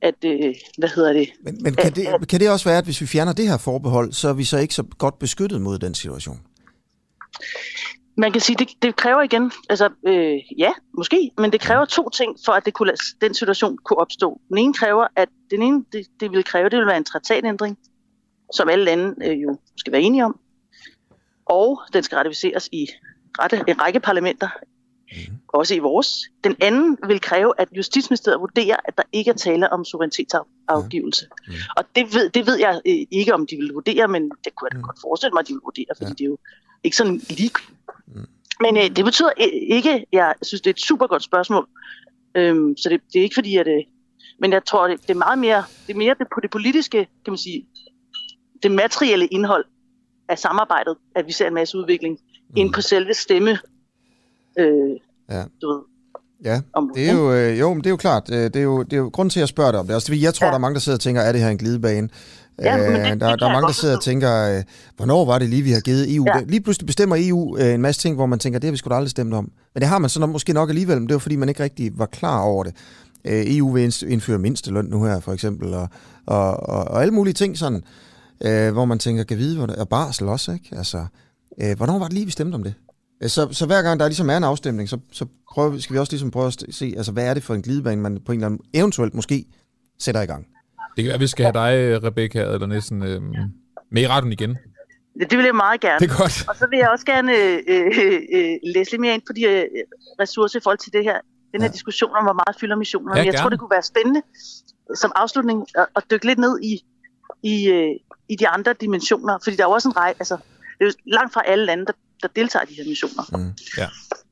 [0.03, 1.29] at øh, hvad hedder det?
[1.43, 4.13] Men, men kan, det, kan det også være, at hvis vi fjerner det her forbehold,
[4.13, 6.41] så er vi så ikke så godt beskyttet mod den situation?
[8.17, 12.09] Man kan sige, det, det kræver igen, altså øh, ja, måske, men det kræver to
[12.09, 14.41] ting for, at det kunne, den situation kunne opstå.
[14.49, 17.79] Den ene kræver, at den ene, det, det vil kræve, det vil være en traktatændring,
[18.55, 20.39] som alle lande øh, jo skal være enige om,
[21.47, 22.87] og den skal ratificeres i
[23.39, 24.49] rette, en række parlamenter,
[25.49, 26.23] også i vores.
[26.45, 31.27] Den anden vil kræve, at Justitsministeriet vurderer, at der ikke er tale om suverænitetsafgivelse.
[31.49, 31.55] Mm.
[31.77, 34.69] Og det ved, det ved jeg øh, ikke, om de vil vurdere, men det kunne
[34.73, 36.15] jeg da godt forestille mig, at de vil vurdere, fordi ja.
[36.15, 36.39] det er jo
[36.85, 37.51] ikke sådan lige.
[38.07, 38.27] Mm.
[38.61, 41.69] Men øh, det betyder øh, ikke, jeg synes, det er et super godt spørgsmål.
[42.35, 43.69] Øhm, så det, det er ikke fordi, at...
[43.69, 43.83] Øh,
[44.43, 46.99] men jeg tror, det, det er meget mere, det er mere det, på det politiske,
[47.25, 47.67] kan man sige,
[48.63, 49.65] det materielle indhold
[50.29, 52.55] af samarbejdet, at vi ser en masse udvikling, mm.
[52.57, 53.59] end på selve stemme,
[54.59, 54.91] øh,
[55.31, 55.43] Ja.
[55.63, 55.81] du ved.
[56.45, 56.61] Ja,
[56.95, 58.31] det er jo, øh, jo, men det er jo klart.
[58.33, 59.95] øh, Det er jo, det er jo grund til, at jeg spørger dig om det.
[59.95, 60.51] Altså, jeg tror, ja.
[60.51, 62.09] der er mange, der sidder og tænker, er det her en glidebane?
[62.63, 64.63] Ja, men det- Øh, det der, kan der er mange, der sidder og tænker, øh,
[64.97, 66.25] hvornår var det lige, vi har givet EU?
[66.27, 66.39] Ja.
[66.39, 66.45] Ja.
[66.49, 68.89] Lige pludselig bestemmer EU øh, en masse ting, hvor man tænker, det har vi sgu
[68.91, 69.51] da aldrig stemt om.
[69.75, 71.99] Men det har man så måske nok alligevel, men det var fordi, man ikke rigtig
[71.99, 72.75] var klar over det.
[73.25, 75.89] Øh, EU vil indføre mindsteløn nu her, for eksempel, og,
[76.27, 77.83] og, og, og alle mulige ting sådan,
[78.45, 80.69] øh, hvor man tænker, kan vide, hvor det er barsel også, ikke?
[80.77, 81.05] Altså,
[81.63, 82.75] øh, hvornår var det lige, vi stemte om det?
[83.23, 85.95] Øh, Så, så hver gang der ligesom er en afstemning, så, så prøver, vi- skal
[85.95, 88.33] vi også ligesom prøve at se, altså hvad er det for en glidebane, man på
[88.33, 89.45] en eller anden eventuelt måske
[89.99, 90.47] sætter i gang.
[90.97, 93.23] Det kan være, vi skal have dig, Rebecca, eller næsten øh,
[93.93, 94.59] med i retten igen.
[95.31, 95.99] Det vil jeg meget gerne.
[95.99, 96.49] Det er godt.
[96.49, 97.87] Og så vil jeg også gerne øh, øh,
[98.37, 99.65] øh, læse lidt mere ind på de øh,
[100.21, 101.19] ressourcer i forhold til det her,
[101.53, 101.73] den her ja.
[101.73, 103.21] diskussion om, hvor meget fylder missionerne.
[103.21, 103.51] Ja, jeg tror, gerne.
[103.51, 104.23] det kunne være spændende
[104.95, 106.73] som afslutning at, at dykke lidt ned i,
[107.43, 107.91] i, øh,
[108.29, 109.39] i de andre dimensioner.
[109.45, 110.37] Fordi der er jo også en række, altså
[110.79, 111.93] det er jo langt fra alle lande, der,
[112.23, 113.39] der deltager i de her missioner.
[113.39, 113.53] Mm.
[113.79, 113.87] Ja.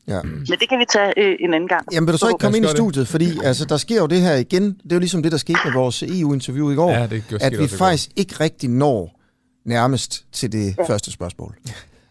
[0.08, 0.22] Ja.
[0.22, 1.86] Men det kan vi tage øh, en anden gang.
[1.92, 2.78] Jamen vil du så ikke komme ind i gøre det.
[2.78, 5.38] studiet, fordi altså, der sker jo det her igen, det er jo ligesom det, der
[5.38, 9.20] skete med vores EU-interview i går, Ja, det at vi faktisk ikke rigtig når
[9.66, 10.88] nærmest til det ja.
[10.88, 11.54] første spørgsmål.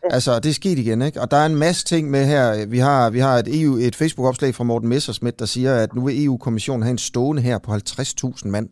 [0.04, 1.22] Altså, det er sket igen, ikke?
[1.22, 2.66] Og der er en masse ting med her.
[2.66, 6.06] Vi har, vi har et, EU, et Facebook-opslag fra Morten Messersmith, der siger, at nu
[6.06, 8.70] vil EU-kommissionen have en stående her på 50.000 mand.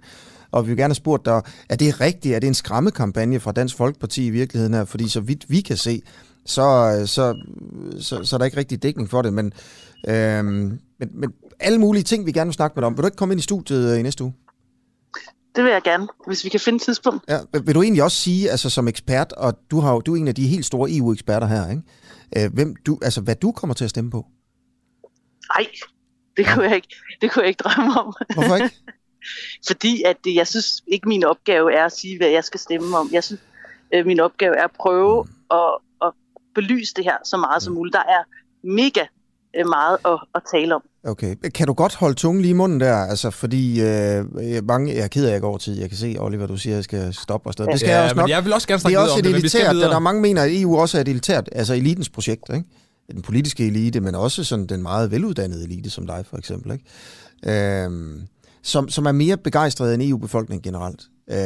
[0.52, 2.36] Og vi vil gerne have spurgt dig, er det rigtigt?
[2.36, 4.86] Er det en skræmmekampagne fra Dansk Folkeparti i virkeligheden her?
[4.86, 6.02] Fordi så vidt vi kan se,
[6.46, 7.36] så, så,
[8.00, 9.34] så, så er der ikke rigtig dækning for det.
[9.34, 9.54] Men,
[10.08, 12.98] øhm, men, men alle mulige ting, vi gerne vil snakke med dig om.
[12.98, 14.34] Vil du ikke komme ind i studiet øh, i næste uge?
[15.56, 17.24] Det vil jeg gerne, hvis vi kan finde et tidspunkt.
[17.30, 20.28] Ja, vil- du egentlig også sige, altså som ekspert, og du, har, du er en
[20.28, 22.46] af de helt store EU-eksperter her, ikke?
[22.46, 24.26] Øh, hvem du, altså, hvad du kommer til at stemme på?
[25.58, 25.68] Nej,
[26.38, 28.14] det kunne jeg ikke, det kunne jeg ikke drømme om.
[28.34, 28.76] Hvorfor ikke?
[29.68, 33.10] Fordi at jeg synes ikke, min opgave er at sige, hvad jeg skal stemme om.
[33.12, 33.42] Jeg synes,
[33.94, 35.20] øh, min opgave er at prøve
[35.52, 35.78] at, at
[36.56, 37.94] belyse det her så meget som muligt.
[37.94, 38.24] Der er
[38.68, 39.02] mega
[39.58, 40.82] øh, meget at, at tale om.
[41.04, 41.36] Okay.
[41.54, 42.96] Kan du godt holde tungen lige i munden der?
[42.96, 44.26] Altså, fordi øh,
[44.68, 45.80] mange, jeg er ked af, at jeg går over tid.
[45.80, 47.66] Jeg kan se, Oliver, du siger, at jeg skal stoppe og sted.
[47.68, 48.30] Det skal Ja, jeg også nok.
[48.30, 49.62] jeg vil også gerne det snakke er videre også om et det, men vi skal
[49.62, 49.90] elitært.
[49.90, 52.66] Der er mange mener, at EU også er et elitært, altså elitens projekt, ikke?
[53.12, 57.84] Den politiske elite, men også sådan den meget veluddannede elite, som dig for eksempel, ikke?
[57.84, 58.22] Øhm,
[58.64, 61.02] som, som er mere begejstret end EU-befolkningen generelt.
[61.30, 61.38] Øh,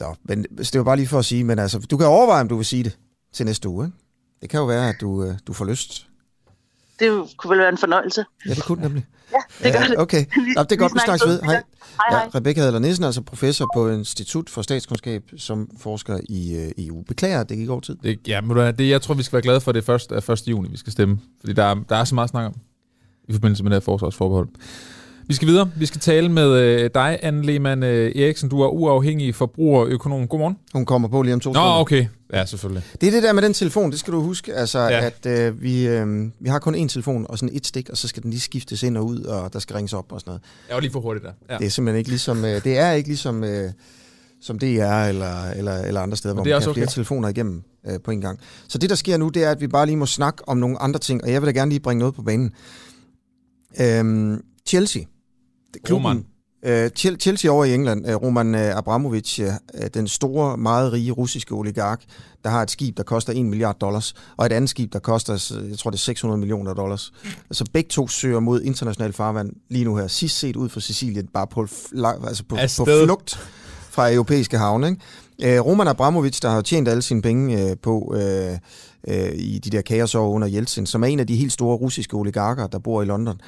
[0.00, 2.48] nå, men det var bare lige for at sige, men altså, du kan overveje, om
[2.48, 2.98] du vil sige det
[3.32, 3.98] til næste uge, ikke?
[4.40, 6.06] Det kan jo være, at du, øh, du får lyst.
[6.98, 8.24] Det kunne vel være en fornøjelse.
[8.46, 9.06] Ja, det kunne det nemlig.
[9.32, 9.98] Ja, det gør det.
[9.98, 10.24] Okay,
[10.56, 11.42] Nå, det er godt, vi snakkes ved.
[11.42, 11.52] Hej.
[11.52, 11.62] Hej,
[12.10, 12.20] hej.
[12.34, 17.02] Ja, Rebecca Adler Nielsen, altså professor på Institut for Statskundskab, som forsker i øh, EU.
[17.02, 17.96] Beklager, at det gik over tid.
[18.02, 20.12] Det, ja, men det, det, jeg tror, vi skal være glade for, det er først,
[20.12, 20.48] er 1.
[20.48, 21.20] juni, vi skal stemme.
[21.40, 22.54] Fordi der er, der er så meget at snakke om
[23.28, 24.48] i forbindelse med det her forsvarsforbehold.
[25.26, 25.70] Vi skal videre.
[25.76, 28.48] Vi skal tale med øh, dig, Anne Lehmann øh, Eriksen.
[28.48, 30.28] Du er uafhængig forbrugerøkonom.
[30.28, 30.56] Godmorgen.
[30.72, 31.72] Hun kommer på lige om to Nå, sekunder.
[31.80, 32.06] okay.
[32.32, 32.82] Ja, selvfølgelig.
[33.00, 35.06] Det er det der med den telefon, det skal du huske, altså, Ja.
[35.06, 38.08] at øh, vi, øh, vi har kun én telefon og sådan et stik, og så
[38.08, 40.42] skal den lige skiftes ind og ud, og der skal ringes op og sådan noget.
[40.68, 41.32] Jeg var lige for hurtigt der.
[41.50, 41.58] Ja.
[41.58, 43.70] Det er simpelthen ikke ligesom, øh, det er ikke ligesom, øh,
[44.40, 46.92] som det er eller, eller, eller andre steder, hvor man kan have flere okay.
[46.94, 48.38] telefoner igennem øh, på en gang.
[48.68, 50.82] Så det, der sker nu, det er, at vi bare lige må snakke om nogle
[50.82, 52.52] andre ting, og jeg vil da gerne lige bringe noget på banen.
[53.80, 55.02] Øhm, Chelsea.
[55.96, 56.24] Roman.
[56.66, 59.50] Øh, Chel- Chelsea over i England, øh, Roman øh, Abramovich, øh,
[59.94, 62.02] den store, meget rige russiske oligark,
[62.44, 65.58] der har et skib, der koster 1 milliard dollars, og et andet skib, der koster,
[65.70, 67.12] jeg tror det er 600 millioner dollars.
[67.50, 70.06] Altså begge to søger mod international farvand lige nu her.
[70.06, 71.60] Sidst set ud fra Sicilien, bare på,
[72.26, 73.38] altså på, på flugt
[73.90, 74.88] fra europæiske havne.
[74.88, 75.56] Ikke?
[75.56, 78.58] Øh, Roman Abramovich, der har tjent alle sine penge øh, på øh,
[79.08, 82.14] øh, i de der kaosår under Jeltsin, som er en af de helt store russiske
[82.16, 83.40] oligarker, der bor i London,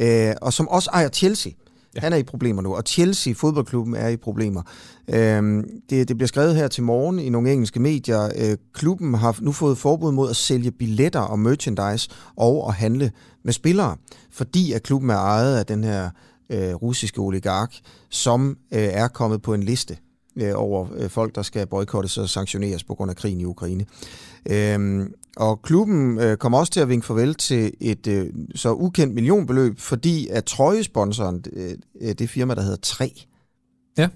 [0.00, 1.52] øh, og som også ejer Chelsea.
[1.96, 2.00] Ja.
[2.00, 4.62] Han er i problemer nu, og Chelsea, fodboldklubben, er i problemer.
[5.08, 8.24] Øhm, det, det bliver skrevet her til morgen i nogle engelske medier.
[8.36, 13.12] Øh, klubben har nu fået forbud mod at sælge billetter og merchandise og at handle
[13.44, 13.96] med spillere,
[14.30, 16.10] fordi at klubben er ejet af den her
[16.50, 17.74] øh, russiske oligark,
[18.10, 19.96] som øh, er kommet på en liste
[20.36, 23.86] øh, over øh, folk, der skal boykottes og sanktioneres på grund af krigen i Ukraine.
[24.50, 29.14] Øhm, og klubben øh, kommer også til at vinke farvel til et øh, så ukendt
[29.14, 33.26] millionbeløb, fordi at trøjesponsoren, øh, øh, det firma, der hedder 3,
[33.98, 34.08] Ja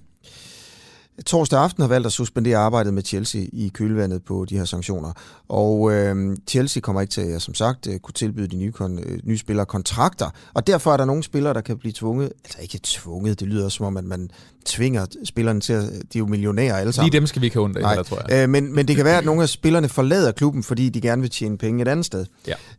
[1.26, 5.12] torsdag aften har valgt at suspendere arbejdet med Chelsea i kølvandet på de her sanktioner.
[5.48, 9.00] Og øh, Chelsea kommer ikke til at, som sagt, øh, kunne tilbyde de nye, kon-
[9.12, 10.30] øh, nye spillere kontrakter.
[10.54, 13.68] Og derfor er der nogle spillere, der kan blive tvunget, altså ikke tvunget, det lyder
[13.68, 14.30] som om, at man
[14.64, 17.10] tvinger spillerne til at, de er jo millionærer alle sammen.
[17.10, 18.42] Lige dem skal vi ikke have ondt af, Nej, heller, tror jeg.
[18.42, 21.22] Øh, men, men det kan være, at nogle af spillerne forlader klubben, fordi de gerne
[21.22, 22.26] vil tjene penge et andet sted.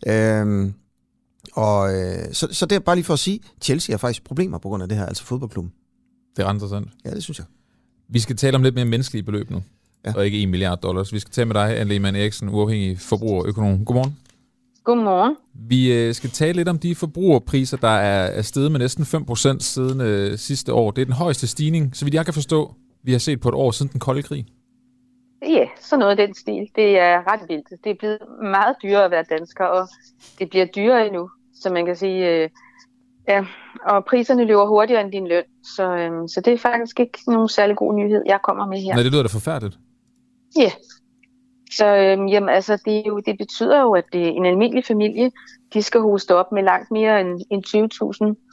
[0.07, 0.41] Ja.
[0.41, 0.73] Øhm,
[1.53, 4.57] og øh, så, så det er bare lige for at sige, Chelsea har faktisk problemer
[4.57, 5.71] på grund af det her, altså fodboldklubben.
[6.37, 6.87] Det er ret interessant.
[7.05, 7.45] Ja, det synes jeg.
[8.09, 9.63] Vi skal tale om lidt mere menneskelige beløb nu,
[10.05, 10.13] ja.
[10.15, 11.13] og ikke 1 milliard dollars.
[11.13, 13.85] Vi skal tale med dig, Anne Lehmann Eriksen, uafhængig forbrugerøkonom.
[13.85, 14.17] Godmorgen.
[14.83, 15.35] Godmorgen.
[15.53, 19.59] Vi øh, skal tale lidt om de forbrugerpriser, der er, er steget med næsten 5%
[19.59, 20.91] siden øh, sidste år.
[20.91, 23.55] Det er den højeste stigning, så vidt jeg kan forstå, vi har set på et
[23.55, 24.45] år siden den kolde krig.
[25.47, 26.69] Ja, så noget af den stil.
[26.75, 27.83] Det er ret vildt.
[27.83, 29.87] Det er blevet meget dyrere at være dansker, og
[30.39, 31.29] det bliver dyrere endnu.
[31.53, 32.49] Så man kan sige, øh,
[33.29, 33.45] ja,
[33.85, 35.43] og priserne løber hurtigere end din løn.
[35.63, 38.93] Så, øh, så det er faktisk ikke nogen særlig god nyhed, jeg kommer med her.
[38.93, 39.77] Nej, det lyder da forfærdeligt.
[40.57, 40.71] Ja.
[41.71, 45.31] Så øhm, jamen, altså, det, jo, det betyder jo, at det, en almindelig familie,
[45.73, 47.63] de skal hoste op med langt mere end, end
[48.35, 48.49] 20.000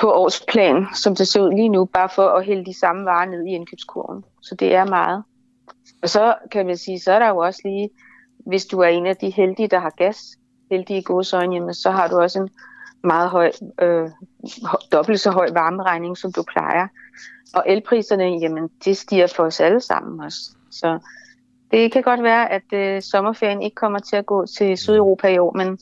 [0.00, 3.26] på årsplan, som det ser ud lige nu, bare for at hælde de samme varer
[3.26, 4.24] ned i indkøbskurven.
[4.42, 5.22] Så det er meget.
[6.02, 7.90] Og så kan man sige, så er der jo også lige,
[8.46, 10.36] hvis du er en af de heldige, der har gas,
[10.70, 12.50] heldige i godsøjne, jamen, så har du også en
[13.06, 13.52] meget høj,
[13.82, 14.10] øh,
[14.92, 16.88] dobbelt så høj varmeregning, som du plejer.
[17.54, 20.38] Og elpriserne, jamen, det stiger for os alle sammen også.
[20.70, 20.98] Så
[21.70, 25.38] det kan godt være, at øh, sommerferien ikke kommer til at gå til Sydeuropa i
[25.38, 25.78] år, men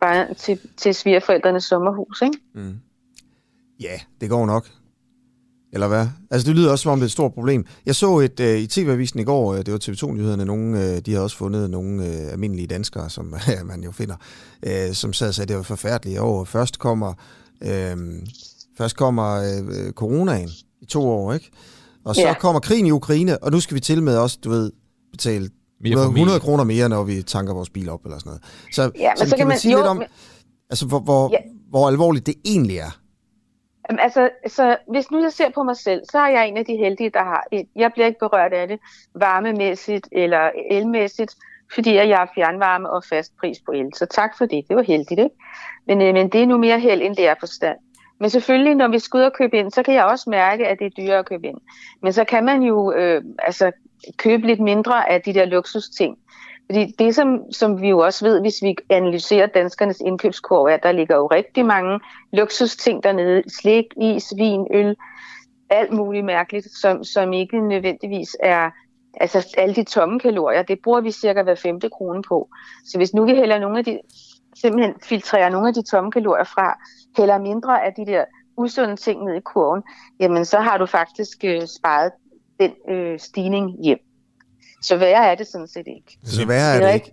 [0.00, 2.38] bare til, til svigerforældrenes sommerhus, ikke?
[2.52, 2.80] Mm.
[3.80, 4.66] Ja, det går nok.
[5.74, 6.06] Eller hvad?
[6.30, 7.64] Altså, det lyder også som om, det er et stort problem.
[7.86, 11.14] Jeg så et øh, i TV-avisen i går, øh, det var TV2-nyhederne, nogen, øh, de
[11.14, 14.16] har også fundet nogle øh, almindelige danskere, som ja, man jo finder,
[14.66, 16.44] øh, som sad og sagde, at det var forfærdeligt år.
[16.44, 17.12] Først kommer,
[17.62, 17.96] øh,
[18.78, 20.48] først kommer øh, coronaen
[20.80, 21.50] i to år, ikke?
[22.04, 22.34] Og så Ja.
[22.40, 24.70] kommer krigen i Ukraine, og nu skal vi til med også, du ved,
[25.12, 25.50] betale
[25.80, 26.22] Mere 100, familie.
[26.22, 28.42] 100 kroner mere, når vi tanker vores bil op eller sådan noget.
[28.72, 30.06] Så, Ja, men så, så kan man man- sige jo, lidt om, men-
[30.70, 31.38] altså, hvor, hvor, Ja.
[31.70, 32.98] hvor alvorligt det egentlig er.
[33.90, 36.64] Jamen, altså, så hvis nu jeg ser på mig selv, så er jeg en af
[36.64, 38.80] de heldige, der har jeg bliver ikke berørt af det
[39.14, 41.34] varmemæssigt eller elmæssigt,
[41.74, 43.94] fordi jeg har fjernvarme og fast pris på el.
[43.94, 45.36] Så tak for det, det var heldigt, ikke?
[45.86, 47.78] Men, øh, men det er nu mere held, end det er forstand.
[48.20, 50.78] Men selvfølgelig, når vi skal ud og købe ind, så kan jeg også mærke, at
[50.78, 51.58] det er dyrere at købe ind.
[52.02, 53.72] Men så kan man jo øh, altså,
[54.16, 56.18] købe lidt mindre af de der luksusting.
[56.66, 60.82] Fordi det, som, som vi jo også ved, hvis vi analyserer danskernes indkøbskurve, er, at
[60.82, 62.00] der ligger jo rigtig mange
[62.32, 63.42] luksusting dernede.
[63.60, 64.96] Slik, is, vin, øl,
[65.70, 68.70] alt muligt mærkeligt, som, som ikke nødvendigvis er
[69.20, 70.62] altså alle de tomme kalorier.
[70.62, 72.48] Det bruger vi cirka hver femte krone på.
[72.84, 73.98] Så hvis nu vi hælder nogle af de,
[74.54, 76.78] simpelthen filtrerer nogle af de tomme kalorier fra,
[77.18, 78.24] hælder mindre af de der
[78.56, 79.82] usunde ting ned i kurven,
[80.20, 82.12] jamen så har du faktisk øh, sparet
[82.60, 83.98] den øh, stigning hjem.
[84.84, 86.18] Så værre er det sådan set ikke.
[86.24, 87.12] Så værre er det ikke.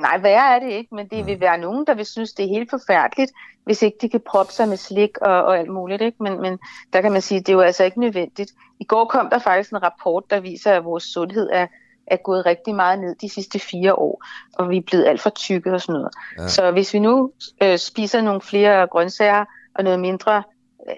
[0.00, 2.48] Nej, værre er det ikke, men det vil være nogen, der vil synes, det er
[2.48, 3.32] helt forfærdeligt,
[3.64, 6.02] hvis ikke de kan proppe sig med slik og, og alt muligt.
[6.02, 6.22] Ikke?
[6.22, 6.58] Men, men
[6.92, 8.52] der kan man sige, at det er jo altså ikke nødvendigt.
[8.80, 11.66] I går kom der faktisk en rapport, der viser, at vores sundhed er,
[12.06, 15.30] er gået rigtig meget ned de sidste fire år, og vi er blevet alt for
[15.30, 16.14] tykke og sådan noget.
[16.36, 16.42] Ja.
[16.42, 16.48] Ja.
[16.48, 20.42] Så hvis vi nu øh, spiser nogle flere grøntsager og noget mindre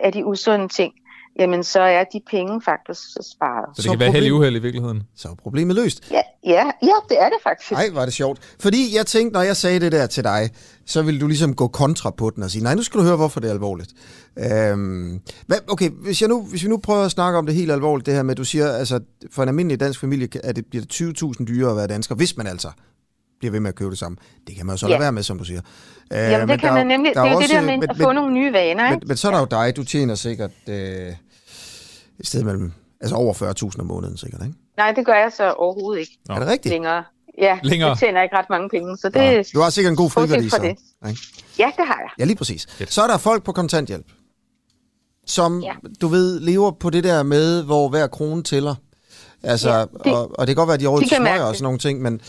[0.00, 0.94] af de usunde ting,
[1.38, 3.02] jamen så er de penge faktisk
[3.32, 3.76] sparet.
[3.76, 5.02] Så det kan være held i uheld i virkeligheden.
[5.16, 6.10] Så er problemet løst.
[6.10, 7.70] Ja, ja, ja, det er det faktisk.
[7.70, 8.56] Nej, var det sjovt.
[8.60, 10.50] Fordi jeg tænkte, når jeg sagde det der til dig,
[10.86, 13.16] så ville du ligesom gå kontra på den og sige, nej, nu skal du høre,
[13.16, 13.90] hvorfor det er alvorligt.
[14.38, 17.72] Øhm, hvad, okay, hvis, jeg nu, hvis vi nu prøver at snakke om det helt
[17.72, 19.00] alvorligt, det her med, at du siger, altså
[19.30, 20.84] for en almindelig dansk familie, at det bliver
[21.38, 22.68] 20.000 dyrere at være dansker, hvis man altså
[23.44, 24.16] bliver ved med at købe det samme.
[24.46, 24.90] Det kan man jo så Ja.
[24.90, 25.60] lade være med, som du siger.
[26.12, 27.12] Øh, Jamen, det men kan der- man nemlig.
[27.14, 28.84] der Det er jo det også- der med men- at men- få nogle nye vaner,
[28.84, 29.06] Men, ikke?
[29.06, 30.74] men så er der jo dig, du tjener sikkert øh,
[32.20, 34.54] et sted mellem, altså over 40.000 om måneden sikkert, ikke?
[34.76, 36.18] Nej, det gør jeg så overhovedet ikke.
[36.30, 36.72] Er det rigtigt?
[36.72, 37.04] Længere.
[37.38, 37.90] Ja, Længere?
[37.90, 39.46] det tjener ikke ret mange penge, så det...
[39.54, 40.58] Du har sikkert en god friværdi, så.
[40.62, 41.08] det.
[41.08, 41.20] Ikke?
[41.58, 42.10] Ja, det har jeg.
[42.18, 42.66] Ja, lige præcis.
[42.88, 44.06] Så er der folk på kontanthjælp,
[45.26, 45.72] som, ja.
[46.00, 48.74] du ved, lever på det der med, hvor hver krone tæller.
[49.42, 51.42] Altså, Ja, ja, det- det, og, og det kan godt være, at de mærke smøger
[51.42, 51.56] og det.
[51.56, 52.20] sådan nogle ting, men,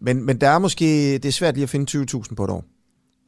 [0.00, 0.84] men, men der er måske,
[1.14, 2.64] det er svært lige at finde 20.000 på et år.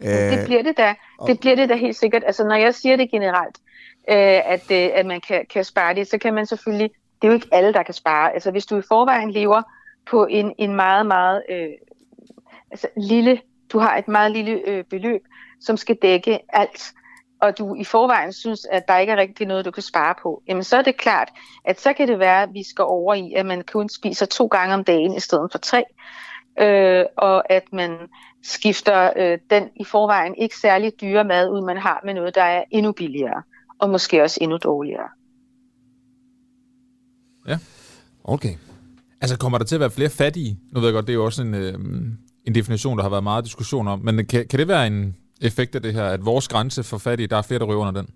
[0.02, 0.94] Det bliver det da.
[1.26, 2.22] Det bliver det da helt sikkert.
[2.26, 3.58] Altså, når jeg siger det generelt,
[4.08, 6.90] øh, at, øh, at man kan, kan spare det, så kan man selvfølgelig...
[7.22, 8.32] Det er jo ikke alle, der kan spare.
[8.32, 9.62] Altså, hvis du i forvejen lever
[10.10, 11.68] på en, en meget, meget øh,
[12.70, 13.40] altså, lille...
[13.72, 15.20] Du har et meget lille øh, beløb,
[15.60, 16.92] som skal dække alt,
[17.40, 20.42] og du i forvejen synes, at der ikke er rigtig noget, du kan spare på,
[20.48, 21.28] jamen så er det klart,
[21.64, 24.46] at så kan det være, at vi skal over i, at man kun spiser to
[24.46, 25.84] gange om dagen i stedet for tre,
[26.60, 27.96] øh, og at man
[28.42, 32.42] skifter øh, den i forvejen ikke særlig dyre mad ud, man har med noget, der
[32.42, 33.42] er endnu billigere,
[33.78, 35.08] og måske også endnu dårligere.
[37.48, 37.58] Ja.
[38.24, 38.54] Okay.
[39.20, 40.58] Altså, kommer der til at være flere fattige?
[40.72, 41.74] Nu ved jeg godt, det er jo også en, øh,
[42.44, 43.98] en definition, der har været meget diskussion om.
[43.98, 47.26] Men kan, kan det være en effekt af det her, at vores grænse for fattige,
[47.26, 48.10] der er flere, der ryger under den?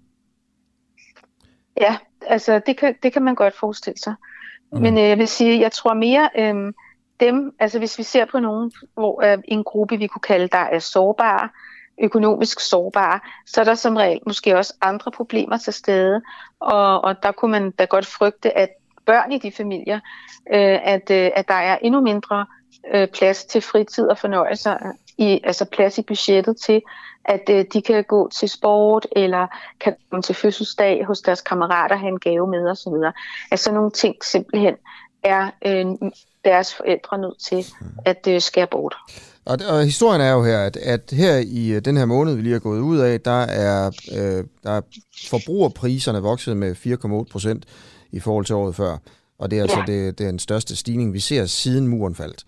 [1.81, 1.97] Ja,
[2.27, 4.15] altså det kan, det kan man godt forestille sig.
[4.73, 4.83] Okay.
[4.83, 6.73] Men øh, jeg vil sige, jeg tror mere øh,
[7.21, 10.59] dem, altså hvis vi ser på nogen, hvor øh, en gruppe, vi kunne kalde, der
[10.59, 11.49] er sårbare,
[12.03, 16.23] økonomisk sårbare, så er der som regel måske også andre problemer til stede,
[16.61, 18.69] og, og der kunne man da godt frygte, at
[19.07, 20.01] børn i de familier,
[20.53, 22.47] øh, at, øh, at der er endnu mindre
[22.95, 26.83] øh, plads til fritid og fornøjelser, øh, i, altså plads i budgettet til,
[27.25, 29.47] at øh, de kan gå til sport, eller
[29.81, 32.93] kan komme til fødselsdag hos deres kammerater, have en gave med osv.
[33.51, 34.75] Altså nogle ting simpelthen
[35.25, 36.11] er øh,
[36.45, 37.65] deres forældre nødt til
[38.05, 38.95] at øh, skære bort.
[39.45, 42.43] Og, og historien er jo her, at, at her i øh, den her måned, vi
[42.43, 44.81] lige er gået ud af, der er, øh, der er
[45.29, 46.77] forbrugerpriserne vokset med
[47.27, 47.65] 4,8 procent
[48.13, 48.97] i forhold til året før.
[49.39, 49.93] Og det er altså Ja.
[49.93, 52.45] det, det er den største stigning, vi ser siden muren faldt.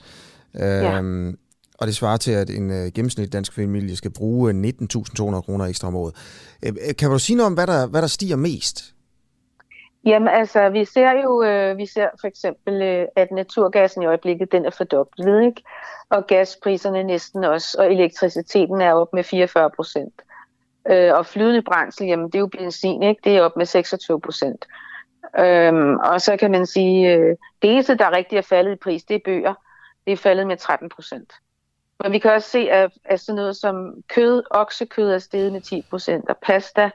[0.61, 1.39] Øhm,
[1.79, 5.89] Og det svarer til, at en øh, gennemsnitlig dansk familie skal bruge 19.200 kroner ekstra
[5.89, 6.15] om året.
[6.63, 8.95] Øh, øh, kan du sige noget om, hvad der, hvad der stiger mest?
[10.07, 14.53] Jamen altså, vi ser jo, øh, vi ser for eksempel, øh, at naturgassen i øjeblikket,
[14.53, 15.63] den er fordoblet, ikke?
[16.11, 20.23] Og gaspriserne næsten også, og elektriciteten er op med 44 procent.
[20.91, 23.21] Øh, og flydende brændsel, jamen det er jo benzin, ikke?
[23.25, 24.67] Det er op med 26 procent.
[25.39, 29.05] Øhm, og så kan man sige, øh, det eneste, der rigtig er faldet i pris,
[29.05, 29.55] det er bøger.
[30.07, 31.33] Det er faldet med 13 procent.
[32.03, 35.61] Men vi kan også se, at, at sådan noget som kød, oksekød er steget med
[35.61, 36.91] 10 procent, og pasta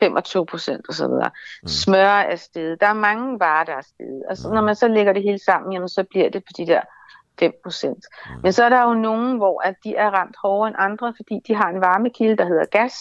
[0.00, 1.06] 25 procent osv.
[1.06, 1.68] Mm.
[1.68, 2.80] Smør er steget.
[2.80, 4.22] Der er mange varer, der er steget.
[4.30, 6.66] Og så, når man så lægger det hele sammen, jamen, så bliver det på de
[6.66, 6.80] der
[7.40, 8.04] 5 procent.
[8.26, 8.40] Mm.
[8.42, 11.40] Men så er der jo nogen, hvor at de er ramt hårdere end andre, fordi
[11.48, 12.94] de har en varmekilde, der hedder gas,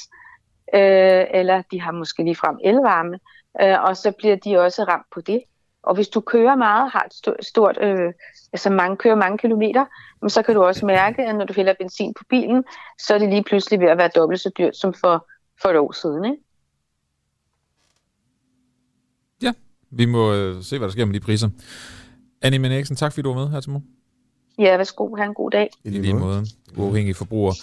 [0.74, 3.20] øh, eller de har måske ligefrem elvarme,
[3.62, 5.44] øh, og så bliver de også ramt på det.
[5.84, 8.14] Og hvis du kører meget, har et stort, stort øh,
[8.54, 9.86] altså mange, kører mange kilometer,
[10.28, 12.64] så kan du også mærke, at når du hælder benzin på bilen,
[13.00, 15.28] så er det lige pludselig ved at være dobbelt så dyrt som for,
[15.62, 16.26] for et år siden.
[16.26, 16.44] Ikke?
[19.92, 21.50] Vi må øh, se, hvad der sker med de priser.
[22.42, 23.86] Annie Eriksen, tak fordi du var med her til morgen.
[24.60, 25.16] Ja, værsgo.
[25.16, 25.70] Ha' en god dag.
[25.84, 26.46] I lige måde.
[26.76, 27.54] Uafhængig forbruger.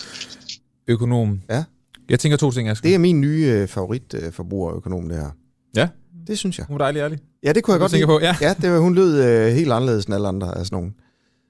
[0.88, 1.40] Økonom.
[1.50, 1.64] Ja.
[2.08, 2.88] Jeg tænker to ting, Asger.
[2.88, 5.30] Det er min nye øh, favorit øh, forbrugerøkonom, det her.
[5.76, 5.88] Ja.
[6.26, 6.66] Det synes jeg.
[6.66, 7.18] Hun er dejlig ærlig.
[7.42, 8.18] Ja, det kunne jeg Du godt tænker lide.
[8.18, 8.36] på, ja.
[8.48, 10.94] ja det, var- hun lød øh, helt anderledes end alle andre af sådan nogen.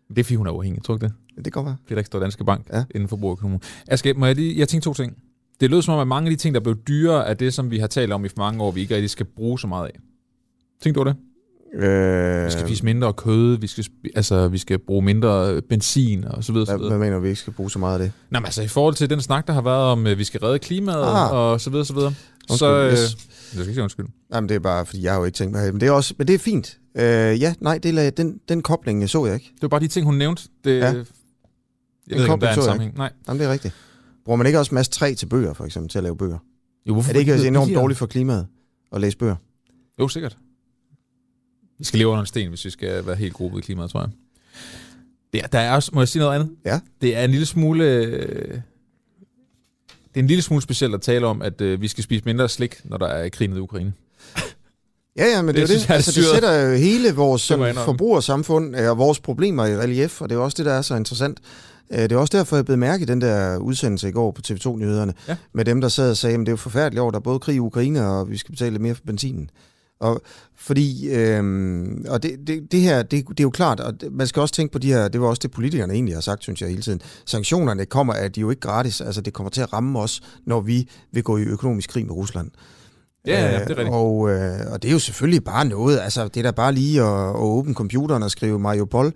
[0.08, 1.44] Det er fordi, hun er uafhængig, tror du ikke det?
[1.44, 1.76] Det kan være.
[1.82, 2.84] Fordi der ikke står Danske Bank ja.
[2.94, 3.60] inden for forbrugerøkonomen.
[3.88, 4.58] Asger, må jeg lige...
[4.58, 5.16] Jeg tænker to ting.
[5.60, 7.70] Det lød som om, at mange af de ting, der blev dyrere, er det, som
[7.70, 9.86] vi har talt om i for mange år, vi ikke rigtig skal bruge så meget
[9.86, 10.00] af.
[10.84, 11.16] Tænkte du det?
[11.84, 13.84] Øh, Vi skal spise mindre kød, vi skal,
[14.14, 16.66] altså, vi skal bruge mindre øh, benzin og så videre.
[16.66, 16.96] så Hvad, videre.
[16.98, 18.12] hvad mener du, vi ikke skal bruge så meget af det?
[18.30, 20.40] Nå, men altså i forhold til den snak, der har været om, at vi skal
[20.40, 21.30] redde klimaet Ah.
[21.32, 22.14] og så videre, så videre.
[22.50, 22.98] Undskyld, så, øh, yes.
[22.98, 23.06] Jeg
[23.50, 24.06] skal ikke sige undskyld.
[24.34, 26.14] Jamen, det er bare, fordi jeg har jo ikke tænkt mig Men det er, også,
[26.18, 26.78] men det er fint.
[26.96, 27.02] Øh,
[27.42, 29.50] ja, nej, det, la- den, den kobling så jeg ikke.
[29.54, 30.42] Det var bare de ting, hun nævnte.
[30.64, 30.84] Det, Ja.
[30.86, 31.04] Jeg Den
[32.16, 32.88] ved ikke, om der er en så sammenhæng.
[32.90, 32.98] ikke.
[32.98, 33.10] Nej.
[33.28, 33.74] Jamen, det er rigtigt.
[34.24, 36.38] Bruger man ikke også masse træ til bøger, for eksempel, til at lave bøger?
[36.88, 37.80] Jo, hvorfor er det ikke er det enormt billigere?
[37.82, 38.46] dårligt for klimaet
[38.92, 39.36] at læse bøger?
[40.00, 40.36] Jo, sikkert.
[41.78, 44.00] Vi skal leve under en sten, hvis vi skal være helt gruppet i klimaet, tror
[44.00, 44.10] jeg.
[45.32, 46.50] Det er, der er også, må jeg sige noget andet?
[46.64, 46.80] Ja.
[47.02, 47.84] Det er en lille smule...
[47.84, 48.48] øh,
[50.14, 52.48] Det er en lille smule specielt at tale om, at øh, vi skal spise mindre
[52.48, 53.92] slik, når der er krig i Ukraine.
[55.16, 55.88] Ja, ja, men det, Det er jo det.
[55.88, 60.20] jeg Altså, det sætter jo hele vores sådan, forbrugersamfund øh, og vores problemer i relief,
[60.20, 61.38] og det er jo også det, der er så interessant.
[61.90, 65.14] Det er også derfor, jeg blev mærke i den der udsendelse i går på TV2-nyhederne,
[65.28, 65.36] Ja.
[65.52, 67.38] med dem, der sad og sagde, at det er jo forfærdeligt år, der er både
[67.38, 69.50] krig i Ukraine, og vi skal betale lidt mere for benzinen.
[70.04, 70.20] Og
[70.56, 74.40] fordi, øhm, og det, det, det her, det, det er jo klart, og man skal
[74.40, 76.68] også tænke på de her, det var også det politikerne egentlig har sagt, synes jeg
[76.68, 77.00] hele tiden.
[77.26, 80.20] Sanktionerne kommer, at de er jo ikke gratis, altså det kommer til at ramme os,
[80.46, 82.50] når vi vil gå i økonomisk krig med Rusland.
[83.26, 83.88] Ja, ja, det er rigtigt.
[83.88, 87.02] Og, øh, og det er jo selvfølgelig bare noget, altså det er da bare lige
[87.02, 89.12] at, at åbne computeren og skrive Mariupol,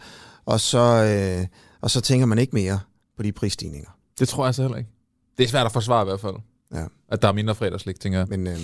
[0.47, 1.47] og så, øh,
[1.81, 2.81] og så tænker man ikke mere
[3.17, 3.91] på de prisstigninger.
[4.19, 4.91] Det tror jeg så heller ikke.
[5.39, 6.35] Det er svært at forsvare i hvert fald.
[6.75, 6.85] Ja.
[7.09, 8.29] At der er mindre fredagslik, tænker jeg.
[8.29, 8.59] Men, øh,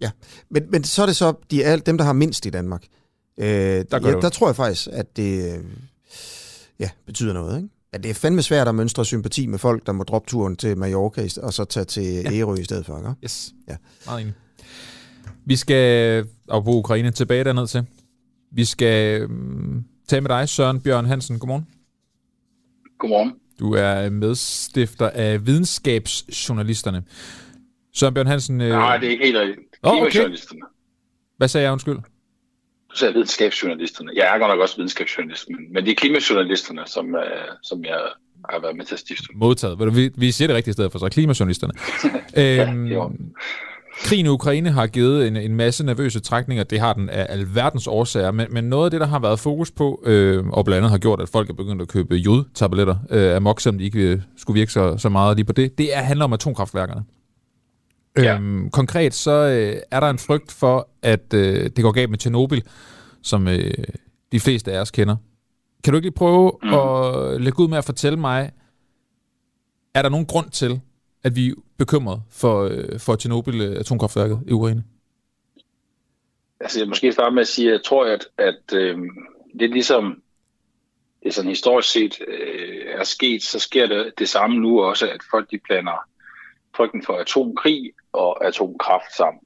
[0.00, 0.10] ja.
[0.50, 2.84] men, men så er det så de, er, dem, der har mindst i Danmark.
[3.38, 5.64] Øh, der, ja, det der tror jeg faktisk, at det øh,
[6.80, 7.56] ja, betyder noget.
[7.56, 7.68] Ikke?
[7.92, 10.78] At det er fandme svært at mønstre sympati med folk, der må droppe turen til
[10.78, 12.32] Mallorca og så tage til ja.
[12.32, 12.98] Ærø i stedet for.
[12.98, 13.10] Ikke?
[13.24, 13.54] Yes.
[13.68, 13.76] Ja.
[14.06, 14.34] Meget enig.
[15.44, 17.86] Vi skal, og på Ukraine, tilbage derned til.
[18.52, 21.38] Vi skal um, tage med dig, Søren Bjørn Hansen.
[21.38, 21.66] Godmorgen.
[22.98, 23.32] Godmorgen.
[23.58, 27.02] Du er medstifter af videnskabsjournalisterne.
[27.94, 28.60] Søren Bjørn Hansen...
[28.60, 28.68] Øh...
[28.68, 29.58] Nej, det er ikke helt rigtigt.
[29.82, 30.28] Åh, okay.
[31.36, 31.96] Hvad sagde jeg, undskyld?
[32.90, 34.10] Du sagde videnskabsjournalisterne.
[34.14, 37.20] Jeg er godt nok også videnskabsjournalist, men, det er klimajournalisterne, som, uh,
[37.62, 38.00] som jeg
[38.50, 39.24] har været med til at stifte.
[39.34, 39.96] Modtaget.
[39.96, 41.08] Vi, vi siger det rigtige sted for så.
[41.08, 41.72] Klimajournalisterne.
[42.42, 43.12] øhm, jo.
[44.02, 46.64] Krigen i Ukraine har givet en, en masse nervøse trækninger.
[46.64, 48.30] Det har den af alverdens årsager.
[48.30, 50.98] Men, men noget af det, der har været fokus på, øh, og blandt andet har
[50.98, 54.72] gjort, at folk er begyndt at købe jodtabletter øh, amok, selvom de ikke skulle virke
[54.72, 57.04] så, så meget lige på det, det er, handler om atomkraftværkerne.
[58.16, 58.34] Ja.
[58.34, 62.18] Øhm, konkret så øh, er der en frygt for, at øh, det går galt med
[62.18, 62.60] Tjernobyl,
[63.22, 63.74] som øh,
[64.32, 65.16] de fleste af os kender.
[65.84, 66.74] Kan du ikke lige prøve mm.
[66.74, 68.50] at lægge ud med at fortælle mig,
[69.94, 70.80] er der nogen grund til,
[71.24, 74.84] at vi bekymret for, øh, for Tjernobyl-atomkraftværket øh, i Ukraine?
[76.60, 78.98] Altså, jeg måske starte med at sige, at jeg tror, at, at øh,
[79.58, 80.22] det er ligesom
[81.22, 85.10] det er sådan historisk set øh, er sket, så sker det det samme nu også,
[85.10, 86.08] at folk de blander
[86.76, 89.42] frygten for atomkrig og atomkraft sammen.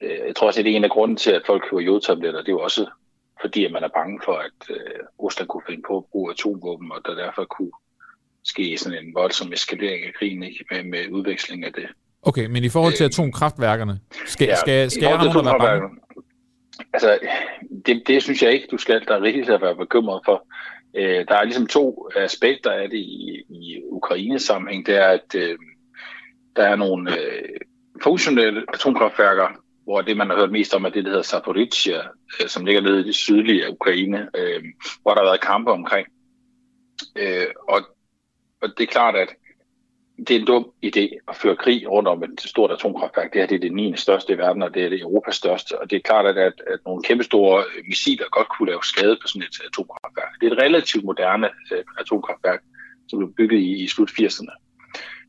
[0.00, 2.40] Øh, jeg tror også, at det er en af grunden til, at folk køber jodtabletter.
[2.40, 2.86] Det er jo også
[3.40, 6.92] fordi, at man er bange for, at øh, Rusland kunne finde på at bruge atomvåben,
[6.92, 7.72] og der derfor kunne
[8.44, 10.64] ske sådan en voldsom eskalering af krigen ikke?
[10.70, 11.86] Med, med udveksling af det.
[12.22, 15.88] Okay, men i forhold til atomkraftværkerne, skal, ja, skal, skal jeg være bange?
[16.92, 17.18] Altså,
[17.86, 19.04] det, det synes jeg ikke, du skal.
[19.08, 20.46] Der er rigtigt at være bekymret for.
[20.96, 24.86] Øh, der er ligesom to aspekter af det i, i Ukraines sammenhæng.
[24.86, 25.58] Det er, at øh,
[26.56, 27.48] der er nogle øh,
[28.02, 29.48] funktionelle atomkraftværker,
[29.84, 32.00] hvor det, man har hørt mest om, er det, der hedder Zaporizhia,
[32.40, 34.62] øh, som ligger nede i det sydlige af Ukraine, øh,
[35.02, 36.06] hvor der har været kampe omkring.
[37.16, 37.80] Øh, og,
[38.62, 39.28] og det er klart, at
[40.18, 43.32] det er en dum idé at føre krig rundt om et stort atomkraftværk.
[43.32, 43.96] Det her det er det 9.
[43.96, 45.80] største i verden, og det er det Europas største.
[45.80, 49.18] Og det er klart, at, at, at nogle kæmpestore øh, missiler godt kunne lave skade
[49.22, 50.40] på sådan et øh, atomkraftværk.
[50.40, 52.62] Det er et relativt moderne øh, atomkraftværk,
[53.08, 54.54] som blev bygget i, i slut 80'erne.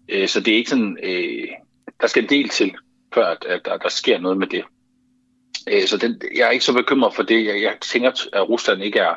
[0.10, 1.48] Øh, så det er ikke sådan, øh,
[2.02, 2.76] der skal en del til,
[3.14, 4.64] før at, at, der, der sker noget med det.
[5.72, 7.46] Øh, så den, jeg er ikke så bekymret for det.
[7.46, 9.16] Jeg, jeg tænker, at Rusland ikke er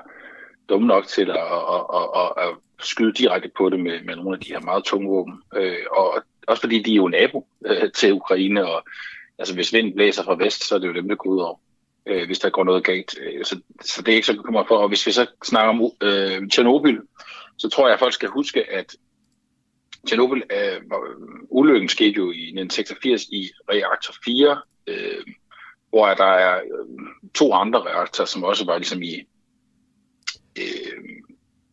[0.68, 4.36] dum nok til at, at, at, at, at skyde direkte på det med, med nogle
[4.36, 5.42] af de her meget tunge våben.
[5.56, 8.84] Øh, og også fordi de er jo nabo øh, til Ukraine, og
[9.38, 11.60] altså, hvis vinden blæser fra vest, så er det jo dem, der går ud over,
[12.06, 13.18] øh, hvis der går noget galt.
[13.20, 14.76] Øh, så, så det er ikke så bekymret for.
[14.76, 17.00] Og hvis vi så snakker om øh, Tjernobyl,
[17.58, 18.96] så tror jeg, at folk skal huske, at
[20.08, 20.80] Tjernobyl, øh, øh
[21.48, 25.24] ulykken skete jo i 1986 i reaktor 4, øh,
[25.90, 29.26] hvor der er øh, to andre reaktorer, som også var ligesom i,
[30.58, 31.02] øh,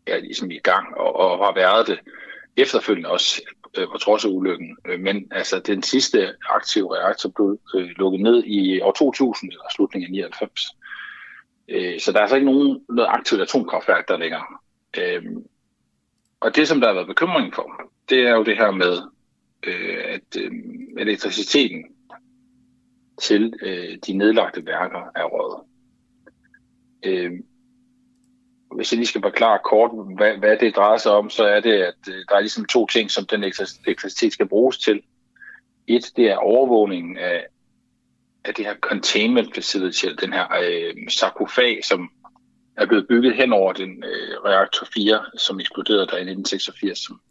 [0.08, 2.00] er ligesom i gang og, og har været det
[2.58, 3.42] efterfølgende også
[3.78, 4.78] øh, på trods af ulykken.
[4.86, 9.64] Øh, men altså den sidste aktive reaktor blev øh, lukket ned i år 2000 eller
[9.76, 10.66] slutningen af 99.
[11.68, 14.46] Øh, så der er altså ikke nogen noget aktivt atomkraftværk der længere.
[14.98, 15.24] Øh,
[16.40, 18.98] og det, som der har været bekymring for, det er jo det her med,
[19.64, 20.52] øh, at øh,
[20.98, 21.84] elektriciteten
[23.22, 25.64] til øh, de nedlagte værker er røget.
[27.06, 27.32] Øh,
[28.76, 31.74] hvis jeg lige skal forklare kort, hvad, hvad det drejer sig om, så er det,
[31.74, 35.02] at øh, der er ligesom to ting, som den elektricitet skal bruges til.
[35.88, 37.46] Et, det er overvågningen af,
[38.46, 42.10] af det her containment facility, den her øh, sarkofag, som
[42.78, 47.22] er blevet bygget hen over den øh, reaktor 4, som eksploderede der i 1986, som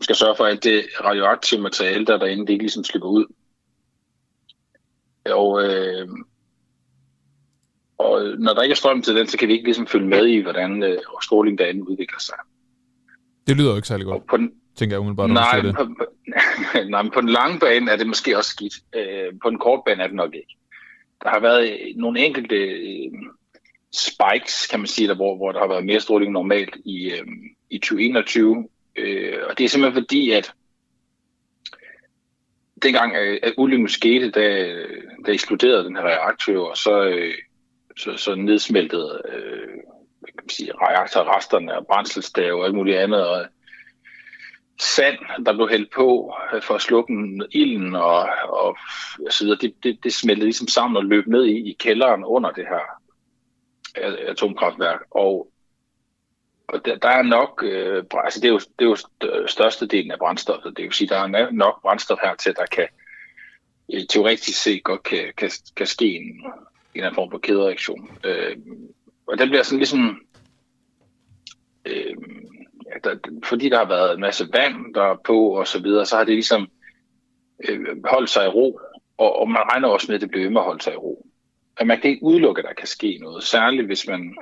[0.00, 3.26] skal sørge for, at det radioaktive materiale, der er derinde, det ikke ligesom slipper ud.
[5.30, 6.08] Og, øh,
[7.98, 10.26] og når der ikke er strøm til den, så kan vi ikke ligesom følge med
[10.26, 12.36] i, hvordan øh, stråling derinde udvikler sig.
[13.46, 15.30] Det lyder jo ikke særlig godt, på den, tænker jeg umiddelbart.
[15.30, 15.74] Nej, det.
[15.74, 16.04] på, på,
[16.90, 18.74] nej, men på den lange bane er det måske også skidt.
[18.94, 20.56] Øh, på den korte bane er det nok ikke.
[21.22, 23.10] Der har været nogle enkelte øh,
[23.92, 27.26] spikes, kan man sige, der, hvor, hvor der har været mere stråling normalt i, øh,
[27.70, 28.68] i 2021,
[28.98, 30.52] Øh, og det er simpelthen fordi, at
[32.82, 34.74] dengang, øh, at ulykken skete, da,
[35.26, 37.34] da eksploderede den her reaktor, så, øh,
[37.98, 39.68] så, så nedsmeltet øh,
[40.24, 43.46] kan man sige, reaktorresterne og brændselstave og alt muligt andet, og
[44.80, 47.12] sand, der blev hældt på øh, for at slukke
[47.50, 48.78] ilden og, og
[49.30, 52.50] så videre, det, det, det smeltede ligesom sammen og løb ned i, i kælderen under
[52.50, 53.00] det her
[54.28, 55.00] atomkraftværk.
[55.10, 55.52] Og,
[56.68, 60.18] og der, der er nok, øh, altså det er, jo, det er jo størstedelen af
[60.18, 62.88] brændstoffet, det vil sige, der er nok brændstof her til, at der kan
[63.94, 66.44] øh, teoretisk set godt kan, kan, kan ske en,
[66.94, 68.18] en eller anden form for kædereaktion.
[68.24, 68.56] Øh,
[69.26, 70.20] og den bliver sådan ligesom,
[71.84, 72.14] øh,
[72.86, 76.06] ja, der, fordi der har været en masse vand der er på og så videre,
[76.06, 76.68] så har det ligesom
[77.68, 78.80] øh, holdt sig i ro,
[79.18, 81.26] og, og man regner også med, at det bliver med at holde sig i ro.
[81.80, 84.36] Og man kan ikke udelukke, at der kan ske noget, særligt hvis man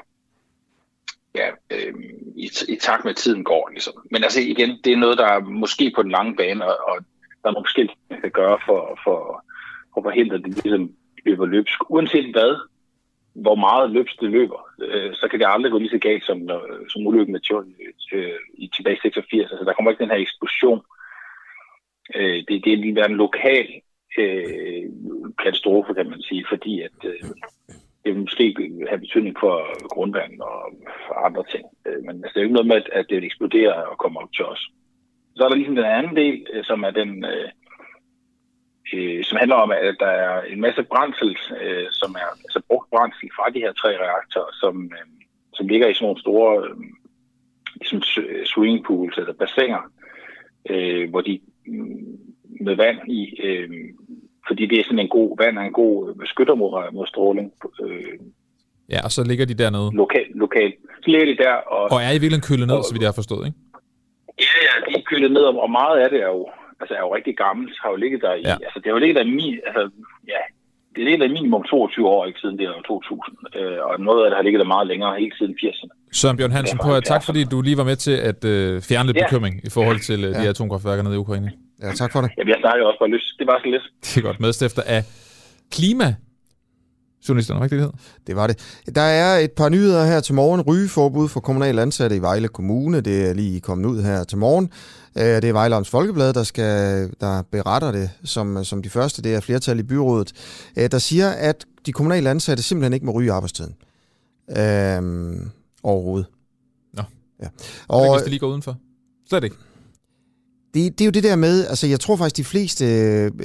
[1.34, 1.94] ja, øh,
[2.36, 3.68] i, i takt med tiden går.
[3.68, 3.94] Ligesom.
[4.10, 7.04] Men altså igen, det er noget, der er måske på den lange bane, og, og
[7.42, 9.44] der er nogle forskellige, man kan gøre for, for,
[9.94, 10.92] for at forhindre, at det ligesom
[11.26, 11.90] løber løbsk.
[11.90, 12.52] Uanset hvad,
[13.34, 16.38] hvor meget løbs det løber, øh, så kan det aldrig gå lige så galt som,
[16.50, 17.66] øh, som ulykken med Tjol
[18.12, 19.50] øh, i tilbage i 86.
[19.50, 20.80] Altså, der kommer ikke den her eksplosion.
[22.14, 23.68] Øh, det, det er lige en lokal
[24.18, 24.84] øh,
[25.42, 27.20] katastrofe, kan man sige, fordi at øh,
[28.02, 28.56] det vil måske
[28.88, 29.54] have betydning for
[29.94, 30.58] grundvand og
[31.06, 31.64] for andre ting.
[31.86, 34.32] Øh, men altså, det er jo ikke noget med, at det eksploderer og kommer op
[34.32, 34.62] til os.
[35.36, 37.24] Så er der ligesom den anden del, øh, som er den...
[37.24, 37.48] Øh,
[38.94, 42.90] øh, som handler om, at der er en masse brændsel, øh, som er altså brugt
[42.90, 45.06] brændsel fra de her tre reaktorer, som, øh,
[45.54, 46.76] som ligger i sådan nogle store øh,
[47.80, 48.02] ligesom
[48.52, 49.82] swimmingpools eller bassiner,
[50.70, 52.18] øh, hvor de mm,
[52.60, 53.68] med vand i, øh,
[54.48, 57.52] fordi det er sådan en god, vand er en god beskytter mod, mod stråling.
[57.84, 58.18] Øh,
[58.90, 59.90] ja, og så ligger de dernede.
[59.92, 60.72] Lokal, lokal.
[61.02, 61.52] Så ligger de der.
[61.52, 63.58] Og, og er i virkeligheden kølet ned, og, så vidt jeg har forstået, ikke?
[64.46, 66.48] Ja, ja, de er kølet ned, og meget af det er jo,
[66.80, 68.56] altså er jo rigtig gammelt, har jo ligget der i, ja.
[68.66, 69.82] altså det har jo ligget der i, altså,
[70.32, 70.40] ja,
[70.96, 74.28] det ligger der minimum 22 år, ikke siden det er 2000, øh, og noget af
[74.30, 75.92] det har ligget der meget længere, helt siden 80'erne.
[76.20, 79.16] Søren Bjørn Hansen, på, tak fordi du lige var med til at øh, fjerne lidt
[79.16, 79.24] ja.
[79.24, 80.36] bekymring i forhold til øh, ja.
[80.38, 81.50] de her atomkraftværker nede i Ukraine.
[81.82, 82.30] Ja, tak for det.
[82.38, 83.28] Jamen, jeg snakker jo også bare lyst.
[83.38, 83.86] Det var så lidt.
[84.04, 84.40] Det er godt.
[84.40, 85.02] Medstifter af
[85.76, 86.08] klima
[87.28, 87.90] journalisterne, rigtigt det
[88.26, 88.58] Det var det.
[88.94, 90.60] Der er et par nyheder her til morgen.
[90.60, 93.00] Rygeforbud for kommunale ansatte i Vejle Kommune.
[93.00, 94.70] Det er lige kommet ud her til morgen.
[95.18, 99.22] Øh, det er Vejle Folkeblad, der, skal, der beretter det som, som de første.
[99.22, 100.32] Det er flertal i byrådet,
[100.76, 103.74] øh, der siger, at de kommunale ansatte simpelthen ikke må ryge arbejdstiden.
[104.58, 105.50] Øhm,
[105.82, 106.26] overhovedet.
[106.94, 107.02] Nå.
[107.42, 107.46] Ja.
[107.88, 108.76] Og, hvis det lige går udenfor?
[109.28, 109.56] Slet ikke.
[110.74, 112.84] Det, det er jo det der med, altså jeg tror faktisk, de fleste,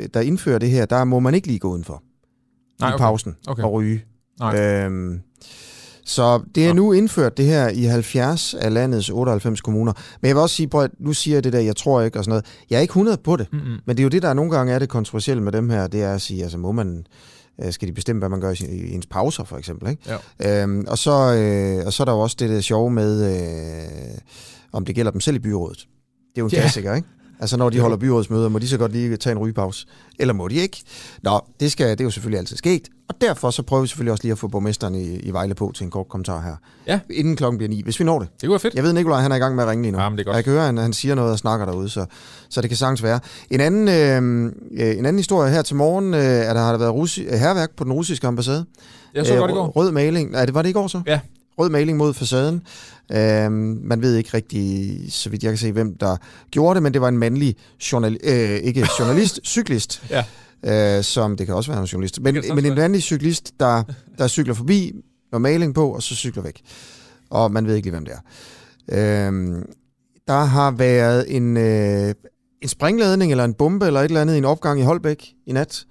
[0.07, 2.03] der indfører det her, der må man ikke lige gå udenfor
[2.81, 3.03] Nej, i okay.
[3.03, 3.63] pausen okay.
[3.63, 4.03] og ryge.
[4.39, 4.59] Nej.
[4.59, 5.21] Øhm,
[6.05, 9.93] så det er nu indført det her i 70 af landets 98 kommuner.
[10.21, 12.23] Men jeg vil også sige, prøv, nu siger jeg det der, jeg tror ikke og
[12.23, 12.45] sådan noget.
[12.69, 13.77] Jeg er ikke 100 på det, mm-hmm.
[13.85, 16.03] men det er jo det, der nogle gange er det kontroversielle med dem her, det
[16.03, 17.05] er at sige, altså må man,
[17.63, 19.89] øh, skal de bestemme, hvad man gør i ens pauser, for eksempel.
[19.89, 20.17] Ikke?
[20.39, 20.63] Ja.
[20.63, 24.17] Øhm, og, så, øh, og så er der jo også det der sjove med, øh,
[24.71, 25.77] om det gælder dem selv i byrådet.
[25.77, 26.59] Det er jo en ja.
[26.59, 27.07] klassiker, ikke?
[27.41, 29.87] Altså når de holder byrådsmøder, må de så godt lige tage en rygepause?
[30.19, 30.83] Eller må de ikke?
[31.23, 32.87] Nå, det, skal, det er jo selvfølgelig altid sket.
[33.09, 35.71] Og derfor så prøver vi selvfølgelig også lige at få borgmesteren i, i Vejle på
[35.75, 36.55] til en kort kommentar her.
[36.87, 36.99] Ja.
[37.09, 38.27] Inden klokken bliver ni, hvis vi når det.
[38.33, 38.73] Det kunne være fedt.
[38.75, 39.99] Jeg ved, Nikolaj han er i gang med at ringe lige nu.
[39.99, 40.35] Ja, men det er godt.
[40.35, 42.05] Jeg kan høre, at han siger noget og snakker derude, så,
[42.49, 43.19] så det kan sagtens være.
[43.49, 44.17] En anden, øh,
[44.97, 46.19] en anden historie her til morgen, øh,
[46.49, 48.65] at der har der været russi- herværk på den russiske ambassade.
[49.13, 49.67] Jeg så øh, godt i går.
[49.67, 50.31] Rød maling.
[50.31, 51.01] Nej, det var det i går så?
[51.07, 51.19] Ja.
[51.57, 52.61] Rød maling mod facaden.
[53.11, 56.17] Øhm, man ved ikke rigtig, så vidt jeg kan se, hvem der
[56.51, 57.55] gjorde det, men det var en mandlig
[57.91, 60.03] journal, øh, ikke journalist, cyklist.
[60.09, 60.23] Ja.
[60.97, 63.83] Øh, som det kan også være en journalist, men, men en mandlig cyklist, der,
[64.17, 64.93] der cykler forbi
[65.31, 66.61] med maling på, og så cykler væk.
[67.29, 69.27] Og man ved ikke lige, hvem det er.
[69.27, 69.65] Øhm,
[70.27, 72.13] der har været en, øh,
[72.61, 75.51] en springladning eller en bombe eller et eller andet i en opgang i Holbæk i
[75.51, 75.85] nat.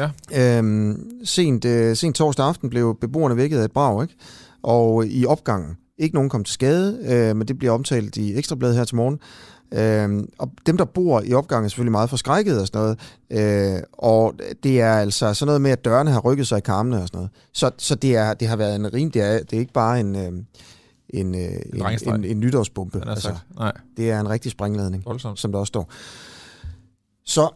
[0.00, 0.10] Ja.
[0.58, 4.14] Øhm, sent, øh, sent torsdag aften blev beboerne vækket af et brag, ikke?
[4.62, 8.76] Og i opgangen, ikke nogen kom til skade, øh, men det bliver omtalt i Ekstrabladet
[8.76, 9.18] her til morgen.
[9.74, 12.96] Øh, og dem, der bor i opgangen, er selvfølgelig meget forskrækket og sådan
[13.30, 13.74] noget.
[13.76, 16.96] Øh, og det er altså sådan noget med, at dørene har rykket sig i karmene
[16.96, 17.30] og sådan noget.
[17.52, 20.00] Så, så det, er, det har været en rim, det er, det er ikke bare
[20.00, 20.16] en...
[20.16, 20.32] Øh,
[21.12, 23.08] en, øh, en, en, en, en nytårsbombe.
[23.08, 23.72] Altså, Nej.
[23.96, 25.38] Det er en rigtig springladning, Voldsomt.
[25.38, 25.90] som der også står.
[27.24, 27.50] Så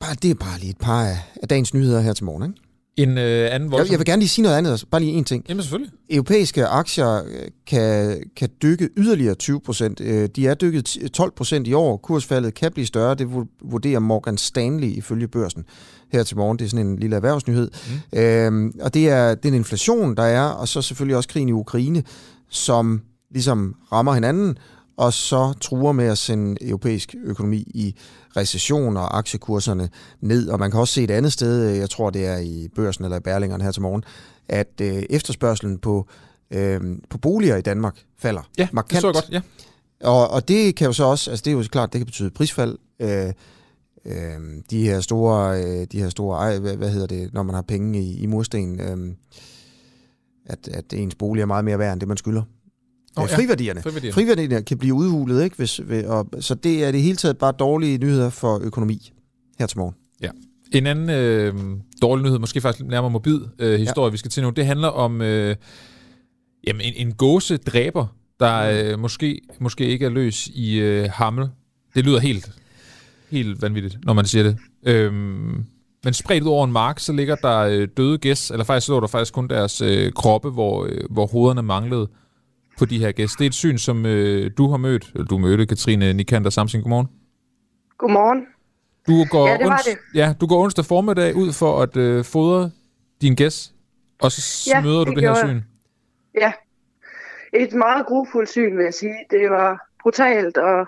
[0.00, 2.42] bare, det er bare lige et par af, af dagens nyheder her til morgen.
[2.42, 2.69] Ikke?
[2.96, 3.84] En øh, anden voldsom...
[3.86, 4.86] Jeg, jeg vil gerne lige sige noget andet, altså.
[4.90, 5.44] bare lige en ting.
[5.48, 5.92] Jamen selvfølgelig.
[6.10, 10.00] Europæiske aktier øh, kan, kan dykke yderligere 20 procent.
[10.00, 11.96] Øh, de er dykket 12 procent i år.
[11.96, 13.28] Kursfaldet kan blive større, det
[13.62, 15.64] vurderer Morgan Stanley ifølge børsen
[16.12, 16.58] her til morgen.
[16.58, 17.70] Det er sådan en lille erhvervsnyhed.
[18.12, 18.18] Mm.
[18.18, 22.02] Øhm, og det er den inflation, der er, og så selvfølgelig også krigen i Ukraine,
[22.48, 24.58] som ligesom rammer hinanden,
[24.96, 27.96] og så truer med at sende europæisk økonomi i
[28.36, 29.88] recession og aktiekurserne
[30.20, 30.48] ned.
[30.48, 33.16] Og man kan også se et andet sted, jeg tror det er i børsen eller
[33.16, 34.04] i Berlingeren her til morgen,
[34.48, 36.08] at øh, efterspørgselen på,
[36.50, 36.80] øh,
[37.10, 38.90] på boliger i Danmark falder Ja, markant.
[38.90, 39.40] det så jeg godt, ja.
[40.04, 42.30] Og, og det kan jo så også, altså det er jo klart, det kan betyde
[42.30, 42.78] prisfald.
[43.00, 43.32] Øh,
[44.04, 44.40] øh,
[44.70, 47.62] de her store, øh, de her store ej, hvad, hvad hedder det, når man har
[47.62, 49.14] penge i, i mursten, øh,
[50.46, 52.42] at, at ens bolig er meget mere værd end det, man skylder.
[53.16, 53.36] Oh, ja.
[53.36, 53.82] friværdierne.
[53.82, 54.12] Friværdierne.
[54.12, 55.56] friværdierne kan blive udhulet, ikke?
[55.56, 59.12] Hvis, og, så det er det hele taget bare dårlige nyheder for økonomi
[59.58, 59.94] her til morgen.
[60.22, 60.28] Ja.
[60.72, 61.54] En anden øh,
[62.02, 64.10] dårlig nyhed, måske faktisk nærmere morbid øh, historie, ja.
[64.10, 65.56] vi skal til nu, det handler om øh,
[66.66, 68.06] jamen, en, en gåse dræber,
[68.40, 71.48] der øh, måske, måske ikke er løs i øh, Hammel.
[71.94, 72.52] Det lyder helt,
[73.30, 74.56] helt vanvittigt, når man siger det.
[74.86, 75.64] Øhm,
[76.04, 78.92] men spredt ud over en mark, så ligger der øh, døde gæs, eller faktisk så
[78.92, 82.08] lå der faktisk kun deres øh, kroppe, hvor, øh, hvor hovederne manglede
[82.80, 83.30] på de her gæs.
[83.32, 86.82] Det er et syn, som øh, du har mødt, eller du mødte, Katrine Nikander Samsing.
[86.84, 87.08] Godmorgen.
[87.98, 88.46] Godmorgen.
[89.08, 89.98] Du går, Ja, det var ons- det.
[90.14, 92.70] Ja, du går onsdag formiddag ud for at øh, fodre
[93.22, 93.72] din gæs,
[94.22, 95.46] og så Ja, møder du det det her jeg.
[95.48, 95.60] syn.
[96.40, 96.52] Ja.
[97.54, 99.14] Et meget grufuldt syn, vil jeg sige.
[99.30, 100.86] Det var brutalt og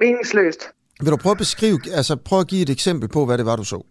[0.00, 0.68] meningsløst.
[1.02, 3.56] Vil du prøve at beskrive, altså prøve at give et eksempel på, hvad det var,
[3.56, 3.82] du så?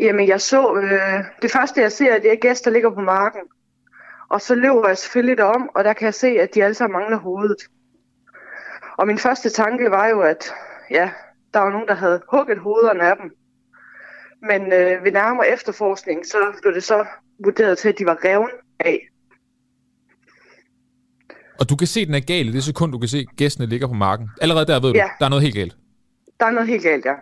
[0.00, 0.74] Jamen, jeg så...
[0.76, 3.40] Øh, det første, jeg ser, det er gæster, der ligger på marken.
[4.30, 7.00] Og så løber jeg selvfølgelig derom, og der kan jeg se, at de alle sammen
[7.00, 7.56] mangler hovedet.
[8.98, 10.44] Og min første tanke var jo, at
[10.90, 11.10] ja,
[11.54, 13.30] der var nogen, der havde hugget hovederne af dem.
[14.42, 17.06] Men øh, ved nærmere efterforskning, så blev det så
[17.44, 18.50] vurderet til, at de var reven
[18.80, 19.00] af.
[21.60, 23.36] Og du kan se, at den er gal i det sekund, du kan se, at
[23.36, 24.30] gæstene ligger på marken.
[24.40, 25.08] Allerede der ved du, Ja.
[25.18, 25.76] der er noget helt galt.
[26.40, 27.14] Der er noget helt galt, ja.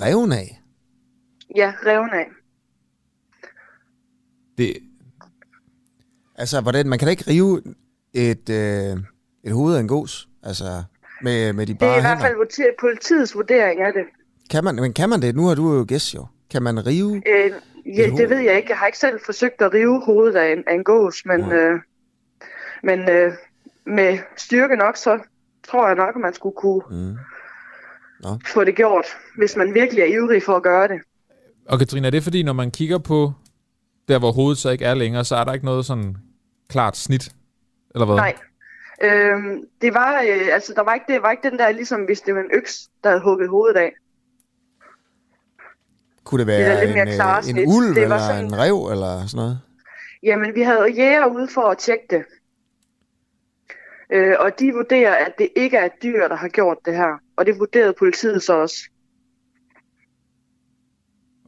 [0.00, 0.62] Reven af?
[1.56, 2.26] Ja, reven af.
[4.58, 4.76] Det...
[6.38, 7.62] Altså, hvordan, man kan da ikke rive
[8.14, 8.96] et, øh,
[9.44, 10.64] et hoved af en gås, altså
[11.22, 12.24] med, med de Det er bare i hvert hænder.
[12.24, 14.02] fald vurder- politiets vurdering af det.
[14.50, 15.34] Kan man, men kan man det?
[15.36, 16.26] Nu har du jo gæst jo.
[16.50, 17.22] Kan man rive?
[17.26, 17.50] Øh,
[17.98, 18.70] ja, det ved jeg ikke.
[18.70, 21.80] Jeg har ikke selv forsøgt at rive hovedet af en, af en gås, men, øh,
[22.82, 23.32] men øh,
[23.86, 25.18] med styrke nok, så
[25.68, 27.16] tror jeg nok, at man skulle kunne mm.
[28.22, 28.38] Nå.
[28.46, 29.04] få det gjort,
[29.38, 31.00] hvis man virkelig er ivrig for at gøre det.
[31.68, 33.32] Og Katrine, er det fordi, når man kigger på
[34.08, 36.16] der, hvor hovedet så ikke er længere, så er der ikke noget sådan
[36.68, 37.28] klart snit?
[37.94, 38.16] Eller hvad?
[38.16, 38.34] Nej.
[39.02, 42.20] Øh, det var, øh, altså, der var ikke, det var ikke den der, ligesom hvis
[42.20, 43.92] det var en øks, der havde hugget hovedet af.
[46.24, 47.02] Kunne det Det er være lidt mere
[47.48, 49.60] en, øh, en ulv Det var eller sådan- en rev eller sådan noget?
[50.22, 52.24] Jamen, vi havde jæger ude for at tjekke det.
[54.12, 57.20] Øh, og de vurderer, at det ikke er et dyr, der har gjort det her.
[57.36, 58.76] Og det vurderede politiet så også.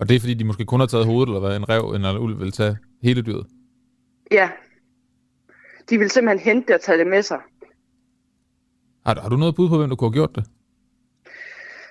[0.00, 2.10] Og det er fordi, de måske kun har taget hovedet, eller hvad en rev eller
[2.10, 3.46] en ulv vil tage hele dyret.
[4.32, 4.50] Ja.
[5.90, 7.38] De ville simpelthen hente det og tage det med sig.
[9.06, 10.44] Har, du- har du noget bud på, hvem der kunne have gjort det?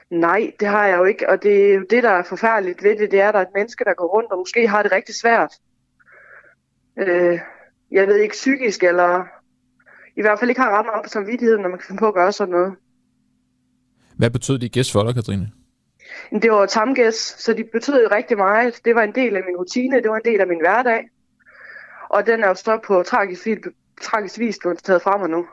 [0.09, 1.29] Nej, det har jeg jo ikke.
[1.29, 3.83] Og det det, der er forfærdeligt ved det, det er, at der er et menneske,
[3.83, 5.53] der går rundt og måske har det rigtig svært.
[6.99, 7.39] Øh,
[7.91, 9.23] jeg ved ikke, psykisk eller
[10.15, 12.13] i hvert fald ikke har ret meget på samvittigheden, når man kan finde på at
[12.13, 12.75] gøre sådan noget.
[14.17, 15.51] Hvad betød de gæst for dig, Katrine?
[16.31, 18.81] Det var tamgæs, så de betød rigtig meget.
[18.85, 21.09] Det var en del af min rutine, det var en del af min hverdag.
[22.09, 23.57] Og den er jo så på tragisk, vis-
[24.01, 25.45] tragisk vis blevet taget fra mig nu.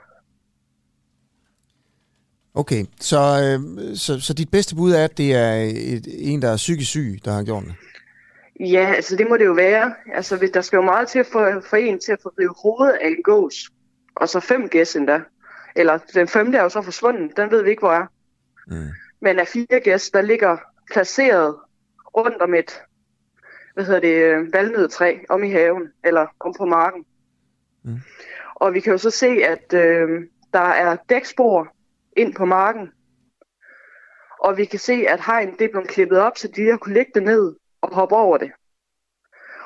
[2.54, 6.52] Okay, så, øh, så, så dit bedste bud er, at det er et, en, der
[6.52, 7.74] er psykisk syg, der har gjort det?
[8.60, 9.94] Ja, altså det må det jo være.
[10.14, 12.98] Altså hvis der skal jo meget til for, for en til at få rive hovedet
[13.02, 13.70] af en gås.
[14.14, 15.20] Og så fem gæs endda.
[15.76, 18.06] Eller den femte er jo så forsvundet, den ved vi ikke, hvor er.
[18.66, 18.88] Mm.
[19.20, 20.56] Men af fire gæs, der ligger
[20.92, 21.56] placeret
[22.16, 22.80] rundt om et,
[23.74, 27.04] hvad hedder det, øh, valnødtræ om i haven, eller om på marken.
[27.82, 28.00] Mm.
[28.60, 30.08] Og vi kan jo så se, at øh,
[30.52, 31.68] der er dækspor
[32.16, 32.88] ind på marken.
[34.40, 36.94] Og vi kan se, at hegn det er blevet klippet op, så de har kunne
[36.94, 38.50] lægge det ned og hoppe over det.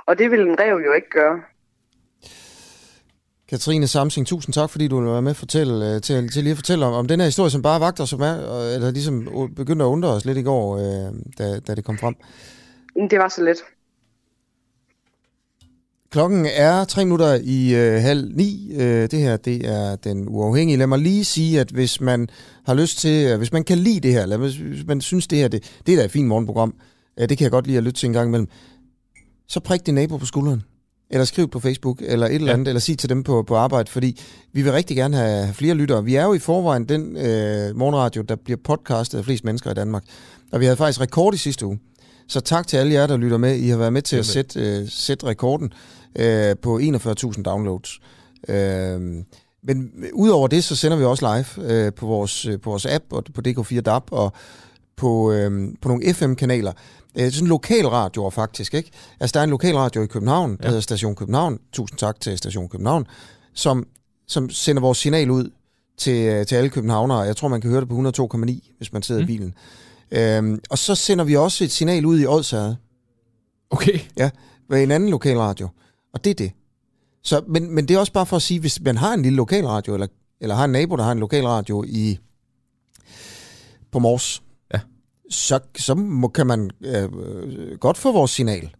[0.06, 1.40] Og det vil en rev jo ikke gøre.
[3.48, 6.56] Katrine Samsing, tusind tak, fordi du vil være med fortælle, øh, til, til lige at
[6.56, 8.34] fortælle om, om den her historie, som bare vagter som er,
[8.74, 9.24] eller ligesom
[9.56, 12.14] begyndte at undre os lidt i går, øh, da, da det kom frem.
[13.10, 13.58] Det var så let.
[16.10, 18.72] Klokken er tre minutter i øh, halv ni.
[18.74, 20.78] Øh, det her, det er den uafhængige.
[20.78, 22.28] Lad mig lige sige, at hvis man
[22.66, 25.26] har lyst til, øh, hvis man kan lide det her, lad mig, hvis man synes,
[25.26, 26.74] det her, det, det er da et fint morgenprogram,
[27.20, 28.48] øh, det kan jeg godt lide at lytte til en gang imellem,
[29.48, 30.62] så prik din nabo på skulderen.
[31.10, 33.90] Eller skriv på Facebook, eller et eller andet, eller sig til dem på, på arbejde,
[33.90, 34.20] fordi
[34.52, 36.04] vi vil rigtig gerne have, have flere lyttere.
[36.04, 39.74] Vi er jo i forvejen den øh, morgenradio, der bliver podcastet af flest mennesker i
[39.74, 40.04] Danmark.
[40.52, 41.78] Og vi havde faktisk rekord i sidste uge.
[42.28, 43.56] Så tak til alle jer, der lytter med.
[43.56, 45.72] I har været med til at sætte, øh, sætte rekorden
[46.18, 48.00] øh, på 41.000 downloads.
[48.48, 49.00] Øh,
[49.62, 53.04] men udover det, så sender vi også live øh, på, vores, øh, på vores app
[53.10, 54.32] og på DK4 DAB og
[54.96, 56.72] på, øh, på nogle FM-kanaler.
[57.18, 58.90] Øh, sådan lokalradioer faktisk, ikke?
[59.20, 60.68] Altså, der er en lokalradio i København, der Ja.
[60.68, 61.58] hedder Station København.
[61.72, 63.06] Tusind tak til Station København.
[63.54, 63.86] Som,
[64.28, 65.50] som sender vores signal ud
[65.98, 67.18] til, øh, til alle københavnere.
[67.18, 69.24] Jeg tror, man kan høre det på 102,9, hvis man sidder mm.
[69.24, 69.54] i bilen.
[70.10, 72.74] Øhm, og så sender vi også et signal ud i Odsherred.
[73.70, 73.98] Okay.
[74.16, 74.30] Ja,
[74.68, 75.68] ved en anden lokalradio.
[76.12, 76.52] Og det er det.
[77.22, 79.36] Så, men, men det er også bare for at sige, hvis man har en lille
[79.36, 80.06] lokalradio, eller,
[80.40, 82.18] eller har en nabo, der har en lokalradio i
[83.92, 84.42] på Mors,
[84.74, 84.80] ja.
[85.30, 87.08] så, så må, kan man øh,
[87.80, 88.70] godt få vores signal.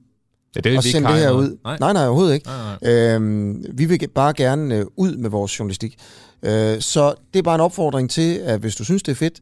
[0.56, 1.50] Ja, det er og vi sende det her noget.
[1.50, 1.56] ud.
[1.64, 1.76] Nej.
[1.80, 2.46] nej, nej overhovedet ikke.
[2.82, 5.96] Nej, Øhm, vi vil bare gerne øh, ud med vores journalistik.
[6.42, 9.40] Øh, så det er bare en opfordring til, at hvis du synes, det er fedt,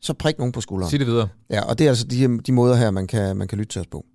[0.00, 0.90] så prik nogen på skulderen.
[0.90, 1.28] Sig det videre.
[1.50, 3.80] Ja, og det er altså de, de måder her, man kan, man kan lytte til
[3.80, 4.06] os på.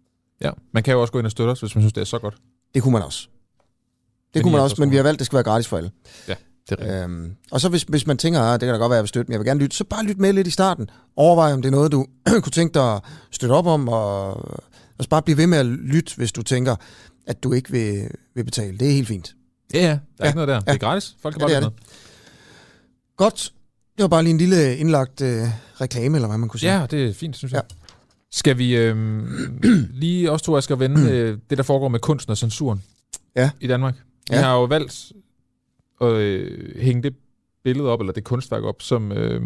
[0.41, 2.05] Ja, man kan jo også gå ind og støtte os, hvis man synes, det er
[2.05, 2.35] så godt.
[2.77, 3.27] Det kunne man også.
[3.27, 5.67] Det Men kunne man også, så men vi har valgt, at det skal være gratis
[5.67, 5.91] for alle.
[6.27, 6.33] Ja,
[6.69, 7.03] det er rigtigt.
[7.03, 9.03] Øhm, og så hvis, hvis man tænker, at det kan da godt være, at jeg
[9.03, 10.89] vil støtte, men jeg vil gerne lytte, så bare lyt med lidt i starten.
[11.15, 12.05] Overvej, om det er noget, du
[12.43, 13.01] kunne tænke dig at
[13.31, 14.27] støtte op om, og,
[14.97, 16.75] og så bare blive ved med at lytte, hvis du tænker,
[17.27, 18.77] at du ikke vil, vil betale.
[18.77, 19.35] Det er helt fint.
[19.73, 19.85] Ja, ja.
[19.87, 20.25] Der er ja.
[20.25, 20.59] ikke noget der.
[20.59, 21.15] Det er gratis.
[21.21, 21.79] Folk kan Ja, bare det er det.
[23.17, 23.53] Godt.
[23.97, 25.43] Det var bare lige en lille indlagt øh,
[25.81, 26.79] reklame, eller hvad man kunne sige.
[26.79, 27.63] Ja, det er fint, synes jeg.
[27.71, 27.75] Ja.
[28.31, 29.27] Skal vi øhm,
[30.01, 32.83] lige også to, skal vende øh, det, der foregår med kunsten og censuren
[33.35, 33.49] ja.
[33.59, 33.95] i Danmark?
[34.29, 34.41] Vi Ja.
[34.41, 35.11] har jo valgt
[36.01, 37.15] at øh, hænge det
[37.63, 39.41] billede op, eller det kunstværk op, som, øh,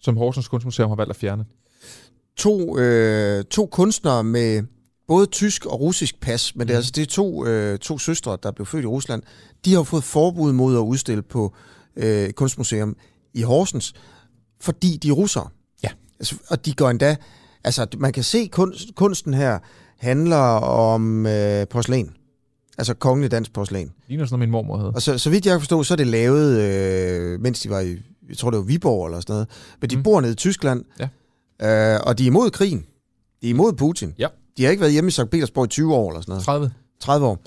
[0.00, 1.44] som Horsens Kunstmuseum har valgt at fjerne.
[2.36, 4.62] to, øh, to kunstnere med
[5.08, 6.78] både tysk og russisk pas, men det er Mhm.
[6.78, 9.22] altså det er to, øh, to søstre, der blev født i Rusland.
[9.64, 11.54] De har fået forbud mod at udstille på
[11.96, 12.96] øh, Kunstmuseum
[13.34, 13.94] i Horsens,
[14.60, 15.48] fordi de er russere.
[15.82, 15.88] Ja.
[16.20, 17.16] Altså, og de går endda...
[17.66, 19.58] Altså, man kan se, kunst, kunsten her
[19.98, 22.10] handler om øh, porcelæn.
[22.78, 23.92] Altså kongelig dansk porcelæn.
[24.08, 24.90] Ligner sådan noget, min mormor havde.
[24.90, 27.96] Og så, så vidt jeg forstå, så er det lavet, øh, mens de var i,
[28.28, 29.48] jeg tror det var Viborg eller sådan noget.
[29.80, 30.02] Men de mm.
[30.02, 30.84] bor nede i Tyskland,
[31.60, 31.94] ja.
[31.94, 32.86] øh, og de er imod krigen.
[33.42, 34.14] De er imod Putin.
[34.18, 34.28] Ja.
[34.56, 35.30] De har ikke været hjemme i St.
[35.30, 36.44] Petersborg i 20 år eller sådan noget.
[36.44, 36.70] 30.
[37.00, 37.38] 30 år.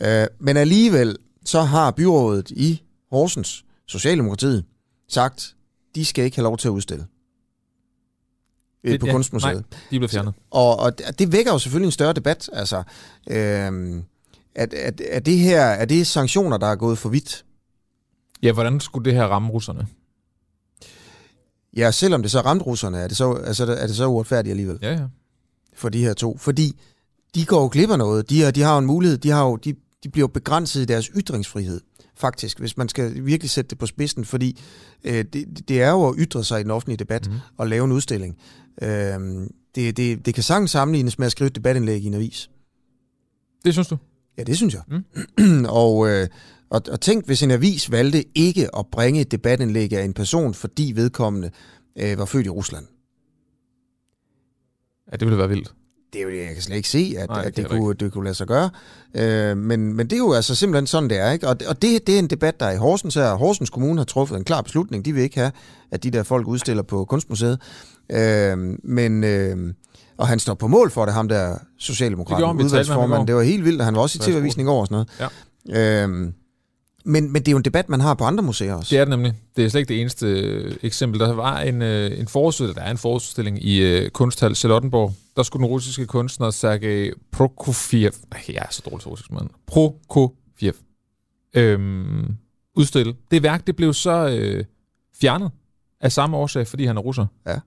[0.00, 4.64] Øh, men alligevel, så har byrådet i Horsens, Socialdemokratiet,
[5.08, 5.54] sagt,
[5.94, 7.04] de skal ikke have lov til at udstille
[8.88, 9.52] øh, Det- på ja, Kunstmuseet.
[9.54, 10.34] nej, de er blevet fjernet.
[10.50, 12.50] Og, og det- vækker jo selvfølgelig en større debat.
[12.52, 12.82] Altså,
[13.30, 14.02] øh,
[14.54, 17.44] at, at, at det her, er det sanktioner, der er gået for vidt?
[18.42, 19.86] Ja, hvordan skulle det her ramme russerne?
[21.76, 24.78] Ja, selvom det så ramte russerne, er det så, altså, er det så uretfærdigt alligevel.
[24.82, 25.04] Ja, ja.
[25.74, 26.36] For de her to.
[26.38, 26.80] Fordi
[27.34, 28.30] de går jo glip af noget.
[28.30, 29.18] De, har, de har jo en mulighed.
[29.18, 29.74] De, har jo, de,
[30.04, 31.80] de bliver jo begrænset i deres ytringsfrihed,
[32.16, 34.24] faktisk, hvis man skal virkelig sætte det på spidsen.
[34.24, 34.60] Fordi
[35.04, 37.36] øh, det, det er jo at ytre sig i den offentlige debat mm.
[37.58, 38.36] og lave en udstilling.
[38.82, 42.50] Øh, det, det, det kan sagtens sammenlignes med at skrive et debatindlæg i en avis.
[43.64, 43.96] Det synes du?
[44.38, 44.82] Ja, det synes jeg.
[45.38, 45.64] Mm.
[45.82, 46.28] og, øh,
[46.70, 50.54] og, og tænk, hvis en avis valgte ikke at bringe et debatindlæg af en person,
[50.54, 51.50] fordi vedkommende
[51.98, 52.86] øh, var født i Rusland.
[55.12, 55.74] Ja, det ville være vildt.
[56.12, 57.94] Det er jo det, jeg kan slet ikke se, at, Nej, det at det, kunne,
[57.94, 58.70] det kunne lade sig gøre.
[59.14, 61.30] Øh, men, men det er jo altså simpelthen sådan, det er.
[61.30, 61.48] Ikke?
[61.48, 63.34] Og, og det, det er en debat, der er i Horsens her.
[63.34, 65.04] Horsens Kommune har truffet en klar beslutning.
[65.04, 65.52] De vil ikke have,
[65.90, 67.60] at de der folk udstiller på Kunstmuseet.
[68.12, 69.24] Øh, men...
[69.24, 69.74] Øh,
[70.18, 71.58] og han står på mål for det, ham der
[72.60, 73.26] i udvalgsformand.
[73.26, 74.30] Det var helt vildt, og han var også i.
[74.30, 75.32] TV-avisen går og sådan noget.
[75.68, 76.02] Ja.
[76.02, 76.34] Øhm,
[77.04, 78.90] men, men det er jo en debat, man har på andre museer også.
[78.90, 79.34] Det er det nemlig.
[79.56, 81.20] Det er slet ikke det eneste øh, eksempel.
[81.20, 85.14] Der var en, øh, en forårsudstilling, der er en forårsudstilling i øh, Kunsthal Charlottenborg.
[85.36, 88.12] Der skulle den russiske kunstner Sergej Prokofiev,
[88.48, 89.50] jeg er så dårlig til russisk, mand.
[89.66, 90.72] Prokofiev,
[91.54, 92.36] øhm,
[92.76, 93.14] udstille.
[93.30, 94.64] Det værk, det blev så øh,
[95.20, 95.50] fjernet
[96.00, 97.26] af samme årsag, fordi han er russer.
[97.46, 97.58] Ja.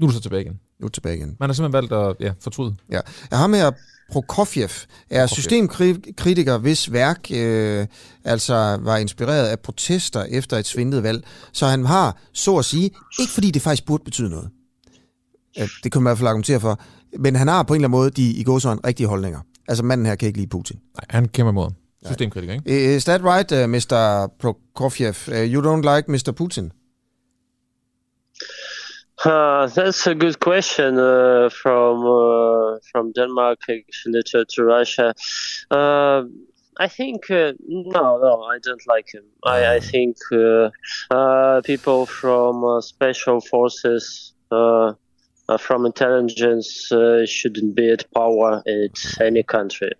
[0.00, 0.60] Nu er du så tilbage igen.
[0.80, 1.36] Nu er tilbage igen.
[1.40, 2.76] Man har simpelthen valgt at ja, fortryde.
[2.90, 3.00] Ja.
[3.46, 3.70] Med her
[4.12, 4.68] Prokofiev,
[5.10, 7.86] er systemkritiker, hvis værk øh,
[8.24, 11.24] altså var inspireret af protester efter et svindet valg.
[11.52, 12.90] Så han har, så at sige,
[13.20, 14.50] ikke fordi det faktisk burde betyde noget.
[15.84, 16.80] Det kan man i hvert fald argumentere for.
[17.18, 19.40] Men han har på en eller anden måde de i en rigtige holdninger.
[19.68, 20.76] Altså manden her kan ikke lide Putin.
[20.76, 21.74] Nej, han kæmper ham.
[22.06, 22.90] Systemkritiker, ikke?
[22.90, 24.26] Eh, Is that right, uh, Mr.
[24.40, 25.14] Prokofiev?
[25.28, 26.32] Uh, you don't like Mr.
[26.32, 26.72] Putin?
[29.24, 35.14] Uh, that's a good question uh, from uh, from Denmark actually to, to Russia.
[35.70, 36.24] Uh,
[36.76, 39.24] I think uh, no, no, I don't like him.
[39.44, 40.70] I, I think uh,
[41.10, 44.94] uh, people from uh, special forces, uh,
[45.48, 48.88] uh, from intelligence, uh, shouldn't be at power in
[49.20, 49.92] any country.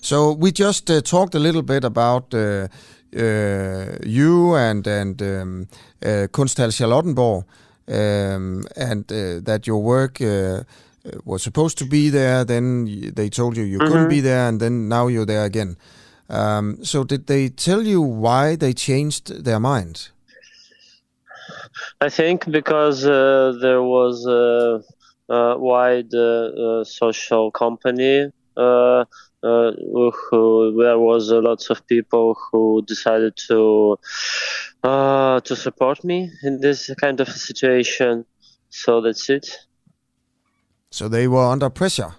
[0.00, 2.68] So we just uh, talked a little bit about uh,
[3.16, 5.68] uh, you and and um,
[6.04, 7.44] uh, Kunsthal Charlottenborg,
[7.88, 10.62] um, and uh, that your work uh,
[11.24, 12.44] was supposed to be there.
[12.44, 14.10] Then they told you you couldn't Mhm.
[14.10, 15.76] be there, and then now you're there again.
[16.30, 20.10] Um, so did they tell you why they changed their mind?
[22.00, 24.82] I think because uh, there was a,
[25.32, 28.30] a wide uh, uh, social company.
[29.40, 33.96] Uh, uh, who there was a lot of people who decided to
[34.82, 38.24] uh, to support me in this kind of situation.
[38.68, 39.46] So that's it.
[40.90, 42.14] So they were under pressure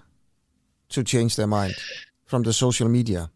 [0.88, 1.74] to change their mind
[2.24, 3.30] from the social media.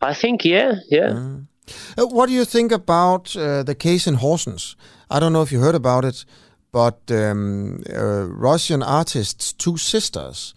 [0.00, 1.10] I think, yeah, yeah.
[1.10, 1.46] Mm.
[1.98, 4.74] Uh, what do you think about uh, the case in Horsens?
[5.10, 6.24] I don't know if you heard about it,
[6.72, 10.54] but um, uh, Russian artists, two sisters,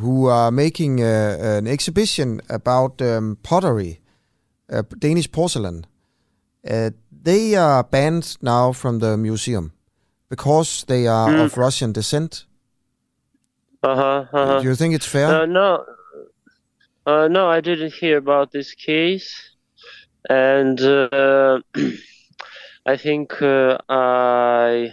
[0.00, 4.00] who are making uh, an exhibition about um, pottery,
[4.70, 5.86] uh, Danish porcelain.
[7.22, 9.72] they are banned now from the museum
[10.28, 11.44] because they are Mm.
[11.44, 12.46] of Russian descent.
[13.82, 14.60] Uh-huh, uh-huh.
[14.60, 15.28] Do you think it's fair?
[15.28, 15.84] Uh, no,
[17.06, 19.32] uh, no, I didn't hear about this case,
[20.28, 21.60] and uh,
[22.86, 24.90] I think uh, I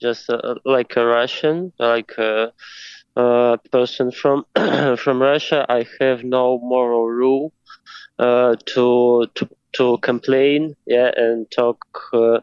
[0.00, 2.52] just uh, like a Russian, like a,
[3.16, 4.44] a person from
[4.96, 5.66] from Russia.
[5.68, 7.52] I have no moral rule
[8.18, 11.78] uh, to to to complain, yeah, and talk.
[12.12, 12.40] Uh,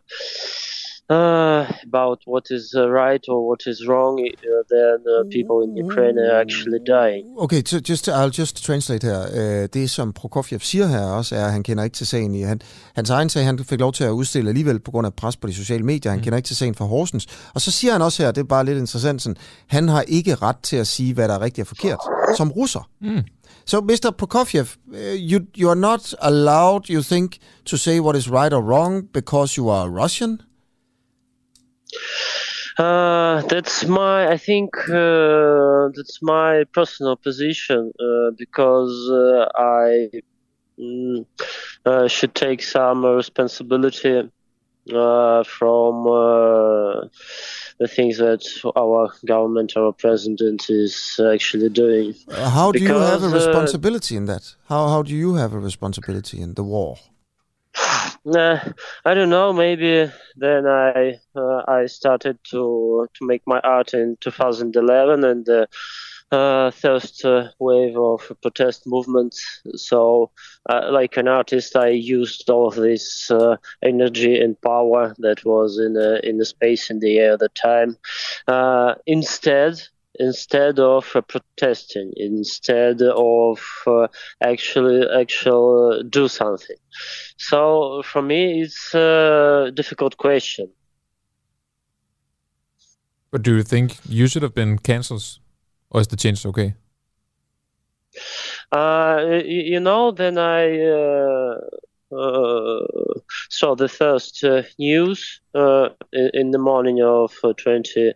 [1.09, 5.77] uh, about what is uh, right or what is wrong, uh, then uh, people in
[5.85, 7.25] Ukraine are actually dying.
[7.37, 9.21] Okay, so just, I'll just translate her.
[9.39, 12.35] Uh, det, som Prokofjev siger her også, er, at han kender ikke til sagen.
[12.35, 12.61] I, han,
[12.95, 15.47] hans egen sag, han fik lov til at udstille alligevel på grund af pres på
[15.47, 16.11] de sociale medier.
[16.11, 16.23] Han mm.
[16.23, 17.27] kender ikke til sagen fra Horsens.
[17.53, 20.35] Og så siger han også her, det er bare lidt interessant, sådan, han har ikke
[20.35, 21.99] ret til at sige, hvad der er rigtigt og forkert,
[22.37, 22.89] som russer.
[23.01, 23.23] Mm.
[23.65, 24.13] So, Mr.
[24.17, 24.93] Prokofjev, uh,
[25.31, 29.57] you, you are not allowed, you think, to say what is right or wrong because
[29.57, 30.41] you are Russian?
[32.77, 40.09] Uh, that's my, I think uh, that's my personal position uh, because uh, I
[40.79, 41.25] mm,
[41.85, 44.29] uh, should take some responsibility
[44.93, 47.07] uh, from uh,
[47.79, 48.43] the things that
[48.75, 52.13] our government, our president is actually doing.
[52.29, 54.55] Uh, how do you have a Because, responsibility in that?
[54.69, 56.97] How, how do you have a responsibility in the war?
[58.25, 58.59] Nah,
[59.05, 59.53] I don't know.
[59.53, 65.67] Maybe then I uh, I started to to make my art in 2011 and the
[66.31, 69.35] uh, first uh, wave of protest movement.
[69.75, 70.31] So,
[70.69, 75.79] uh, like an artist, I used all of this uh, energy and power that was
[75.79, 77.97] in the in the space in the air at the time.
[78.47, 79.81] Uh, instead,
[80.19, 84.07] instead of uh, protesting, instead of uh,
[84.41, 86.77] actually actual uh, do something.
[87.37, 90.71] So for me, it's a difficult question.
[93.31, 95.39] But do you think you should have been cancelled,
[95.89, 96.75] or is the change okay?
[98.71, 100.79] Uh, you know, then I.
[100.81, 101.59] Uh,
[102.09, 102.85] uh
[103.49, 108.13] saw the first uh, news in, in, the morning of 20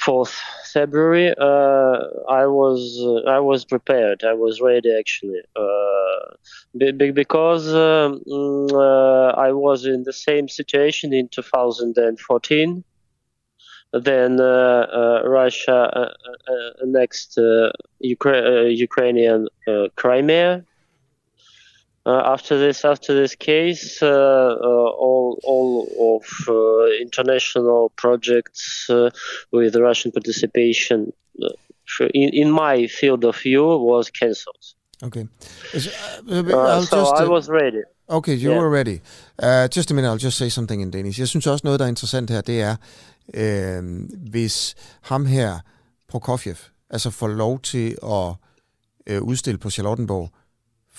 [0.00, 0.34] 4th
[0.72, 1.98] February, uh,
[2.28, 4.24] I was uh, I was prepared.
[4.24, 6.34] I was ready actually, uh,
[6.76, 8.20] be, be, because um,
[9.38, 12.84] I was in the same situation in 2014
[13.92, 17.38] then uh, uh, Russia uh, next
[18.04, 19.48] Ukra- Ukrainian
[19.96, 20.64] Crimea.
[22.06, 25.70] Uh, after this, after this case, uh, uh, all all
[26.14, 26.24] of
[27.06, 28.62] international projects
[29.56, 31.12] with Russian participation
[32.14, 34.64] in, in my field of view was cancelled.
[35.02, 35.24] Okay.
[35.74, 35.88] Is-
[36.28, 37.82] uh, I'll so just, I uh, was ready.
[38.08, 38.60] Okay, you Yeah.
[38.60, 39.00] were ready.
[39.42, 41.18] Uh, just a minute, I'll just say something in Danish.
[41.18, 42.76] Jeg synes også noget, der er interessant her, det er,
[43.34, 43.82] øh,
[44.30, 45.58] hvis ham her,
[46.08, 46.56] Prokofjev,
[46.90, 48.34] altså får lov til at
[49.06, 50.30] øh, udstille på Charlottenborg,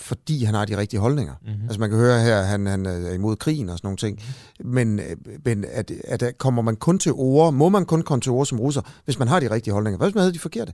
[0.00, 1.34] fordi han har de rigtige holdninger.
[1.42, 1.50] Mhm.
[1.50, 1.64] Mm-hmm.
[1.64, 4.18] Altså man kan høre her, at han, han er imod krigen og sådan nogle ting.
[4.64, 8.32] Men, øh, men at, at, kommer man kun til ord, må man kun komme til
[8.32, 9.98] ord som russer, hvis man har de rigtige holdninger?
[9.98, 10.72] Hvad hvis man havde de forkerte?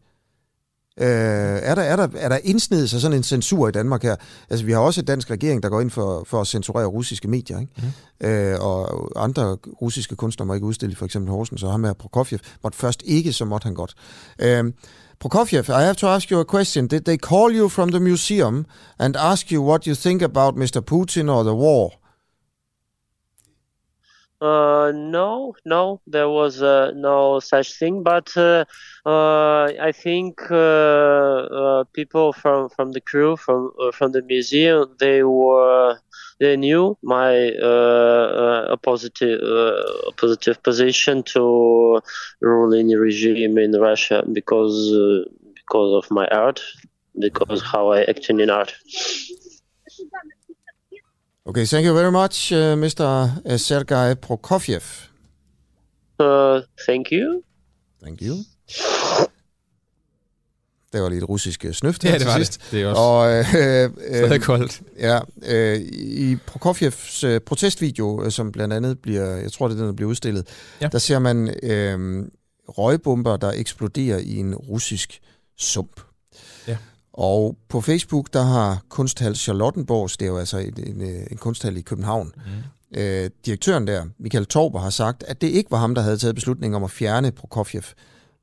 [1.00, 4.16] Øh, er, der, er, der, er der indsnedet sig sådan en censur i Danmark her?
[4.50, 7.28] Altså, vi har også et dansk regering, der går ind for, for at censurere russiske
[7.28, 7.72] medier, ikke?
[8.20, 8.26] Mm.
[8.26, 12.38] Øh, og andre russiske kunstnere må ikke udstille, for eksempel Horsens, og ham her Prokofjev
[12.62, 13.94] måtte først ikke, så måtte han godt.
[14.38, 14.64] Øh,
[15.18, 16.86] Prokofjev, I have to ask you a question.
[16.86, 18.66] Did they call you from the museum
[18.98, 20.80] and ask you what you think about Mr.
[20.82, 21.92] Putin or the war?
[24.40, 28.02] Uh, no, no, there was uh, no such thing.
[28.02, 28.66] But uh,
[29.06, 35.22] uh, I think uh, uh, people from, from the crew from from the museum they
[35.22, 35.98] were
[36.44, 41.42] they knew my uh, uh, a positive uh, positive position to
[42.40, 44.76] ruling regime in Russia because
[45.60, 46.60] because of my art.
[47.18, 48.74] because how I act in art.
[51.46, 53.06] Okay, thank you very much, uh, Mr.
[53.58, 55.08] Sergei Prokofiev.
[56.18, 57.44] Uh, thank you.
[58.00, 58.44] Thank you.
[60.94, 62.46] Det var lidt russisk snøft Ja, her det til var det.
[62.46, 62.60] sidst.
[62.70, 63.38] Det er også og, øh,
[64.08, 64.82] øh, stadig koldt.
[64.98, 69.78] Ja, øh, i Prokofievs øh, protestvideo, øh, som blandt andet bliver, jeg tror det er
[69.78, 70.46] den, der bliver udstillet,
[70.80, 70.88] Ja.
[70.88, 72.24] der ser man øh,
[72.68, 75.20] røgbomber, der eksploderer i en russisk
[75.58, 76.00] sump.
[76.68, 76.76] Ja.
[77.12, 81.36] Og på Facebook, der har kunsthal Charlottenborg, det er jo altså en, en, øh, en
[81.36, 82.98] kunsthal i København, mm.
[83.00, 86.34] øh, direktøren der, Michael Torber, har sagt, at det ikke var ham, der havde taget
[86.34, 87.82] beslutningen om at fjerne Prokofiev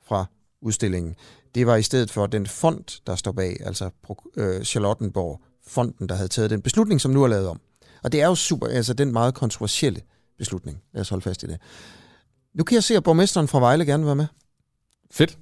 [0.07, 0.25] fra
[0.61, 1.15] udstillingen.
[1.55, 3.89] Det var i stedet for den fond, der står bag, altså
[4.37, 7.59] øh, Charlottenborg, fonden, der havde taget den beslutning, som nu er lavet om.
[8.03, 10.01] Og det er jo super, altså den meget kontroversielle
[10.37, 10.81] beslutning.
[10.93, 11.57] Lad os holde fast i det.
[12.53, 14.27] Nu kan jeg se, at borgmesteren fra Vejle gerne vil være med.
[15.11, 15.37] Fedt.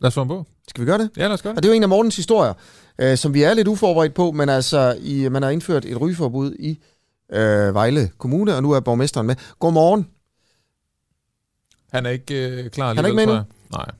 [0.00, 0.46] Lad os få ham på.
[0.68, 1.10] Skal vi gøre det?
[1.16, 1.56] Ja, lad os gøre det.
[1.56, 2.54] Og det er jo en af Mortens historier,
[2.98, 6.54] øh, som vi er lidt uforberedt på, men altså, i, man har indført et rygeforbud
[6.58, 6.82] i
[7.32, 9.36] øh, Vejle Kommune, og nu er borgmesteren med.
[9.58, 10.08] Godmorgen.
[11.92, 13.42] Han er ikke øh, klar Han er ikke med nu?
[13.72, 13.90] Nej.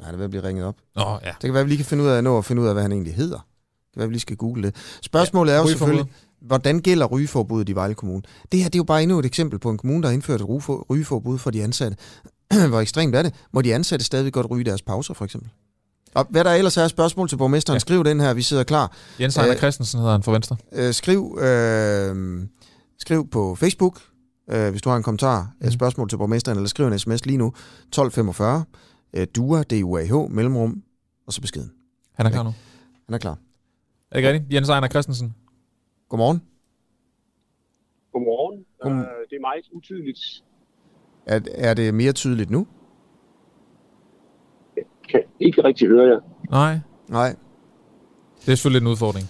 [0.00, 0.74] Nej, det er ved at blive ringet op.
[0.96, 1.28] Nå, ja.
[1.28, 2.72] Det kan være, at vi lige kan finde ud af, nå at finde ud af,
[2.74, 3.36] hvad han egentlig hedder.
[3.36, 4.74] Det kan være, at vi lige skal google det.
[5.02, 6.04] Spørgsmålet ja, er jo selvfølgelig,
[6.42, 8.22] hvordan gælder rygeforbuddet i Vejle Kommune?
[8.52, 10.40] Det her det er jo bare endnu et eksempel på en kommune, der har indført
[10.40, 11.96] et rygefo- rygeforbud for de ansatte.
[12.68, 13.34] Hvor ekstremt er det?
[13.52, 15.50] Må de ansatte stadig godt ryge deres pauser, for eksempel?
[16.14, 17.78] Og hvad der ellers er spørgsmål til borgmesteren, ja.
[17.78, 18.92] skriv den her, vi sidder klar.
[19.20, 20.56] Jens Ejner Øh, Christensen hedder han for Venstre.
[20.72, 22.42] øh, skriv, øh,
[22.98, 24.00] skriv på Facebook,
[24.50, 25.66] øh, hvis du har en kommentar, Mhm.
[25.66, 25.70] mm.
[25.70, 28.64] spørgsmål til borgmesteren, eller skriv en sms lige nu, 1245,
[29.16, 30.82] øh, DUA, D-U-A-H, mellemrum,
[31.26, 31.72] og så beskeden.
[32.14, 32.50] Han er klar nu.
[33.06, 33.32] Han er klar.
[33.32, 33.36] Er
[34.12, 34.54] det ikke rigtigt?
[34.54, 35.34] Jens Ejner Christensen.
[36.08, 36.42] Godmorgen.
[38.12, 38.64] Godmorgen.
[38.82, 38.96] Godm- Uh,
[39.30, 40.18] det er meget utydeligt.
[41.26, 42.66] Er, er det mere tydeligt nu?
[45.10, 46.20] Kan ikke rigtig høre jer.
[46.50, 46.78] Nej.
[47.08, 47.36] Nej.
[48.40, 49.26] Det er selvfølgelig en udfordring.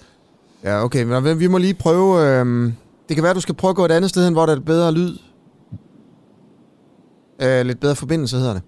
[0.64, 2.20] Ja, okay, men vi må lige prøve...
[2.40, 2.72] Øh,
[3.08, 4.60] det kan være, du skal prøve at gå et andet sted hen, hvor der er
[4.60, 5.18] bedre lyd.
[7.42, 8.62] Øh, lidt bedre forbindelse hedder det.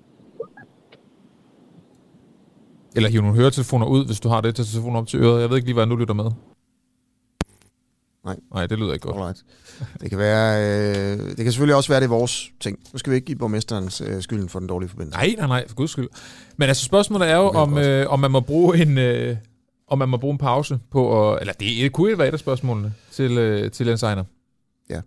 [2.97, 5.41] Eller hive nogle høretelefoner ud, hvis du har det til telefonen op til øret.
[5.41, 6.31] Jeg ved ikke lige, hvad jeg nu lytter med.
[8.25, 8.37] Nej.
[8.55, 9.17] Nej, det lyder ikke godt.
[9.17, 9.45] Alright.
[10.01, 10.63] Det kan være...
[10.63, 12.79] Øh, det kan selvfølgelig også være, det er vores ting.
[12.93, 15.19] Nu skal vi ikke give borgmesterens øh, skylden for den dårlige forbindelse.
[15.19, 16.09] Nej, nej, nej, for guds skyld.
[16.57, 18.99] Men altså, spørgsmålet er jo, om, øh, om man må bruge en...
[18.99, 19.37] Øh,
[19.87, 21.41] om man må bruge en pause på at...
[21.41, 24.25] Eller det, det kunne være et af spørgsmålene til, øh, til Jens Ejner.
[24.91, 25.01] Ja,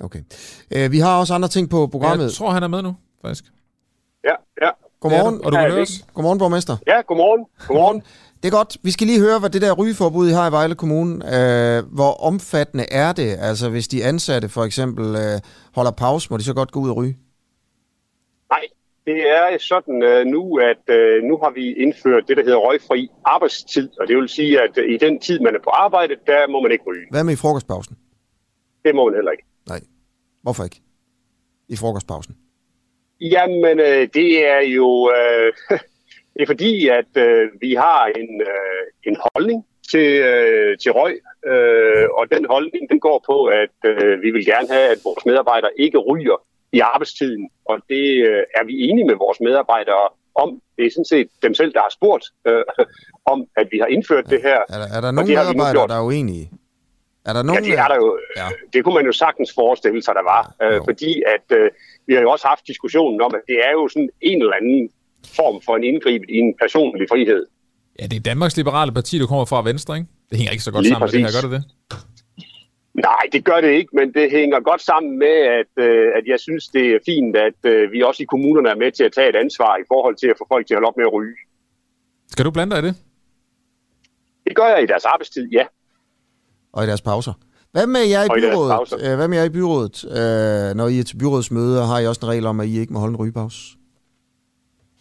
[0.00, 0.22] okay.
[0.70, 2.24] Øh, vi har også andre ting på programmet.
[2.24, 3.44] Jeg tror, han er med nu, faktisk.
[4.24, 4.70] Ja, ja.
[5.04, 5.44] Godmorgen.
[5.44, 6.06] Og du kan høre os?
[6.14, 6.76] Godmorgen, borgmester.
[6.86, 7.46] Ja, godmorgen.
[7.68, 8.02] Godmorgen.
[8.42, 8.76] Det er godt.
[8.82, 12.12] Vi skal lige høre, hvad det der rygeforbud, I har i Vejle Kommune, øh, hvor
[12.28, 13.36] omfattende er det?
[13.48, 15.40] Altså, hvis de ansatte for eksempel øh,
[15.74, 17.16] holder pause, må de så godt gå ud og ryge?
[18.50, 18.64] Nej,
[19.06, 23.08] det er sådan uh, nu, at uh, nu har vi indført det, der hedder røgfri
[23.24, 23.88] arbejdstid.
[24.00, 26.60] Og det vil sige, at uh, i den tid, man er på arbejde, der må
[26.60, 27.06] man ikke ryge.
[27.10, 27.96] Hvad med i frokostpausen?
[28.84, 29.44] Det må man heller ikke.
[29.68, 29.80] Nej.
[30.42, 30.80] Hvorfor ikke?
[31.68, 32.34] I frokostpausen?
[33.32, 34.88] Jamen, uh, det er jo...
[35.18, 35.48] Uh,
[36.34, 41.14] det er fordi, at uh, vi har en, uh, en holdning til, uh, til røg.
[41.52, 45.26] Uh, og den holdning, den går på, at uh, vi vil gerne have, at vores
[45.26, 46.38] medarbejdere ikke ryger
[46.76, 47.44] i arbejdstiden.
[47.70, 50.04] Og det øh, er vi enige med vores medarbejdere
[50.44, 50.50] om.
[50.76, 52.64] Det er sådan set dem selv, der har spurgt øh,
[53.32, 54.60] om, at vi har indført det her.
[54.74, 56.44] Er der, er der Og nogle medarbejdere, der er uenige?
[57.28, 58.18] Er der nogen, Ja, det er der jo.
[58.36, 58.48] Ja.
[58.72, 60.42] Det kunne man jo sagtens forestille sig, der var.
[60.62, 61.70] Øh, fordi at øh,
[62.06, 64.90] vi har jo også haft diskussionen om, at det er jo sådan en eller anden
[65.36, 67.46] form for en indgreb i en personlig frihed.
[68.00, 70.08] Ja, det er Danmarks Liberale Parti, der kommer fra Venstre, ikke?
[70.30, 71.42] Det hænger ikke så godt Lige sammen med det her, præcis.
[71.42, 71.64] gør det det?
[72.94, 76.40] Nej, det gør det ikke, men det hænger godt sammen med, at, øh, at jeg
[76.40, 79.28] synes, det er fint, at øh, vi også i kommunerne er med til at tage
[79.28, 81.36] et ansvar i forhold til at få folk til at holde op med at ryge.
[82.32, 82.94] Skal du blande dig i det?
[84.46, 85.64] Det gør jeg i deres arbejdstid, ja.
[86.74, 87.32] Og i deres pauser.
[87.72, 88.94] Hvad med jer i byrådet?
[89.04, 89.96] Øh, Hvad med jer i byrådet?
[90.18, 92.92] Øh, når I er til byrådsmøder, har I også en regel om, at I ikke
[92.92, 93.60] må holde en rygepause?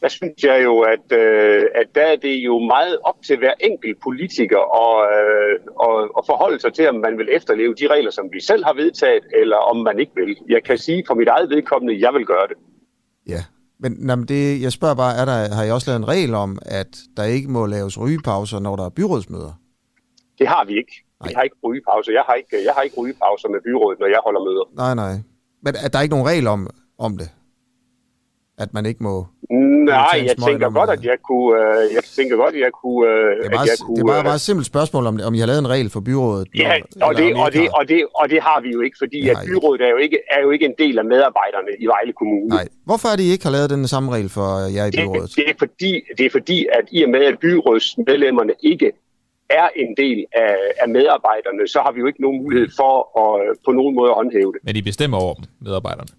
[0.03, 3.53] der synes jeg jo, at, øh, at der er det jo meget op til hver
[3.59, 5.53] enkelt politiker at, øh,
[5.87, 8.73] at, at forholde sig til, om man vil efterleve de regler, som vi selv har
[8.73, 10.37] vedtaget, eller om man ikke vil.
[10.49, 12.57] Jeg kan sige for mit eget vedkommende, at jeg vil gøre det.
[13.33, 13.41] Ja.
[13.79, 16.33] Men nej, men det, jeg spørger bare, er der, har I også lavet en regel
[16.33, 19.53] om, at der ikke må laves rygepauser, når der er byrådsmøder?
[20.39, 20.95] Det har vi ikke.
[21.27, 22.11] Vi har ikke rygepause.
[22.11, 24.65] Jeg har ikke, jeg har ikke rygepauser med byrådet, når jeg holder møder.
[24.83, 25.13] Nej, nej.
[25.65, 26.69] Men er der ikke nogen regel om,
[26.99, 27.29] om det?
[28.57, 29.25] At man ikke må...
[29.49, 31.49] Nej, jeg tænker godt, at jeg kunne...
[31.61, 33.01] Øh, jeg tænker godt, at jeg kunne...
[33.09, 35.05] Øh, Det er at bare, jeg kunne det er bare, øh, bare et simpelt spørgsmål,
[35.07, 36.47] om, om I har lavet en regel for byrådet.
[36.55, 37.69] Ja, når- og det, og, det, har.
[37.79, 40.41] og, det, og det har vi jo ikke, fordi at byrådet er jo ikke, er
[40.41, 42.47] jo ikke en del af medarbejderne i Vejle Kommune.
[42.47, 42.67] Nej.
[42.85, 45.33] Hvorfor er det, I ikke har lavet den samme regel for jer i Det, byrådet?
[45.35, 48.91] det, er fordi, det er fordi, at i og med, at byrådsmedlemmerne ikke
[49.59, 52.93] er en del af, af medarbejderne, så har vi jo ikke nogen mulighed for
[53.23, 54.59] at øh, på nogen måde at håndhæve det.
[54.63, 56.11] Men de bestemmer over dem, medarbejderne.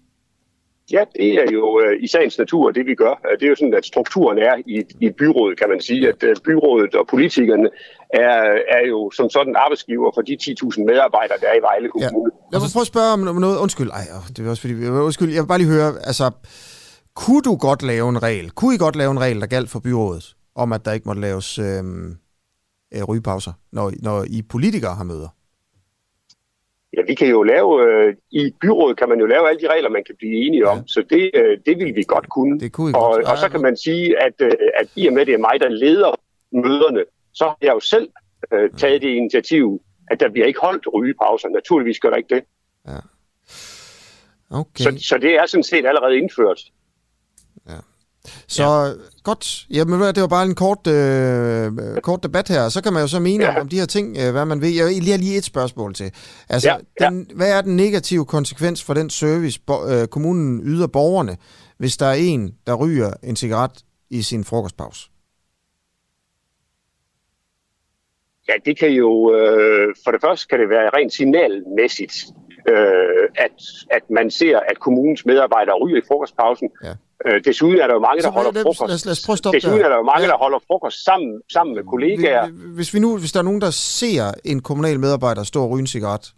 [0.91, 3.13] Ja, det er jo øh, i sagens natur det, vi gør.
[3.27, 4.75] Øh, Det er jo sådan, at strukturen er i,
[5.05, 6.07] i byrådet, kan man sige.
[6.07, 7.69] At øh, byrådet og politikerne
[8.13, 8.37] er,
[8.77, 12.31] er jo som sådan arbejdsgiver for de 10.000 medarbejdere, der er i Vejle Kommune.
[12.51, 13.57] Lad mig prøve at spørge om noget.
[13.59, 14.05] Undskyld, Ej,
[14.37, 14.73] det er også fordi,
[15.09, 16.31] undskyld, jeg vil bare lige høre, altså,
[17.15, 18.51] kunne du godt lave en regel?
[18.51, 20.25] Kunne I godt lave en regel, der galt for byrådet,
[20.55, 22.15] om at der ikke måtte laves øhm,
[22.95, 25.29] øh, rygepauser, når, når I politikere har møder?
[26.97, 29.89] Ja, vi kan jo lave, øh, i byrådet kan man jo lave alle de regler,
[29.89, 32.59] man kan blive enige om, så det, øh, det vil vi godt kunne.
[32.59, 33.25] Det kunne I og, godt.
[33.25, 35.69] og så kan man sige, at, øh, at i og med, det er mig, der
[35.69, 36.11] leder
[36.51, 37.03] møderne,
[37.33, 38.09] så har jeg jo selv
[38.53, 39.81] øh, taget det initiativ,
[40.11, 41.49] at der bliver ikke holdt rygepauser.
[41.49, 42.43] Naturligvis gør der ikke det.
[44.49, 44.83] Okay.
[44.83, 46.61] Så, så det er sådan set allerede indført.
[48.47, 48.91] Så ja.
[49.23, 49.65] godt.
[49.69, 52.69] Jamen, det var bare en kort, øh, kort debat her.
[52.69, 53.59] Så kan man jo så mene ja.
[53.59, 54.75] om de her ting, øh, hvad man vil.
[54.75, 56.11] Jeg lige lige et spørgsmål til.
[56.49, 57.09] Altså, Ja, ja.
[57.09, 61.37] Den, hvad er den negative konsekvens for den service, bo, øh, kommunen yder borgerne,
[61.77, 63.71] hvis der er en, der ryger en cigaret
[64.09, 65.09] i sin frokostpause?
[68.47, 72.25] Ja, det kan jo, øh, for det første kan det være rent signalmæssigt,
[72.69, 73.51] øh, at,
[73.91, 76.69] at man ser, at kommunens medarbejdere ryger i frokostpausen.
[76.83, 76.93] Ja.
[77.27, 78.79] Øh, desuden er der jo mange, der holder frokost.
[78.87, 79.85] lad os- lad os prøve at stoppe desuden der.
[79.85, 80.27] er der jo mange, Ja.
[80.31, 82.47] der holder frokost sammen, sammen med kollegaer.
[82.75, 85.79] Hvis, vi nu, hvis der er nogen, der ser en kommunal medarbejder stå og ryge
[85.79, 86.33] en cigaret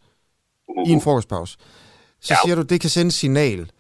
[0.88, 1.58] i en frokostpause,
[2.22, 2.38] så Ja.
[2.46, 3.72] siger du, det kan sende et signal.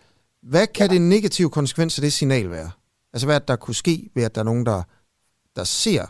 [0.44, 0.94] Hvad kan ja.
[0.94, 2.72] det negative konsekvens af det signal være?
[3.14, 4.82] Altså, hvad er der kunne ske ved, at der er nogen, der,
[5.56, 6.06] der ser?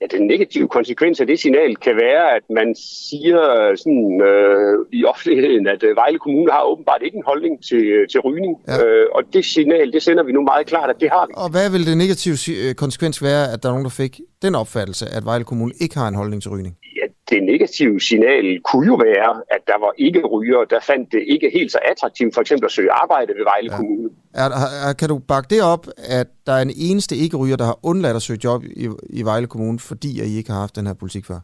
[0.00, 2.74] Ja, den negative konsekvens af det signal kan være, at man
[3.10, 3.40] siger
[3.76, 8.08] sådan, øh, i offentligheden, at øh, Vejle Kommune har åbenbart ikke en holdning til, øh,
[8.08, 8.54] til rygning.
[8.68, 8.86] Ja.
[8.86, 11.32] Øh, og det signal, det sender vi nu meget klart, at det har vi.
[11.36, 14.54] Og hvad vil det negative øh, konsekvens være, at der er nogen, der fik den
[14.54, 16.76] opfattelse, at Vejle Kommune ikke har en holdning til rygning?
[16.98, 21.22] Ja, det negative signal kunne jo være, at der var ikke ryger, der fandt det
[21.26, 23.76] ikke helt så attraktivt for eksempel at søge arbejde ved Vejle ja.
[23.76, 24.08] Kommune.
[24.34, 24.50] Er,
[24.88, 28.16] er, kan du bakke det op, at der er en eneste ikke-ryger, der har undladt
[28.16, 30.94] at søge job i, i Vejle Kommune, fordi at I ikke har haft den her
[30.94, 31.40] politik før?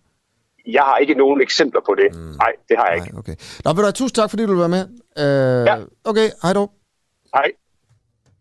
[0.66, 2.20] Jeg har ikke nogen eksempler på det.
[2.20, 2.26] Mm.
[2.26, 3.18] Nej, det har jeg ikke.
[3.18, 3.34] Okay.
[3.64, 4.88] Nå, ved du tusind tak, fordi du vil være med.
[5.18, 5.76] Øh, ja.
[6.04, 6.72] Okay, hej dog.
[7.34, 7.50] Hej.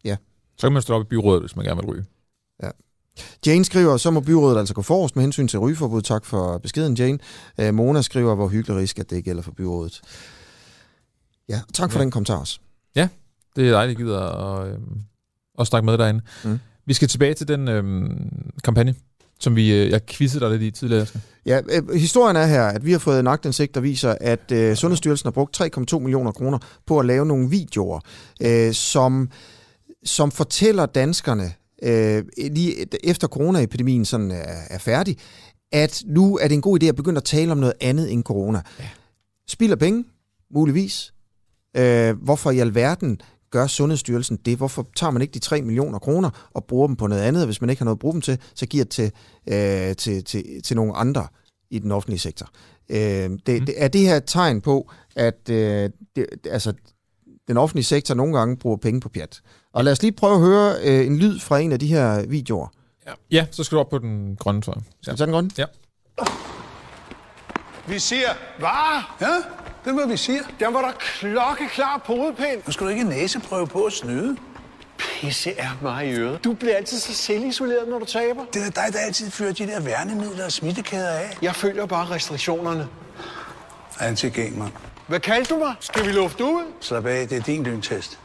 [0.04, 0.18] Ja.
[0.58, 2.06] Så kan man stå op i byrådet, hvis man gerne vil ryge.
[2.64, 2.70] Ja.
[3.46, 6.02] Jane skriver, så må byrådet altså gå forrest med hensyn til rygeforbud.
[6.02, 7.20] Tak for beskeden, Jane.
[7.60, 10.02] Øh, Mona skriver, hvor hyggelig at det gælder for byrådet.
[11.50, 12.04] Ja, tak for ja.
[12.04, 12.60] den kommentar også.
[12.96, 13.08] Ja,
[13.56, 14.78] det er dejligt, at gider at, øh,
[15.60, 16.22] at snakke med derinde.
[16.44, 16.60] Mm.
[16.86, 17.84] Vi skal tilbage til den øh,
[18.64, 18.96] kampagne,
[19.40, 21.06] som vi, øh, jeg quizzede dig lidt i tidligere.
[21.46, 24.76] Ja, øh, historien er her, at vi har fået en agtindsigt, der viser, at øh,
[24.76, 28.00] Sundhedsstyrelsen har brugt 3,2 millioner kroner på at lave nogle videoer,
[28.42, 29.30] øh, som,
[30.04, 31.52] som fortæller danskerne,
[31.84, 35.18] øh, lige efter coronaepidemien sådan er, er færdig,
[35.72, 38.24] at nu er det en god idé at begynde at tale om noget andet end
[38.24, 38.62] corona.
[38.80, 38.88] Ja.
[39.48, 40.06] Spilder penge,
[40.54, 41.14] muligvis.
[41.78, 44.58] Øh, hvorfor i alverden gør Sundhedsstyrelsen det?
[44.58, 47.46] Hvorfor tager man ikke de 3 millioner kroner og bruger dem på noget andet?
[47.46, 49.12] Hvis man ikke har noget at bruge dem til, så giver det til,
[49.48, 51.28] øh, til, til, til nogle andre
[51.70, 52.50] i den offentlige sektor.
[52.90, 53.66] Øh, det, mm.
[53.66, 56.74] det, er det her et tegn på, at øh, det, altså,
[57.48, 59.42] den offentlige sektor nogle gange bruger penge på pjat?
[59.74, 62.26] Og lad os lige prøve at høre øh, en lyd fra en af de her
[62.28, 62.68] videoer.
[63.08, 64.84] Ja, ja så skal du op på den grønne, tror jeg.
[65.02, 65.52] Skal vi tage den grønne?
[65.58, 65.66] Ja.
[67.88, 68.30] Vi siger,
[68.60, 69.04] hvad?
[69.22, 69.34] Ja,
[69.86, 70.42] det hvad vi siger.
[70.60, 72.62] Den var der klokkeklar på hovedpind.
[72.66, 74.38] Nu skal du ikke næseprøve på at snyde.
[74.98, 76.44] Pisse er mig i øret.
[76.44, 78.46] Du bliver altid så selvisoleret, når du taber.
[78.54, 81.38] Det er dig, der altid fører de der værnemidler og smittekæder af.
[81.42, 82.88] Jeg følger bare restriktionerne.
[84.00, 84.72] Antigen, mand.
[85.08, 85.76] Hvad kaldte du mig?
[85.80, 86.64] Skal vi lufte ud?
[86.82, 88.20] Slap af, det er din lyntest.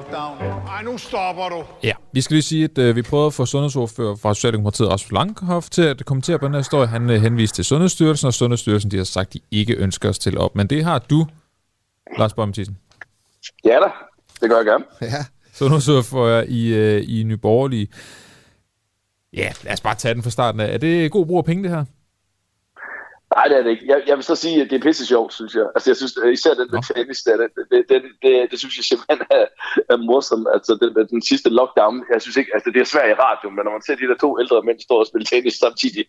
[0.00, 0.38] Lockdown.
[0.68, 1.64] Ej, nu stopper du.
[1.82, 5.12] Ja, vi skal lige sige, at øh, vi prøvede at få sundhedsordfører fra Socialdemokratiet, Rasmus
[5.12, 6.86] Langhoff, til at kommentere på den her historie.
[6.86, 10.14] Han øh, henviste til Sundhedsstyrelsen, og Sundhedsstyrelsen de har sagt, at de ikke ønsker at
[10.14, 10.56] stille op.
[10.56, 11.26] Men det har du,
[12.18, 12.78] Lars Borg Mathisen.
[13.64, 13.90] Ja da,
[14.40, 14.84] det gør jeg gerne.
[15.00, 15.24] Ja.
[15.52, 17.88] Sundhedsordfører i, øh, i Nye Borgerlige.
[19.32, 20.74] Ja, lad os bare tage den fra starten af.
[20.74, 21.84] Er det god brug af penge, det her?
[23.36, 23.86] Nej, det er det ikke.
[23.92, 25.66] Jeg, jeg vil så sige, at det er pisse sjovt, synes jeg.
[25.74, 28.84] Altså, jeg synes, især den med tennis, det, det, det, det, det, det synes jeg
[28.90, 29.46] simpelthen er,
[29.92, 30.46] er morsomt.
[30.54, 33.62] Altså, den, den sidste lockdown, jeg synes ikke, altså, det er svært i radio, men
[33.64, 36.04] når man ser de der to ældre mænd stå og spille tennis samtidig,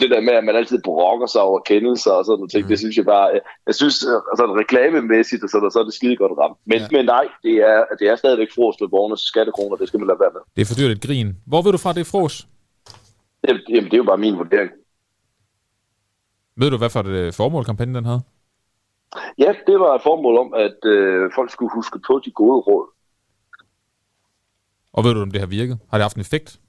[0.00, 2.70] det der med, at man altid brokker sig over kendelser og sådan noget ting, mm.
[2.72, 3.28] det synes jeg bare,
[3.68, 3.96] jeg synes,
[4.30, 6.58] altså, reklamemæssigt, og så, så er det skide godt ramt.
[6.70, 6.86] Men, ja.
[6.96, 10.20] men nej, det er, det er stadigvæk fros med borgernes skattekroner, det skal man lade
[10.24, 10.42] være med.
[10.56, 11.28] Det er for dyrt et grin.
[11.50, 12.34] Hvor vil du fra det fros?
[13.48, 14.70] Jamen, det er jo bare min vurdering.
[16.60, 18.22] Ved du, hvad for et øh, formål kampagnen den havde?
[19.38, 22.86] Ja, det var et formål om, at øh, folk skulle huske på de gode råd.
[24.92, 25.78] Og ved du, om det har virket?
[25.90, 26.60] Har det haft en effekt?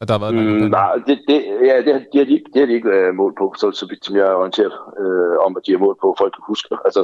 [0.00, 1.38] At der har været mm, nej, det, det,
[1.68, 4.04] ja, det, det, har de, det har de ikke øh, målt på, så, så vidt
[4.04, 4.72] som jeg er orienteret
[5.02, 6.68] øh, om, at de har målt på, folk kan huske.
[6.88, 7.02] Altså,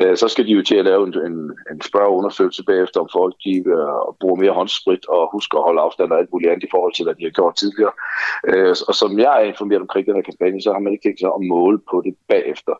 [0.00, 1.38] øh, så skal de jo til at lave en, en,
[1.72, 6.12] en spørgeundersøgelse bagefter, om folk de, øh, bruger mere håndsprit og husker at holde afstand
[6.12, 7.92] og alt muligt andet i forhold til, hvad de har gjort tidligere.
[8.48, 11.20] Øh, og som jeg er informeret omkring den her kampagne, så har man ikke tænkt
[11.20, 12.74] sig at måle på det bagefter.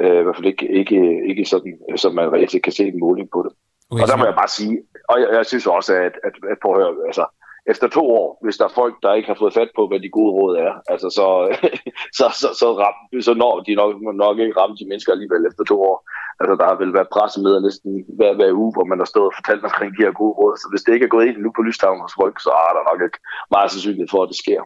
[0.00, 3.28] Øh, I hvert fald ikke, ikke, ikke sådan, så man reelt kan se en måling
[3.30, 3.52] på det.
[3.90, 6.58] Okay, og der må jeg bare sige, og jeg, jeg synes også, at, at, at
[6.62, 7.24] prøv at høre, altså,
[7.72, 10.16] efter to år, hvis der er folk, der ikke har fået fat på, hvad de
[10.18, 11.26] gode råd er, altså så,
[12.18, 12.96] så, så, så, ram,
[13.26, 13.92] så når de nok,
[14.24, 15.98] nok ikke ramme de mennesker alligevel efter to år.
[16.40, 19.36] Altså der har vel været pressemøder næsten hver, hver uge, hvor man har stået og
[19.38, 20.54] fortalt omkring de her gode råd.
[20.62, 22.82] Så hvis det ikke er gået ind nu på Lystavn hos folk, så er der
[22.90, 23.18] nok ikke
[23.54, 24.60] meget sandsynlighed for, at det sker.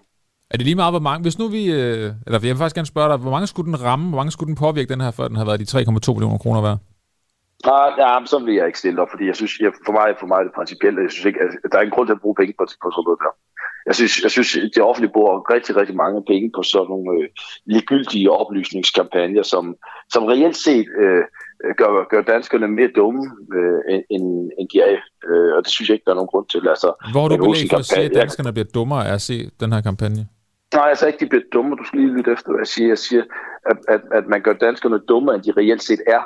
[0.53, 2.95] Er det lige meget, hvor mange, hvis nu vi, øh, eller jeg vil faktisk gerne
[2.95, 5.29] spørge dig, hvor mange skulle den ramme, hvor mange skulle den påvirke den her, før
[5.29, 6.79] den har været de 3,2 millioner kroner værd?
[7.67, 10.27] Nej, ja, så vil jeg ikke stille op, fordi jeg synes, jeg, for mig, for
[10.27, 12.35] mig er det principielt, jeg synes ikke, at der er ingen grund til at bruge
[12.41, 13.33] penge på, på sådan noget der.
[13.87, 17.29] Jeg synes, jeg synes, det offentlige bruger rigtig, rigtig mange penge på sådan nogle øh,
[17.67, 19.65] ligegyldige oplysningskampagner, som,
[20.13, 21.23] som reelt set øh,
[21.81, 23.23] gør, gør danskerne mere dumme,
[23.57, 23.79] øh,
[24.15, 24.27] end,
[24.59, 25.01] end de er.
[25.29, 26.69] Øh, og det synes jeg ikke, der er nogen grund til.
[26.69, 29.51] Altså, Hvor har du belæg for at sige, at danskerne bliver dummere af at se
[29.61, 30.23] den her kampagne?
[30.75, 31.77] Nej, altså ikke, de bliver dumme.
[31.77, 32.89] Du skal lige lytte efter, hvad jeg siger.
[32.89, 33.25] Jeg siger,
[33.71, 36.23] at, at, at man gør danskerne dummere, end de reelt set er.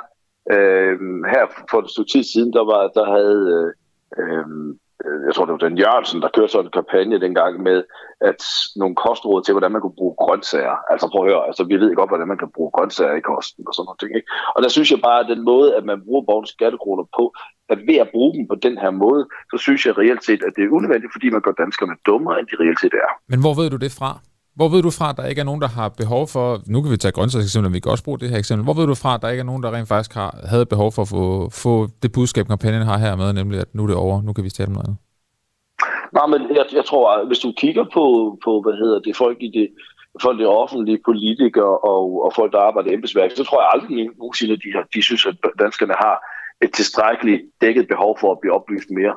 [0.55, 0.97] Øh,
[1.33, 3.69] her for et stykke tid siden, der, var, der havde, øh,
[4.21, 4.69] øhm,
[5.05, 7.77] øh jeg tror det var den Jørgensen, der kørte sådan en kampagne dengang med,
[8.29, 8.41] at
[8.81, 10.75] nogle kostråd til, hvordan man kunne bruge grøntsager.
[10.91, 13.63] Altså prøv at høre, altså, vi ved godt, hvordan man kan bruge grøntsager i kosten
[13.67, 13.99] og sådan noget.
[13.99, 14.11] ting.
[14.19, 14.29] Ikke?
[14.55, 17.23] Og der synes jeg bare, at den måde, at man bruger borgens skattekroner på,
[17.73, 19.21] at ved at bruge dem på den her måde,
[19.51, 22.47] så synes jeg reelt set, at det er unødvendigt, fordi man gør danskerne dummere, end
[22.51, 23.11] de reelt set er.
[23.31, 24.11] Men hvor ved du det fra?
[24.57, 26.45] Hvor ved du fra, at der ikke er nogen, der har behov for...
[26.73, 28.63] Nu kan vi tage grøntsagseksempler, vi kan også bruge det her eksempel.
[28.63, 30.91] Hvor ved du fra, at der ikke er nogen, der rent faktisk har, havde behov
[30.91, 33.95] for at få, få det budskab, kampagnen har her med, nemlig at nu er det
[33.95, 34.99] over, nu kan vi starte med noget andet?
[36.17, 38.05] Nej, men jeg, jeg tror, at hvis du kigger på,
[38.45, 39.67] på hvad hedder det, folk i det,
[40.21, 44.09] folk det offentlige, politikere og, og folk, der arbejder i embedsværk, så tror jeg aldrig
[44.17, 46.15] nogensinde, at de, har, de synes, at danskerne har
[46.65, 49.15] et tilstrækkeligt dækket behov for at blive oplyst mere.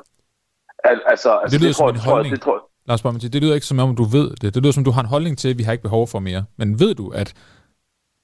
[0.83, 2.35] Al, altså, altså, det lyder det, tror, som en holdning.
[2.35, 4.53] Det, tror, Lars Borg, det lyder ikke som om, du ved det.
[4.55, 6.43] Det lyder som, du har en holdning til, at vi har ikke behov for mere.
[6.57, 7.33] Men ved du, at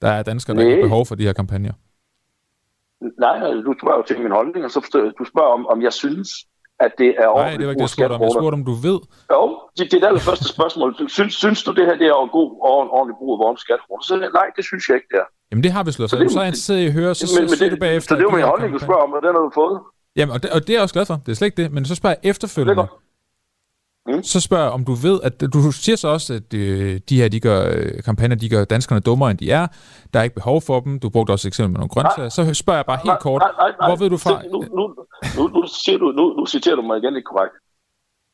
[0.02, 0.70] der er danskere, der Nej.
[0.72, 1.74] ikke har behov for de her kampagner?
[3.26, 4.80] Nej, du spørger jo til min holdning, og så
[5.20, 6.30] du spørger om, om jeg synes,
[6.86, 8.22] at det er ordentligt Nej, det var ikke det, jeg spurgte om.
[8.22, 9.00] Jeg spurgte, om du ved.
[9.36, 9.42] Jo,
[9.78, 10.90] det, det er det første spørgsmål.
[11.18, 14.04] Synes, synes du, det her det er en god og ordentlig brug af vores skattekroner?
[14.10, 15.28] Så nej, det synes jeg ikke, det er.
[15.50, 16.10] Jamen det har vi slået.
[16.10, 18.10] Så, så, så jeg interesseret i at høre, så, men, men, så det, du bagefter.
[18.10, 19.78] Så det er jo min holdning, du spørger om, og den har du fået.
[20.18, 21.18] Jamen, og det, og det er jeg også glad for.
[21.26, 21.68] Det er slet ikke det.
[21.76, 22.88] Men så spørger jeg efterfølgende.
[24.08, 24.24] Mm.
[24.24, 27.28] Så spørger jeg, om du ved, at du siger så også, at øh, de her
[27.30, 29.68] de gør, øh, kampagner, de gør danskerne dummere, end de er.
[30.14, 31.00] Der er ikke behov for dem.
[31.00, 32.30] Du brugte også et eksempel med nogle grøntsager.
[32.30, 34.44] Så spørger jeg bare helt kort, nej, nej, nej, hvor ved du fra?
[34.54, 34.84] Nu, nu,
[35.38, 37.54] nu, nu, siger du, nu, nu citerer du mig igen ikke korrekt.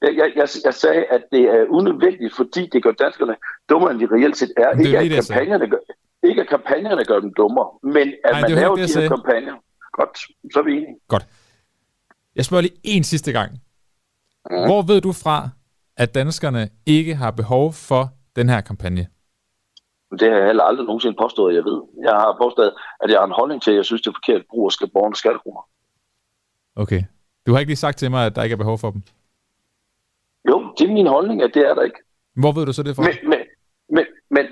[0.01, 3.35] Jeg, jeg, jeg, jeg sagde, at det er unødvendigt, fordi det gør danskerne
[3.69, 4.69] dummere, end de reelt set er.
[4.79, 5.77] Ikke, at kampagnerne gør,
[6.23, 9.55] ikke at kampagnerne gør dem dummere, men at Nej, man laver de her kampagner.
[9.97, 10.17] Godt,
[10.53, 10.95] så er vi enige.
[11.07, 11.25] Godt.
[12.35, 13.51] Jeg spørger lige en sidste gang.
[14.51, 14.65] Mm.
[14.65, 15.49] Hvor ved du fra,
[15.97, 19.07] at danskerne ikke har behov for den her kampagne?
[20.19, 21.81] Det har jeg heller aldrig nogensinde påstået, at jeg ved.
[22.03, 24.41] Jeg har påstået, at jeg har en holdning til, at jeg synes, det er forkert
[24.41, 25.61] at bruge skal borgernes skattekroner.
[26.75, 27.03] Okay.
[27.45, 29.01] Du har ikke lige sagt til mig, at der ikke er behov for dem?
[30.49, 31.99] Jo, det er min holdning, at det er der ikke.
[32.35, 33.03] Hvor ved du så det fra?
[33.03, 33.39] Men, men,
[33.95, 34.05] men,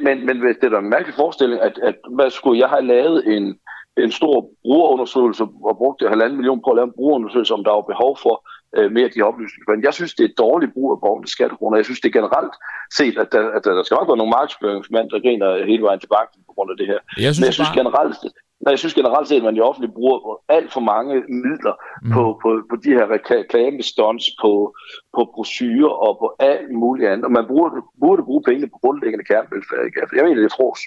[0.04, 2.86] men, men, men det er da en mærkelig forestilling, at, at hvad skulle jeg have
[2.86, 3.60] lavet en,
[3.98, 7.82] en stor brugerundersøgelse og brugt halvanden million på at lave en brugerundersøgelse, om der var
[7.82, 8.36] behov for
[8.78, 9.68] øh, mere af de oplysninger.
[9.74, 11.78] Men jeg synes, det er et dårligt brug af borgernes skattekroner.
[11.78, 12.54] Jeg synes, det er generelt
[13.00, 16.28] set, at der, at der skal nok være nogle markedsføringsmænd, der griner hele vejen tilbage
[16.50, 17.00] på grund af det her.
[17.02, 17.80] Jeg synes, Men jeg synes bare...
[17.82, 18.16] generelt,
[18.64, 21.14] Nej, jeg synes generelt set, at man i offentlig bruger alt for mange
[21.46, 22.12] midler mm.
[22.16, 24.76] på, på, på de her reklamestunts, på,
[25.16, 27.26] på brosyrer og på alt muligt andet.
[27.26, 29.86] Og man burde, burde bruge pengene på grundlæggende kernevelfærd.
[29.86, 30.00] Ikke?
[30.02, 30.80] Altså, jeg mener, det er fros.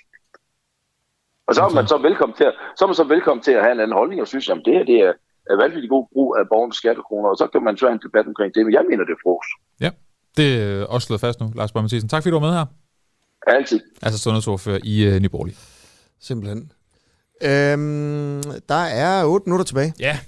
[1.46, 3.62] Og så er man så velkommen til at, så er man så velkommen til at
[3.62, 5.12] have en anden holdning og synes, at det her det er,
[5.50, 8.26] er vanvittigt god brug af borgernes skattekroner, og så kan man så have en debat
[8.26, 9.46] omkring det, men jeg mener, det er fros.
[9.84, 9.90] Ja,
[10.38, 12.08] det er også slået fast nu, Lars Borg Mathisen.
[12.08, 12.66] Tak fordi du var med her.
[13.46, 13.80] Altid.
[14.02, 15.48] Altså sundhedsordfører i uh, Nyborg.
[16.20, 16.72] simpelthen.
[17.42, 19.94] Øhm, der er 8 minutter tilbage.
[20.00, 20.18] Ja,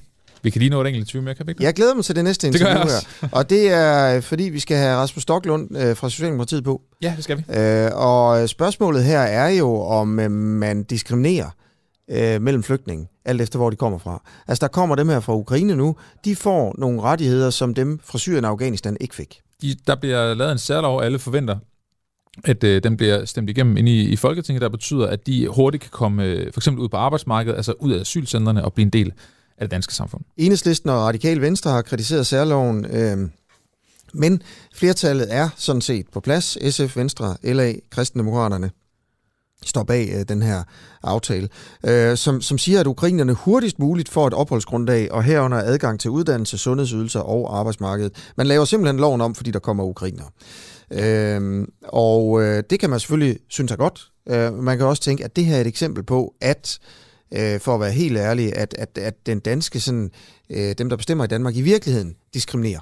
[0.42, 1.64] vi kan lige nå et enkelt 20 mere, kan vi ikke?
[1.64, 3.28] Jeg glæder mig til det næste Det gør interview jeg her.
[3.32, 6.82] Og det er, fordi vi skal have Rasmus Stocklund øh, fra Socialdemokratiet på.
[7.02, 7.42] Ja, det skal vi.
[7.58, 11.50] Øh, og spørgsmålet her er jo, om øh, man diskriminerer
[12.10, 14.22] øh, mellem flygtninge, alt efter hvor de kommer fra.
[14.48, 15.96] Altså, der kommer dem her fra Ukraine nu.
[16.24, 19.40] De får nogle rettigheder, som dem fra Syrien og Afghanistan ikke fik.
[19.62, 21.56] De, der bliver lavet en særlov, alle forventer,
[22.44, 25.82] at øh, den bliver stemt igennem inde i, i Folketinget, der betyder, at de hurtigt
[25.82, 28.90] kan komme øh, for eksempel ud på arbejdsmarkedet, altså ud af asylcentrene og blive en
[28.90, 29.12] del
[29.58, 30.22] af det danske samfund.
[30.36, 33.28] Enhedslisten og Radikal Venstre har kritiseret særloven, øh,
[34.14, 34.42] men
[34.74, 36.74] flertallet er sådan set på plads.
[36.74, 38.70] SF, Venstre, LA, Kristendemokraterne
[39.64, 40.62] står bag øh, den her
[41.02, 41.48] aftale,
[41.86, 46.10] øh, som, som siger, at ukrainerne hurtigst muligt får et opholdsgrundlag, og herunder adgang til
[46.10, 48.32] uddannelse, sundhedsydelser og arbejdsmarkedet.
[48.36, 50.28] Man laver simpelthen loven om, fordi der kommer ukrainere.
[50.90, 54.10] Øh, og øh, det kan man selvfølgelig synes er godt.
[54.28, 56.78] Øh, man kan også tænke, at det her er et eksempel på, at
[57.34, 60.10] øh, for at være helt ærlig, at, at, at den danske, sådan,
[60.50, 62.80] øh, dem der bestemmer i Danmark, i virkeligheden diskriminerer.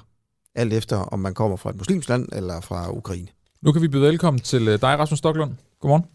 [0.55, 3.27] Alt efter, om man kommer fra et muslimsk land eller fra Ukraine.
[3.61, 5.51] Nu kan vi byde velkommen til øh, dig, Rasmus Stocklund.
[5.81, 6.14] Godmorgen.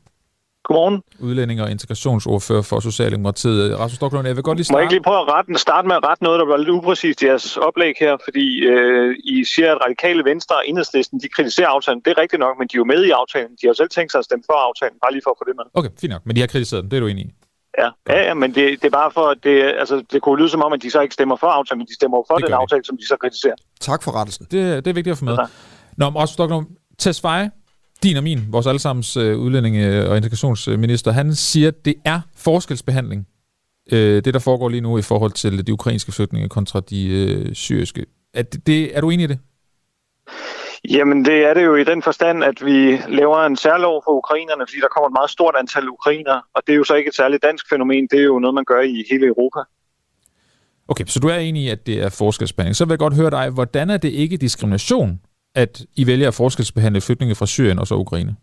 [0.71, 1.03] Godmorgen.
[1.29, 3.79] Udlænding og integrationsordfører for Socialdemokratiet.
[3.79, 4.79] Rasmus Stocklund, jeg vil godt lige Må starte.
[4.79, 7.23] jeg ikke lige prøve at rette, starte med at rette noget, der var lidt upræcist
[7.23, 11.69] i jeres oplæg her, fordi øh, I siger, at radikale venstre og enhedslisten, de kritiserer
[11.77, 12.01] aftalen.
[12.05, 13.51] Det er rigtigt nok, men de er jo med i aftalen.
[13.59, 15.45] De har jo selv tænkt sig at stemme for aftalen, bare lige for at få
[15.49, 15.67] det med.
[15.79, 17.31] Okay, fint nok, men de har kritiseret den, det er du enig i.
[17.81, 20.51] Ja, ja, ja men det, det er bare for, at det, altså, det kunne lyde
[20.55, 22.55] som om, at de så ikke stemmer for aftalen, men de stemmer for Det den
[22.63, 23.59] aftale, som de så kritiserer.
[23.89, 24.45] Tak for rettelsen.
[24.51, 25.37] Det, det er vigtigt at få med.
[26.01, 26.67] Nå, men Rasmus Stocklund,
[26.99, 27.51] Tesfaye,
[28.03, 33.27] din og min, vores allesammens øh, udlændinge- og integrationsminister, han siger, at det er forskelsbehandling,
[33.93, 37.55] øh, det der foregår lige nu i forhold til de ukrainske flygtninge kontra de øh,
[37.55, 38.07] syriske.
[38.35, 39.39] Er, det, er du enig i det?
[40.89, 44.65] Jamen, det er det jo i den forstand, at vi laver en særlov for ukrainerne,
[44.67, 47.15] fordi der kommer et meget stort antal ukrainer, og det er jo så ikke et
[47.15, 49.61] særligt dansk fænomen, det er jo noget, man gør i hele Europa.
[50.89, 52.77] Okay, så du er enig i, at det er forskelsbehandling.
[52.77, 55.21] Så vil jeg godt høre dig, hvordan er det ikke diskrimination,
[55.55, 58.37] at I vælger at forskelsbehandle flygtninge fra Syrien og så Ukraine?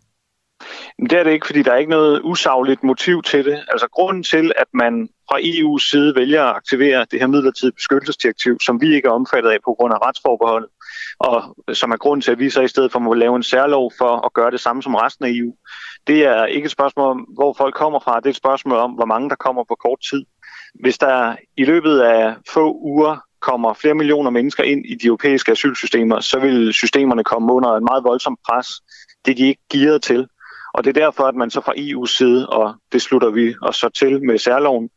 [0.98, 3.64] Men det er det ikke, fordi der er ikke noget usagligt motiv til det.
[3.68, 8.60] Altså grunden til, at man fra EU's side vælger at aktivere det her midlertidige beskyttelsesdirektiv,
[8.60, 10.68] som vi ikke er omfattet af på grund af retsforbeholdet,
[11.18, 13.92] og som er grunden til, at vi så i stedet for må lave en særlov
[13.98, 15.54] for at gøre det samme som resten af EU,
[16.06, 18.92] det er ikke et spørgsmål om, hvor folk kommer fra, det er et spørgsmål om,
[18.92, 20.24] hvor mange der kommer på kort tid.
[20.80, 25.52] Hvis der i løbet af få uger kommer flere millioner mennesker ind i de europæiske
[25.52, 28.68] asylsystemer, så vil systemerne komme under en meget voldsom pres.
[29.24, 30.28] Det er de ikke gearet til.
[30.74, 33.76] Og det er derfor, at man så fra EU's side, og det slutter vi os
[33.76, 34.88] så til med særloven,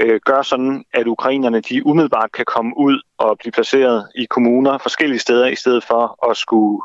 [0.00, 4.78] øh, gør sådan, at ukrainerne de umiddelbart kan komme ud og blive placeret i kommuner
[4.78, 6.82] forskellige steder, i stedet for at skulle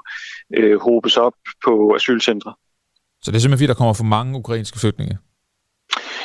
[0.57, 1.34] øh, hobes op
[1.65, 2.53] på asylcentre.
[3.21, 5.17] Så det er simpelthen fordi, der kommer for mange ukrainske flygtninge?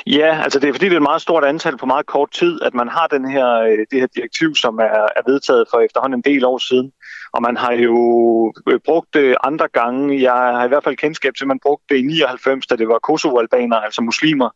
[0.06, 2.62] Ja, altså det er fordi, det er et meget stort antal på meget kort tid,
[2.62, 6.18] at man har den her, øh, det her direktiv, som er, er vedtaget for efterhånden
[6.18, 6.92] en del år siden.
[7.32, 7.96] Og man har jo
[8.68, 10.22] øh, brugt det andre gange.
[10.22, 12.88] Jeg har i hvert fald kendskab til, at man brugte det i 99, da det
[12.88, 14.50] var Kosovo-albanere, altså muslimer,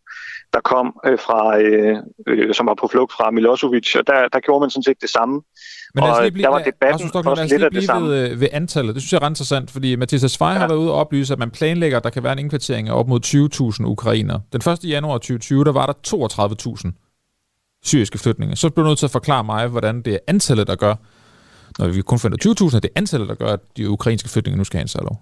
[0.56, 1.96] der kom øh, fra, øh,
[2.26, 3.88] øh, som var på flugt fra Milosevic.
[4.00, 5.34] Og der, der gjorde man sådan set det samme.
[5.94, 7.84] Men lad os lige blive, der var debatten Rasmus os også lidt lige af det
[7.84, 8.08] samme.
[8.08, 8.94] ved, øh, ved antallet.
[8.94, 10.58] Det synes jeg er ret interessant, fordi Mathias Tesfaye ja.
[10.58, 12.98] har været ude og oplyse, at man planlægger, at der kan være en indkvartering af
[12.98, 13.20] op mod
[13.80, 14.38] 20.000 ukrainer.
[14.52, 14.84] Den 1.
[14.84, 15.94] januar 2020, der var der
[16.86, 18.56] 32.000 syriske flygtninge.
[18.56, 20.94] Så bliver du nødt til at forklare mig, hvordan det er antallet, der gør,
[21.78, 24.58] når vi kun finder 20.000, at det er antallet, der gør, at de ukrainske flygtninge
[24.58, 25.20] nu skal have en særlov.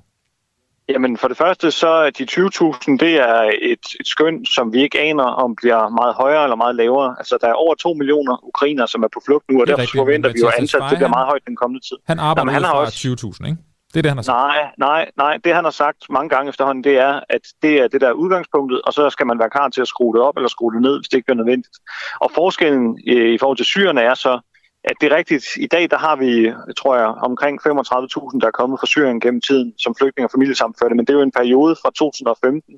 [0.88, 4.82] Jamen for det første, så er de 20.000, det er et, et skøn, som vi
[4.82, 7.14] ikke aner, om bliver meget højere eller meget lavere.
[7.18, 9.80] Altså der er over 2 millioner ukrainer, som er på flugt nu, og er derfor
[9.80, 11.96] rigtigt, forventer vi jo ansat, det bliver meget højt den kommende tid.
[12.06, 13.58] Han arbejder Jamen, han har også 20.000, ikke?
[13.92, 14.36] Det er det, han har sagt.
[14.36, 15.38] Nej, nej, nej.
[15.44, 18.12] Det han har sagt mange gange efterhånden, det er, at det er det der er
[18.12, 20.82] udgangspunktet, og så skal man være klar til at skrue det op eller skrue det
[20.82, 21.76] ned, hvis det ikke bliver nødvendigt.
[22.20, 24.40] Og forskellen øh, i forhold til syrerne er så,
[24.84, 25.44] at det er rigtigt.
[25.56, 29.40] I dag der har vi, tror jeg, omkring 35.000, der er kommet fra Syrien gennem
[29.40, 32.74] tiden som flygtninge og familiesamførte, men det er jo en periode fra 2015,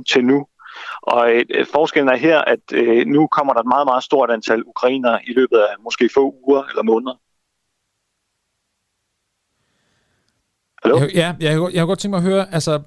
[0.00, 0.46] 14-15 til nu.
[1.02, 4.62] Og øh, forskellen er her, at øh, nu kommer der et meget, meget stort antal
[4.66, 7.16] ukrainere i løbet af måske få uger eller måneder.
[10.82, 10.98] Hallo?
[10.98, 12.82] Jeg, ja, jeg, jeg, jeg har godt tænkt mig at høre, altså,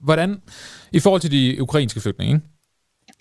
[0.00, 0.42] hvordan,
[0.92, 2.53] i forhold til de ukrainske flygtninge, ikke?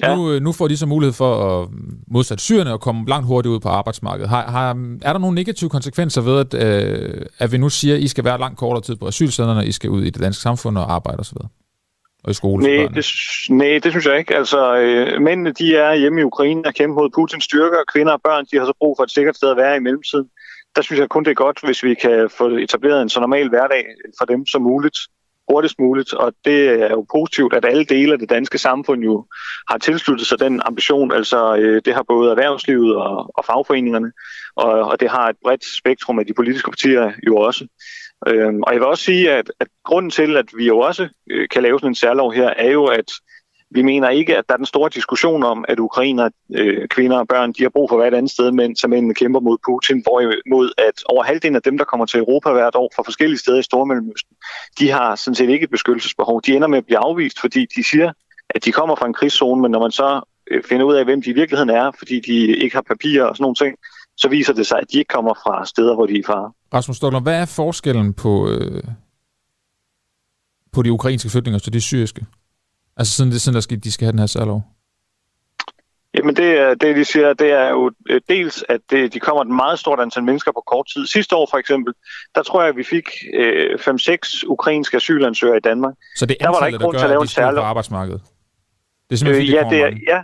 [0.02, 0.16] Ja.
[0.16, 1.70] Nu, øh, nu får de så mulighed for at
[2.08, 4.30] modsat syrerne at komme langt hurtigt ud på arbejdsmarkedet.
[4.30, 4.70] Har, har,
[5.02, 8.24] er der nogle negative konsekvenser ved, at, øh, at vi nu siger, at I skal
[8.24, 10.94] være langt kortere tid på asylcentrene, og I skal ud i det danske samfund og
[10.94, 11.38] arbejde osv.?
[12.24, 13.06] Og i skole Nej, det,
[13.50, 14.36] nej, det synes jeg ikke.
[14.36, 18.14] Altså, øh, mændene de er hjemme i Ukraine og kæmper mod Putins styrker, og kvinder
[18.14, 20.30] og børn de har så brug for et sikkert sted at være i mellemtiden.
[20.76, 23.50] Der synes jeg kun, det er godt, hvis vi kan få etableret en så normal
[23.50, 23.86] hverdag
[24.20, 24.98] for dem som muligt
[25.50, 29.26] hurtigst muligt, og det er jo positivt, at alle dele af det danske samfund jo
[29.70, 31.12] har tilsluttet sig den ambition.
[31.12, 34.12] Altså øh, det har både erhvervslivet og, og fagforeningerne,
[34.56, 37.68] og, og det har et bredt spektrum af de politiske partier jo også.
[38.28, 41.48] Øhm, og jeg vil også sige, at, at grunden til, at vi jo også øh,
[41.52, 43.12] kan lave sådan en særlov her, er jo, at
[43.74, 47.28] vi mener ikke, at der er den store diskussion om, at ukrainer, øh, kvinder og
[47.28, 51.04] børn, de har brug for hvert andet sted, mens mændene kæmper mod Putin, hvorimod at
[51.06, 54.36] over halvdelen af dem, der kommer til Europa hvert år fra forskellige steder i Stormellemøsten,
[54.80, 56.42] de har sådan set ikke et beskyttelsesbehov.
[56.46, 58.12] De ender med at blive afvist, fordi de siger,
[58.50, 60.22] at de kommer fra en krigszone, men når man så
[60.52, 63.36] øh, finder ud af, hvem de i virkeligheden er, fordi de ikke har papirer og
[63.36, 63.78] sådan nogle ting,
[64.18, 66.54] så viser det sig, at de ikke kommer fra steder, hvor de er far.
[66.74, 68.84] Rasmus Stoller, hvad er forskellen på, øh,
[70.74, 72.26] på de ukrainske flygtninge og så de syriske?
[72.98, 74.62] Altså sådan, det, sådan der skal, de skal have den her særlov?
[76.18, 79.48] Jamen det, det, de siger, det er jo øh, dels, at det, de kommer et
[79.48, 81.08] meget stort antal mennesker på kort tid.
[81.08, 81.94] Sidste år for eksempel,
[82.36, 85.94] der tror jeg, at vi fik øh, 5-6 ukrainske asylansøgere i Danmark.
[86.16, 87.28] Så det er der var der antallet, ikke grund der til at gør, lave at
[87.28, 88.22] de skal på arbejdsmarkedet?
[89.10, 90.24] Det er simpelthen, Øh, fordi, ja, det er, ja,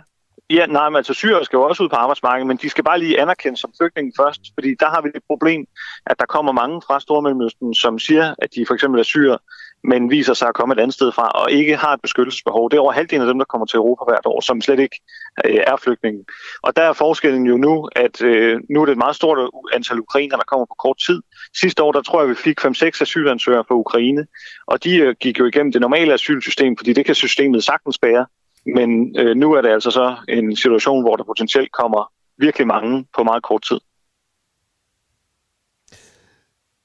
[0.50, 2.98] ja, nej, men altså syrer skal jo også ud på arbejdsmarkedet, men de skal bare
[2.98, 5.66] lige anerkendes som flygtninge først, fordi der har vi det problem,
[6.06, 9.38] at der kommer mange fra Stormellemøsten, som siger, at de for eksempel er syre,
[9.84, 12.70] men viser sig at komme et andet sted fra, og ikke har et beskyttelsesbehov.
[12.70, 15.00] Det er over halvdelen af dem, der kommer til Europa hvert år, som slet ikke
[15.44, 16.24] øh, er flygtninge.
[16.62, 20.00] Og der er forskellen jo nu, at øh, nu er det et meget stort antal
[20.00, 21.22] ukrainer, der kommer på kort tid.
[21.60, 24.26] Sidste år, der tror jeg, vi fik 5-6 asylansøgere fra Ukraine,
[24.66, 28.26] og de øh, gik jo igennem det normale asylsystem, fordi det kan systemet sagtens bære.
[28.66, 33.06] Men øh, nu er det altså så en situation, hvor der potentielt kommer virkelig mange
[33.16, 33.80] på meget kort tid.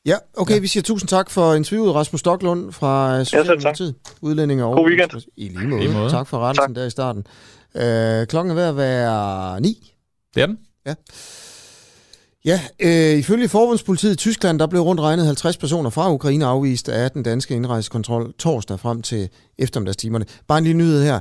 [0.05, 0.59] Ja, okay, ja.
[0.59, 3.95] vi siger tusind tak for interviewet, Rasmus Stocklund fra øh, Socialdemokratiet.
[4.07, 5.21] Ja, Udlændinge og God weekend.
[5.37, 5.81] I lige måde.
[5.81, 6.09] I lige måde.
[6.09, 7.27] Tak for rettelsen der i starten.
[7.75, 9.93] Øh, klokken er ved at være ni.
[10.35, 10.57] Det er den.
[10.85, 10.93] Ja.
[12.45, 16.89] Ja, øh, ifølge forbundspolitiet i Tyskland, der blev rundt regnet 50 personer fra Ukraine afvist
[16.89, 20.25] af den danske indrejsekontrol torsdag frem til eftermiddagstimerne.
[20.47, 21.19] Bare en lille nyhed her.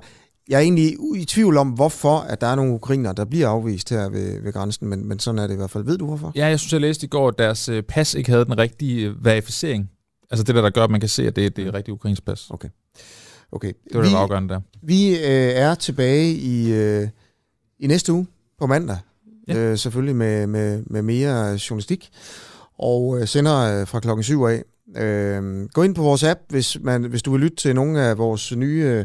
[0.49, 3.91] Jeg er egentlig i tvivl om, hvorfor at der er nogle ukrainer, der bliver afvist
[3.91, 5.85] her ved, ved grænsen, men, men sådan er det i hvert fald.
[5.85, 6.33] Ved du hvorfor?
[6.35, 9.07] Ja, jeg synes, jeg læste i går, at deres øh, pas ikke havde den rigtige
[9.07, 9.91] øh, verificering.
[10.31, 12.25] Altså det der, der gør, at man kan se, at det, det er rigtig ukrainsk
[12.25, 12.51] pas.
[12.51, 12.69] Okay.
[13.53, 13.69] Okay.
[13.69, 14.61] Det var det, der var afgørende der.
[14.83, 17.09] Vi øh, er tilbage i, øh,
[17.79, 18.27] i næste uge
[18.59, 18.99] på mandag.
[19.49, 19.57] Ja.
[19.57, 22.11] Øh, selvfølgelig med, med, med mere journalistik.
[22.79, 24.63] Og øh, sender øh, fra klokken 7 af.
[24.97, 28.19] Øh, gå ind på vores app, hvis, man, hvis du vil lytte til nogle af
[28.19, 29.05] vores nye, øh,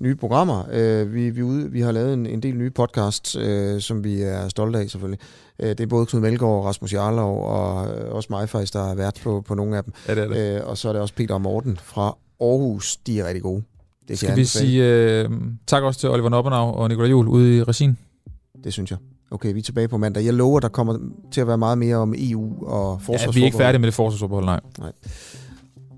[0.00, 0.64] nye programmer.
[0.72, 4.22] Øh, vi, vi, ude, vi har lavet en, en del nye podcasts, øh, som vi
[4.22, 5.20] er stolte af selvfølgelig.
[5.58, 8.94] Øh, det er både Knud Melgaard, Rasmus Jarlov og øh, også mig faktisk, der har
[8.94, 9.92] været på, på nogle af dem.
[10.08, 10.56] Ja, det er det.
[10.56, 12.96] Øh, og så er det også Peter og Morten fra Aarhus.
[12.96, 13.62] De er rigtig gode.
[14.08, 15.30] Det Skal vi sige øh,
[15.66, 17.98] tak også til Oliver Noppenau og Nikolaj Juhl ude i regien?
[18.64, 18.98] Det synes jeg.
[19.30, 20.24] Okay, vi er tilbage på mandag.
[20.24, 20.98] Jeg lover, der kommer
[21.32, 23.34] til at være meget mere om EU og forsvarsforbehold.
[23.34, 24.60] Ja, vi er ikke færdige med det forsvarsforbehold, nej.
[24.78, 24.92] nej.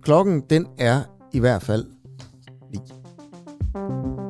[0.02, 1.02] Klokken, den er
[1.32, 1.91] i hvert fald 9.
[3.74, 4.21] Thank you.